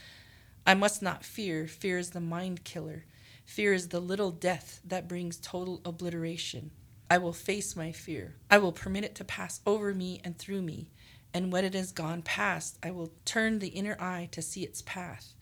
I 0.65 0.73
must 0.73 1.01
not 1.01 1.23
fear. 1.23 1.67
Fear 1.67 1.97
is 1.97 2.09
the 2.11 2.19
mind 2.19 2.63
killer. 2.65 3.05
Fear 3.45 3.73
is 3.73 3.89
the 3.89 3.99
little 3.99 4.31
death 4.31 4.81
that 4.85 5.07
brings 5.07 5.37
total 5.37 5.81
obliteration. 5.85 6.71
I 7.09 7.17
will 7.17 7.33
face 7.33 7.75
my 7.75 7.91
fear. 7.91 8.35
I 8.49 8.57
will 8.57 8.71
permit 8.71 9.03
it 9.03 9.15
to 9.15 9.23
pass 9.23 9.61
over 9.65 9.93
me 9.93 10.21
and 10.23 10.37
through 10.37 10.61
me. 10.61 10.89
And 11.33 11.51
when 11.51 11.65
it 11.65 11.73
has 11.73 11.91
gone 11.91 12.21
past, 12.21 12.77
I 12.83 12.91
will 12.91 13.11
turn 13.25 13.59
the 13.59 13.75
inner 13.79 13.97
eye 13.99 14.29
to 14.31 14.41
see 14.41 14.63
its 14.63 14.81
path. 14.81 15.33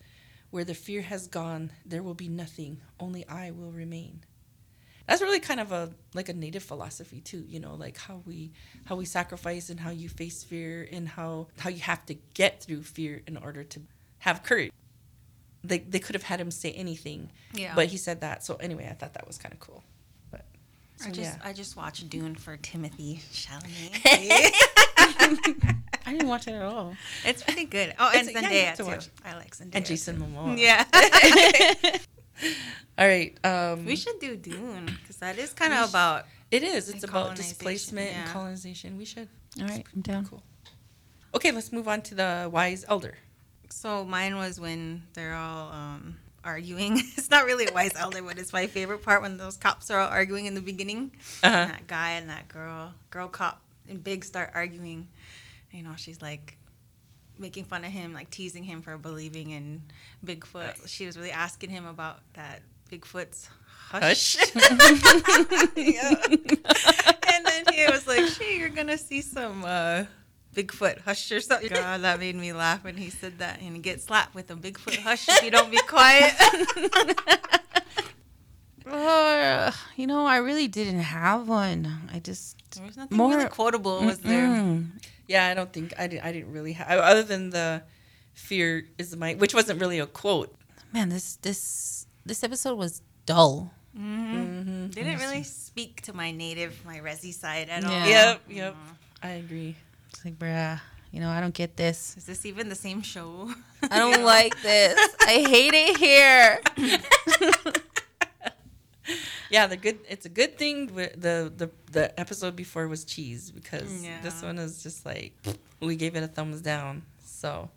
Where 0.50 0.64
the 0.64 0.74
fear 0.74 1.02
has 1.02 1.26
gone, 1.28 1.72
there 1.84 2.02
will 2.02 2.14
be 2.14 2.28
nothing, 2.28 2.80
only 2.98 3.26
I 3.28 3.50
will 3.50 3.72
remain. 3.72 4.24
That's 5.06 5.20
really 5.20 5.40
kind 5.40 5.60
of 5.60 5.72
a 5.72 5.90
like 6.14 6.28
a 6.28 6.32
native 6.32 6.62
philosophy 6.62 7.20
too 7.20 7.44
you 7.48 7.58
know 7.60 7.74
like 7.74 7.96
how 7.98 8.22
we 8.26 8.52
how 8.84 8.94
we 8.96 9.04
sacrifice 9.04 9.68
and 9.70 9.80
how 9.80 9.90
you 9.90 10.08
face 10.08 10.44
fear 10.44 10.88
and 10.92 11.08
how 11.08 11.48
how 11.58 11.70
you 11.70 11.80
have 11.80 12.06
to 12.06 12.14
get 12.34 12.62
through 12.62 12.82
fear 12.82 13.22
in 13.26 13.36
order 13.36 13.64
to 13.64 13.80
have 14.18 14.42
courage 14.42 14.70
they, 15.64 15.78
they 15.78 15.98
could 15.98 16.14
have 16.14 16.22
had 16.24 16.40
him 16.40 16.50
say 16.50 16.72
anything 16.72 17.30
Yeah. 17.52 17.74
but 17.74 17.86
he 17.86 17.96
said 17.96 18.20
that 18.20 18.44
so 18.44 18.54
anyway 18.56 18.88
i 18.90 18.94
thought 18.94 19.14
that 19.14 19.26
was 19.26 19.38
kind 19.38 19.52
of 19.52 19.60
cool 19.60 19.82
but 20.30 20.44
so, 20.96 21.08
I 21.08 21.10
just 21.12 21.36
yeah 21.38 21.48
I 21.48 21.52
just 21.52 21.76
watched 21.76 22.08
Dune 22.08 22.34
for 22.36 22.56
Timothée 22.56 23.20
Chalamet. 23.32 24.00
I 26.04 26.12
didn't 26.12 26.28
watch 26.28 26.46
it 26.48 26.52
at 26.52 26.62
all. 26.62 26.94
it's 27.24 27.42
pretty 27.42 27.64
good. 27.64 27.94
Oh, 27.98 28.10
and 28.14 28.28
It's- 28.28 28.34
yeah, 28.34 28.40
you 28.40 28.46
Zendaya 28.56 28.64
have 28.66 28.76
to 28.76 28.82
too. 28.82 28.88
watch. 28.88 29.08
I 29.24 29.34
like 29.36 29.56
Zendaya. 29.56 29.74
and 29.74 29.86
jason 29.86 30.16
momoa 30.20 30.58
Yeah. 30.58 30.84
all 32.98 33.06
right 33.06 33.36
um 33.44 33.84
we 33.84 33.96
should 33.96 34.18
do 34.20 34.36
Dune 34.36 34.86
because 35.00 35.16
that 35.16 35.38
is 35.38 35.52
kind 35.52 35.72
of 35.72 35.86
sh- 35.86 35.90
about. 35.90 36.26
it 36.50 36.62
is 36.62 36.88
it's 36.88 37.04
about 37.04 37.12
colonization, 37.36 37.48
displacement 37.50 38.16
and 38.16 38.28
colonization 38.30 38.96
we 38.98 39.04
should 39.04 39.28
All 39.60 39.66
right, 39.68 39.84
I'm 39.94 40.00
down. 40.02 40.26
cool 40.26 40.42
okay 41.34 41.50
let's 41.52 41.72
move 41.72 41.88
on 41.88 42.02
to 42.02 42.14
the 42.14 42.48
wise 42.52 42.84
elder 42.88 43.16
So 43.70 44.04
mine 44.04 44.36
was 44.36 44.60
when 44.60 45.02
they're 45.14 45.34
all 45.34 45.72
um, 45.72 46.16
arguing. 46.44 46.98
it's 47.16 47.30
not 47.30 47.46
really 47.46 47.66
a 47.66 47.72
wise 47.72 47.92
elder, 47.96 48.20
but 48.20 48.38
it's 48.38 48.52
my 48.52 48.66
favorite 48.66 49.02
part 49.02 49.22
when 49.22 49.38
those 49.38 49.56
cops 49.56 49.90
are 49.90 49.98
all 49.98 50.08
arguing 50.10 50.44
in 50.44 50.54
the 50.54 50.60
beginning. 50.60 51.10
Uh-huh. 51.42 51.66
That 51.72 51.86
guy 51.86 52.10
and 52.20 52.28
that 52.28 52.48
girl, 52.48 52.92
girl 53.10 53.28
cop 53.28 53.62
and 53.88 54.04
Big 54.04 54.24
start 54.26 54.50
arguing. 54.54 55.08
You 55.70 55.82
know, 55.84 55.94
she's 55.96 56.20
like 56.20 56.58
making 57.42 57.64
fun 57.64 57.84
of 57.84 57.90
him, 57.90 58.14
like 58.14 58.30
teasing 58.30 58.64
him 58.64 58.80
for 58.80 58.96
believing 58.96 59.50
in 59.50 59.82
Bigfoot. 60.24 60.88
She 60.88 61.04
was 61.04 61.18
really 61.18 61.32
asking 61.32 61.68
him 61.70 61.84
about 61.84 62.20
that 62.34 62.62
Bigfoot's 62.90 63.48
hush. 63.90 64.36
Hush. 64.38 64.54
and 67.34 67.46
then 67.46 67.64
he 67.74 67.84
was 67.90 68.06
like, 68.06 68.26
"She, 68.28 68.58
you're 68.58 68.70
gonna 68.70 68.96
see 68.96 69.20
some 69.20 69.64
uh, 69.64 70.04
Bigfoot 70.54 71.00
hush 71.00 71.30
or 71.30 71.40
something." 71.40 71.68
God, 71.68 72.00
that 72.02 72.18
made 72.18 72.36
me 72.36 72.54
laugh 72.54 72.84
when 72.84 72.96
he 72.96 73.10
said 73.10 73.38
that. 73.40 73.60
And 73.60 73.82
get 73.82 74.00
slapped 74.00 74.34
with 74.34 74.50
a 74.50 74.54
Bigfoot 74.54 74.96
hush 74.98 75.28
if 75.28 75.42
you 75.42 75.50
don't 75.50 75.70
be 75.70 75.80
quiet. 75.88 76.32
Uh, 78.84 79.72
you 79.96 80.06
know, 80.06 80.26
I 80.26 80.36
really 80.38 80.68
didn't 80.68 81.00
have 81.00 81.48
one. 81.48 82.10
I 82.12 82.18
just 82.18 82.61
there 82.76 82.86
was 82.86 82.96
nothing 82.96 83.16
More- 83.16 83.36
really 83.36 83.48
quotable, 83.48 84.02
was 84.04 84.18
there? 84.18 84.46
Mm. 84.48 84.90
Yeah, 85.28 85.46
I 85.46 85.54
don't 85.54 85.72
think 85.72 85.94
I 85.98 86.06
didn't. 86.06 86.24
I 86.24 86.32
didn't 86.32 86.52
really 86.52 86.72
have 86.74 86.98
other 86.98 87.22
than 87.22 87.50
the 87.50 87.82
fear 88.34 88.86
is 88.98 89.16
my, 89.16 89.34
which 89.34 89.54
wasn't 89.54 89.80
really 89.80 89.98
a 89.98 90.06
quote. 90.06 90.54
Man, 90.92 91.08
this 91.08 91.36
this 91.36 92.06
this 92.26 92.42
episode 92.44 92.76
was 92.76 93.02
dull. 93.26 93.72
Mm-hmm. 93.96 94.88
Didn't 94.88 95.18
really 95.18 95.42
speak 95.42 96.00
to 96.02 96.12
my 96.12 96.32
native, 96.32 96.84
my 96.84 96.98
resi 96.98 97.32
side 97.32 97.68
at 97.68 97.84
all. 97.84 97.90
Yeah. 97.90 98.06
Yep, 98.08 98.40
yep. 98.48 98.76
I 99.22 99.28
agree. 99.30 99.76
It's 100.10 100.24
like, 100.24 100.38
bruh, 100.38 100.80
you 101.10 101.20
know, 101.20 101.28
I 101.28 101.40
don't 101.40 101.54
get 101.54 101.76
this. 101.76 102.16
Is 102.16 102.24
this 102.24 102.44
even 102.46 102.68
the 102.68 102.74
same 102.74 103.02
show? 103.02 103.52
I 103.90 103.98
don't 103.98 104.24
like 104.36 104.60
this. 104.62 104.98
I 105.20 105.44
hate 105.48 105.74
it 105.74 105.96
here. 105.98 106.60
Yeah, 109.52 109.66
the 109.66 109.76
good. 109.76 109.98
It's 110.08 110.24
a 110.26 110.30
good 110.40 110.56
thing. 110.58 110.86
The 110.86 111.52
the 111.60 111.70
the 111.92 112.04
episode 112.18 112.56
before 112.56 112.88
was 112.88 113.04
cheese 113.04 113.50
because 113.50 113.90
mm, 113.90 114.04
Yeah. 114.04 114.20
this 114.22 114.42
one 114.42 114.58
is 114.58 114.82
just 114.82 115.04
like 115.04 115.34
we 115.80 115.94
gave 115.96 116.16
it 116.16 116.22
a 116.22 116.28
thumbs 116.36 116.60
down. 116.62 117.02
So 117.24 117.68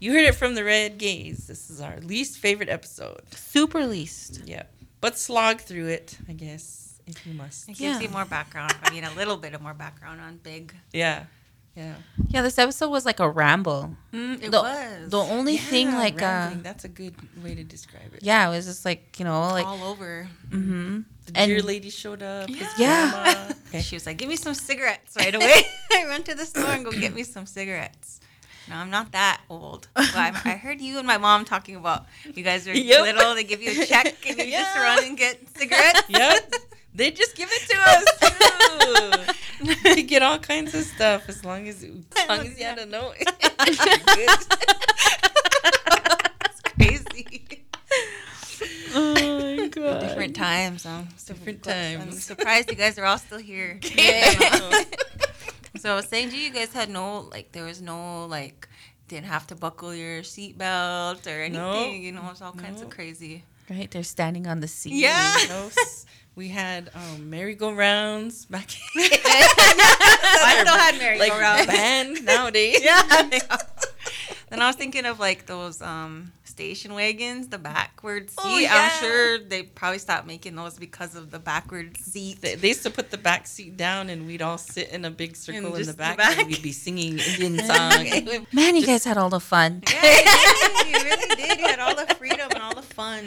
you 0.00 0.12
heard 0.14 0.24
it 0.24 0.34
from 0.34 0.54
the 0.54 0.64
red 0.64 0.96
gaze. 0.98 1.46
This 1.46 1.68
is 1.70 1.80
our 1.80 1.98
least 2.00 2.38
favorite 2.38 2.70
episode. 2.70 3.20
Super 3.34 3.86
least. 3.86 4.42
Yep, 4.46 4.66
but 5.02 5.18
slog 5.18 5.60
through 5.60 5.88
it, 5.88 6.16
I 6.28 6.32
guess, 6.32 6.98
if 7.06 7.26
you 7.26 7.34
must. 7.34 7.68
It 7.68 7.76
gives 7.76 7.96
Yeah. 7.96 8.00
you 8.00 8.08
more 8.08 8.24
background. 8.24 8.74
I 8.82 8.90
mean, 8.90 9.04
a 9.04 9.12
little 9.14 9.36
bit 9.36 9.52
of 9.54 9.60
more 9.60 9.74
background 9.74 10.20
on 10.22 10.38
Big. 10.38 10.72
Yeah, 10.92 11.26
yeah. 11.78 11.94
Yeah, 12.28 12.42
this 12.42 12.58
episode 12.58 12.90
was 12.90 13.06
like 13.06 13.20
a 13.20 13.28
ramble. 13.30 13.94
Mm, 14.12 14.42
it 14.42 14.50
the, 14.50 14.60
was. 14.60 15.10
The 15.10 15.18
only 15.18 15.56
thing, 15.56 15.86
Yeah, 15.88 15.98
like, 15.98 16.20
uh, 16.20 16.50
that's 16.60 16.84
a 16.84 16.88
good 16.88 17.14
way 17.42 17.54
to 17.54 17.62
describe 17.64 18.12
it. 18.14 18.20
yeah, 18.22 18.46
it 18.46 18.50
was 18.50 18.66
just 18.66 18.84
like, 18.84 19.18
you 19.18 19.24
know, 19.24 19.40
like, 19.58 19.64
all 19.66 19.82
over. 19.84 20.28
mm-hmm. 20.50 21.00
The 21.26 21.32
And- 21.38 21.48
deer 21.50 21.62
lady 21.62 21.90
showed 21.90 22.22
up. 22.22 22.48
his 22.50 22.66
Yeah. 22.78 23.52
Okay. 23.68 23.82
She 23.82 23.96
was 23.96 24.06
like, 24.06 24.16
"Give 24.16 24.28
me 24.30 24.36
some 24.36 24.54
cigarettes 24.54 25.14
right 25.16 25.34
away." 25.34 25.60
I 25.92 26.06
run 26.08 26.22
to 26.24 26.34
the 26.34 26.46
store 26.46 26.64
and 26.72 26.84
go 26.86 26.90
get 26.90 27.12
me 27.14 27.22
some 27.22 27.44
cigarettes. 27.44 28.18
No, 28.68 28.76
I'm 28.76 28.88
not 28.90 29.12
that 29.12 29.40
old. 29.50 29.88
I, 29.94 30.32
I 30.44 30.56
heard 30.56 30.80
you 30.80 30.96
and 30.98 31.06
my 31.06 31.18
mom 31.18 31.44
talking 31.44 31.76
about 31.76 32.06
you 32.34 32.42
guys 32.42 32.66
are 32.66 32.72
Yep. 32.76 33.02
little. 33.02 33.34
They 33.34 33.44
give 33.44 33.60
you 33.62 33.72
a 33.82 33.84
check 33.86 34.06
and 34.28 34.38
you 34.38 34.50
just 34.52 34.74
run 34.76 35.04
and 35.04 35.16
get 35.18 35.34
cigarettes. 35.56 36.02
Yep. 36.08 36.52
They 36.94 37.10
just 37.12 37.36
give 37.36 37.48
it 37.52 37.62
to 37.70 37.76
us 37.92 39.26
too. 39.26 39.32
you 39.84 40.02
get 40.02 40.22
all 40.22 40.38
kinds 40.38 40.74
of 40.74 40.84
stuff 40.84 41.28
as 41.28 41.44
long 41.44 41.68
as 41.68 41.82
as 41.84 42.28
long 42.28 42.40
as 42.40 42.58
you 42.58 42.64
had 42.64 42.78
a 42.78 42.86
note. 42.86 43.14
It's 45.20 46.60
crazy. 46.62 47.64
oh 48.94 49.14
my 49.58 49.68
god. 49.68 50.00
Different 50.00 50.36
times. 50.36 50.86
Um, 50.86 51.08
Different 51.26 51.62
times. 51.62 52.02
I'm 52.02 52.12
surprised 52.12 52.70
you 52.70 52.76
guys 52.76 52.98
are 52.98 53.04
all 53.04 53.18
still 53.18 53.38
here. 53.38 53.78
Yeah. 53.94 54.82
So 55.78 55.92
I 55.92 55.94
was 55.96 56.06
saying 56.06 56.30
to 56.30 56.36
you, 56.36 56.44
you 56.44 56.52
guys 56.52 56.72
had 56.72 56.88
no 56.90 57.20
like 57.30 57.52
there 57.52 57.64
was 57.64 57.80
no 57.82 58.26
like 58.26 58.68
didn't 59.08 59.26
have 59.26 59.46
to 59.48 59.54
buckle 59.54 59.94
your 59.94 60.22
seatbelt 60.22 61.26
or 61.26 61.40
anything. 61.42 61.52
No. 61.52 61.84
You 61.90 62.12
know, 62.12 62.28
it's 62.30 62.42
all 62.42 62.52
kinds 62.52 62.82
of 62.82 62.90
crazy. 62.90 63.44
Right? 63.70 63.90
They're 63.90 64.02
standing 64.02 64.46
on 64.46 64.60
the 64.60 64.68
seat. 64.68 64.94
Yeah. 64.94 65.34
No, 65.48 65.66
s- 65.66 66.06
we 66.38 66.46
had 66.46 66.88
um, 66.94 67.28
merry-go-rounds 67.30 68.44
back 68.44 68.68
then. 68.68 69.08
I 69.12 70.58
still 70.60 70.78
had 70.78 70.92
like 70.92 71.00
merry-go-rounds. 71.00 71.66
Like 71.66 71.76
banned 71.76 72.24
nowadays. 72.24 72.78
yeah. 72.84 73.26
then 74.48 74.62
I 74.62 74.68
was 74.68 74.76
thinking 74.76 75.04
of 75.04 75.18
like 75.18 75.46
those 75.46 75.82
um 75.82 76.32
station 76.44 76.94
wagons, 76.94 77.48
the 77.48 77.58
backward 77.58 78.30
seat. 78.30 78.38
Oh, 78.38 78.56
yeah. 78.56 78.90
I'm 78.92 79.04
sure 79.04 79.38
they 79.40 79.64
probably 79.64 79.98
stopped 79.98 80.28
making 80.28 80.54
those 80.54 80.78
because 80.78 81.16
of 81.16 81.32
the 81.32 81.40
backward 81.40 81.96
seat. 81.96 82.40
They, 82.40 82.54
they 82.54 82.68
used 82.68 82.84
to 82.84 82.90
put 82.90 83.10
the 83.10 83.18
back 83.18 83.48
seat 83.48 83.76
down 83.76 84.08
and 84.08 84.24
we'd 84.24 84.40
all 84.40 84.58
sit 84.58 84.90
in 84.90 85.04
a 85.04 85.10
big 85.10 85.34
circle 85.34 85.66
in 85.66 85.72
the 85.72 85.78
just 85.78 85.90
the 85.90 85.96
back, 85.96 86.18
back. 86.18 86.38
and 86.38 86.46
we'd 86.46 86.62
be 86.62 86.70
singing 86.70 87.18
Indian 87.18 87.58
song. 87.58 88.46
Man, 88.52 88.76
you 88.76 88.86
guys 88.86 89.02
had 89.02 89.18
all 89.18 89.28
the 89.28 89.40
fun. 89.40 89.82
Yeah, 89.90 90.04
you 90.04 90.84
did. 90.84 90.86
You 90.86 91.04
really 91.04 91.34
did. 91.34 91.58
You 91.58 91.66
had 91.66 91.80
all 91.80 91.96
the 91.96 92.14
freedom 92.14 92.48
and 92.52 92.62
all 92.62 92.76
the 92.76 92.82
fun. 92.82 93.24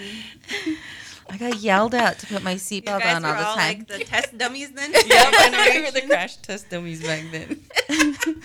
I 1.32 1.38
got 1.38 1.56
yelled 1.60 1.96
at 1.96 2.20
to 2.20 2.28
put 2.28 2.44
my 2.44 2.56
seatbelt 2.56 3.06
on 3.06 3.24
all 3.24 3.34
the 3.34 3.46
all 3.48 3.56
time. 3.56 3.80
like 3.80 3.88
the 3.88 4.04
test 4.04 4.38
dummies 4.38 4.72
then. 4.72 4.92
know 4.92 5.00
we 5.74 5.82
were 5.82 5.92
the 5.92 6.02
crash 6.08 6.36
test 6.38 6.70
dummies 6.70 7.02
back 7.02 7.24
then. 7.32 7.62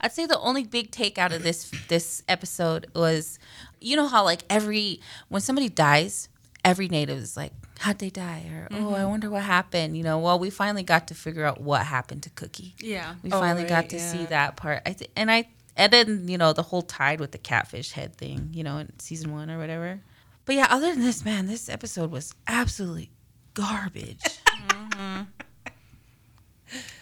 I'd 0.00 0.12
say 0.12 0.26
the 0.26 0.38
only 0.40 0.64
big 0.64 0.90
take 0.90 1.16
out 1.16 1.32
of 1.32 1.42
this 1.44 1.70
this 1.88 2.22
episode 2.28 2.86
was, 2.94 3.38
you 3.80 3.94
know 3.96 4.08
how 4.08 4.24
like 4.24 4.42
every 4.50 5.00
when 5.28 5.40
somebody 5.40 5.68
dies, 5.68 6.28
every 6.64 6.88
native 6.88 7.18
is 7.18 7.36
like, 7.36 7.52
"How'd 7.78 7.98
they 8.00 8.10
die?" 8.10 8.50
or 8.52 8.68
"Oh, 8.72 8.74
Mm-hmm. 8.74 8.94
I 8.94 9.04
wonder 9.06 9.30
what 9.30 9.42
happened." 9.44 9.96
You 9.96 10.02
know, 10.02 10.18
well, 10.18 10.38
we 10.40 10.50
finally 10.50 10.82
got 10.82 11.06
to 11.08 11.14
figure 11.14 11.44
out 11.44 11.60
what 11.60 11.86
happened 11.86 12.24
to 12.24 12.30
Cookie. 12.30 12.74
Yeah. 12.78 13.14
We 13.22 13.30
Oh, 13.30 13.38
finally 13.38 13.62
right, 13.62 13.68
got 13.68 13.88
to 13.90 14.00
see 14.00 14.24
that 14.26 14.56
part. 14.56 14.82
I 14.84 14.92
th- 14.94 15.10
and 15.14 15.30
I 15.30 15.48
and 15.76 15.92
then 15.92 16.26
you 16.28 16.36
know 16.36 16.52
the 16.52 16.64
whole 16.64 16.82
tide 16.82 17.20
with 17.20 17.30
the 17.30 17.38
catfish 17.38 17.92
head 17.92 18.16
thing, 18.16 18.50
you 18.52 18.64
know, 18.64 18.78
in 18.78 18.98
season 18.98 19.30
one 19.32 19.50
or 19.50 19.58
whatever. 19.58 20.00
But 20.44 20.56
yeah, 20.56 20.66
other 20.70 20.90
than 20.92 21.00
this, 21.02 21.24
man, 21.24 21.46
this 21.46 21.68
episode 21.68 22.10
was 22.10 22.34
absolutely 22.46 23.10
garbage. 23.54 24.22
Mm-hmm. 24.62 25.22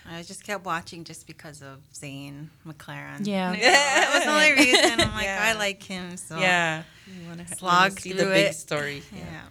I 0.09 0.23
just 0.23 0.45
kept 0.45 0.65
watching 0.65 1.05
just 1.05 1.27
because 1.27 1.63
of 1.63 1.79
Zahn 1.95 2.51
McClarnon. 2.67 3.27
Yeah. 3.27 3.53
Yeah, 3.53 3.59
that 3.61 4.11
was 4.15 4.25
the 4.25 4.31
only 4.31 4.53
reason. 4.73 5.01
I'm 5.01 5.15
like, 5.15 5.25
Yeah. 5.25 5.39
I 5.41 5.53
like 5.59 5.83
him. 5.83 6.17
So 6.17 6.39
Yeah. 6.39 6.83
You 7.07 7.29
want 7.29 7.47
to 7.47 7.55
Slog 7.57 8.01
see 8.01 8.13
the 8.13 8.25
big 8.25 8.51
it. 8.51 8.55
story. 8.55 9.03
Yeah. 9.15 9.43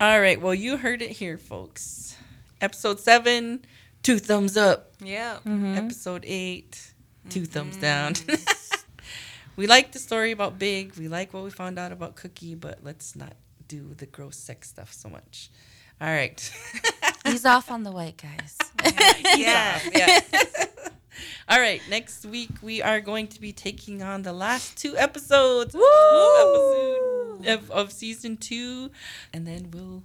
All 0.00 0.20
right. 0.20 0.40
Well, 0.40 0.54
you 0.54 0.76
heard 0.76 1.02
it 1.02 1.10
here, 1.10 1.38
folks. 1.38 2.16
Episode 2.60 2.98
seven, 2.98 3.64
two 4.02 4.18
thumbs 4.18 4.56
up. 4.56 4.92
Yeah. 5.00 5.36
Mm-hmm. 5.46 5.74
Episode 5.76 6.24
eight, 6.26 6.92
2 7.30 7.40
mm-hmm. 7.40 7.52
thumbs 7.52 7.76
down. 7.76 8.14
We 9.56 9.66
like 9.66 9.92
the 9.92 9.98
story 9.98 10.32
about 10.32 10.58
Big. 10.58 10.94
We 10.96 11.08
like 11.08 11.32
what 11.32 11.44
we 11.44 11.50
found 11.50 11.78
out 11.78 11.92
about 11.92 12.16
Cookie, 12.16 12.54
but 12.54 12.78
let's 12.82 13.14
not 13.14 13.34
do 13.68 13.94
the 13.96 14.06
gross 14.06 14.36
sex 14.36 14.68
stuff 14.68 14.92
so 14.92 15.08
much. 15.08 15.50
All 16.00 16.08
right. 16.08 16.52
He's 17.24 17.46
off 17.46 17.70
on 17.70 17.82
the 17.82 17.92
white 17.92 18.16
guys. 18.16 18.58
Yeah. 19.36 19.80
yeah. 19.94 20.20
All 21.48 21.58
right. 21.58 21.80
Next 21.88 22.26
week 22.26 22.50
we 22.62 22.82
are 22.82 23.00
going 23.00 23.28
to 23.28 23.40
be 23.40 23.52
taking 23.52 24.02
on 24.02 24.22
the 24.22 24.32
last 24.32 24.76
two 24.76 24.96
episodes 24.96 25.74
of, 25.74 25.80
episode, 25.80 27.46
of, 27.46 27.70
of 27.70 27.92
season 27.92 28.36
two, 28.36 28.90
and 29.32 29.46
then 29.46 29.70
we'll 29.72 30.02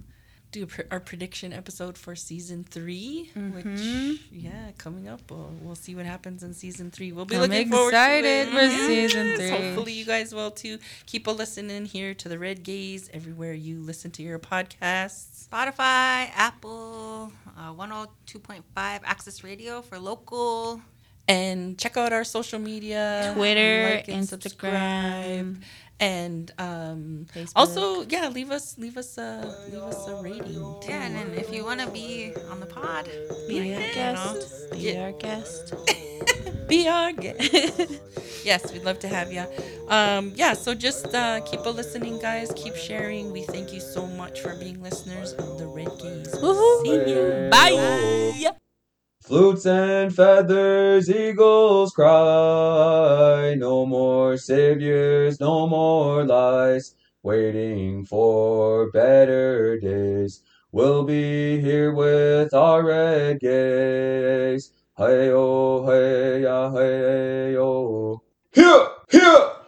do 0.52 0.64
a 0.64 0.68
pr- 0.68 0.82
our 0.90 1.00
prediction 1.00 1.54
episode 1.54 1.98
for 1.98 2.16
season 2.16 2.64
3 2.64 3.32
Mm-hmm. 3.36 3.56
which 3.56 4.20
yeah, 4.32 4.72
coming 4.78 5.08
up. 5.08 5.22
We'll, 5.30 5.52
we'll 5.62 5.76
see 5.76 5.94
what 5.96 6.06
happens 6.06 6.42
in 6.44 6.54
season 6.54 6.90
three. 6.92 7.12
We'll 7.12 7.26
be 7.26 7.36
I'm 7.36 7.42
looking 7.42 7.70
forward 7.70 7.90
excited 7.90 8.46
to 8.48 8.52
for 8.52 8.60
it. 8.60 8.72
season 8.88 9.36
three. 9.36 9.50
Hopefully, 9.50 9.94
you 9.94 10.06
guys 10.06 10.34
will 10.34 10.52
too. 10.52 10.80
Keep 11.06 11.28
a 11.28 11.32
listening 11.32 11.86
here 11.86 12.14
to 12.16 12.28
the 12.30 12.40
Red 12.40 12.64
Gaze 12.64 13.10
everywhere 13.14 13.54
you 13.54 13.80
listen 13.82 14.10
to 14.12 14.24
your 14.24 14.40
podcasts. 14.40 15.48
Spotify, 15.48 16.30
Apple, 16.36 17.32
uh, 17.58 17.72
102.5 17.74 18.62
Access 18.76 19.44
Radio 19.44 19.82
for 19.82 20.00
local. 20.00 20.82
And 21.28 21.78
check 21.78 21.96
out 21.96 22.12
our 22.12 22.24
social 22.24 22.58
media 22.58 23.34
Twitter, 23.36 23.96
like 23.98 24.08
and 24.10 24.28
subscribe. 24.28 25.62
Instagram. 26.00 26.06
And 26.06 26.52
um, 26.60 27.26
Facebook. 27.34 27.52
also, 27.56 28.02
yeah, 28.04 28.30
leave 28.30 28.52
us 28.52 28.78
leave 28.78 28.98
us 28.98 29.18
a 29.18 29.56
leave 29.72 29.82
us 29.82 30.08
a 30.08 30.16
rating. 30.22 30.44
too. 30.54 30.80
Yeah, 30.88 31.04
and 31.06 31.16
then 31.16 31.34
if 31.38 31.54
you 31.54 31.64
want 31.66 31.82
to 31.82 31.88
be 31.90 32.34
on 32.50 32.60
the 32.60 32.66
pod, 32.66 33.10
Be 33.48 33.60
like 33.60 33.78
our 33.78 33.82
it, 33.84 33.88
you 33.88 33.94
guest. 33.94 34.72
know. 34.72 34.78
Be 34.78 34.84
Yeah. 34.84 35.02
our 35.04 35.12
guest. 35.12 35.74
be 36.68 36.88
our 36.88 37.12
guest. 37.14 37.92
yes, 38.46 38.72
we'd 38.72 38.84
love 38.84 39.00
to 39.00 39.08
have 39.08 39.32
you. 39.34 39.44
Um, 39.90 40.32
yeah, 40.36 40.54
so 40.54 40.74
just 40.76 41.14
uh, 41.16 41.42
keep 41.42 41.62
a 41.66 41.70
listening, 41.70 42.20
guys. 42.20 42.52
Keep 42.56 42.76
sharing. 42.76 43.32
We 43.32 43.42
thank 43.44 43.74
you 43.74 43.80
so 43.80 44.06
much 44.06 44.42
for 44.42 44.56
being 44.56 44.82
listeners 44.82 45.34
of 45.34 45.58
the 45.58 45.66
Red 45.68 45.90
Gaze. 46.00 46.34
Woohoo. 46.36 46.84
See 46.84 47.12
you. 47.12 47.50
Bye. 47.52 48.59
Flutes 49.30 49.68
and 49.68 50.12
feathers, 50.12 51.08
eagles 51.08 51.92
cry. 51.92 53.54
No 53.56 53.86
more 53.86 54.38
saviors, 54.38 55.40
no 55.40 55.68
more 55.68 56.26
lies. 56.26 56.96
Waiting 57.22 58.06
for 58.06 58.90
better 58.90 59.80
days. 59.80 60.42
We'll 60.72 61.04
be 61.04 61.62
here 61.62 61.94
with 61.94 62.56
our 62.56 62.84
red 62.84 63.40
gaze. 63.40 64.72
Hey 64.98 65.30
oh, 65.32 65.86
hey 65.86 66.42
ya, 66.42 66.72
hey 66.72 67.56
oh. 67.56 68.24
Here, 68.52 68.88
here. 69.12 69.59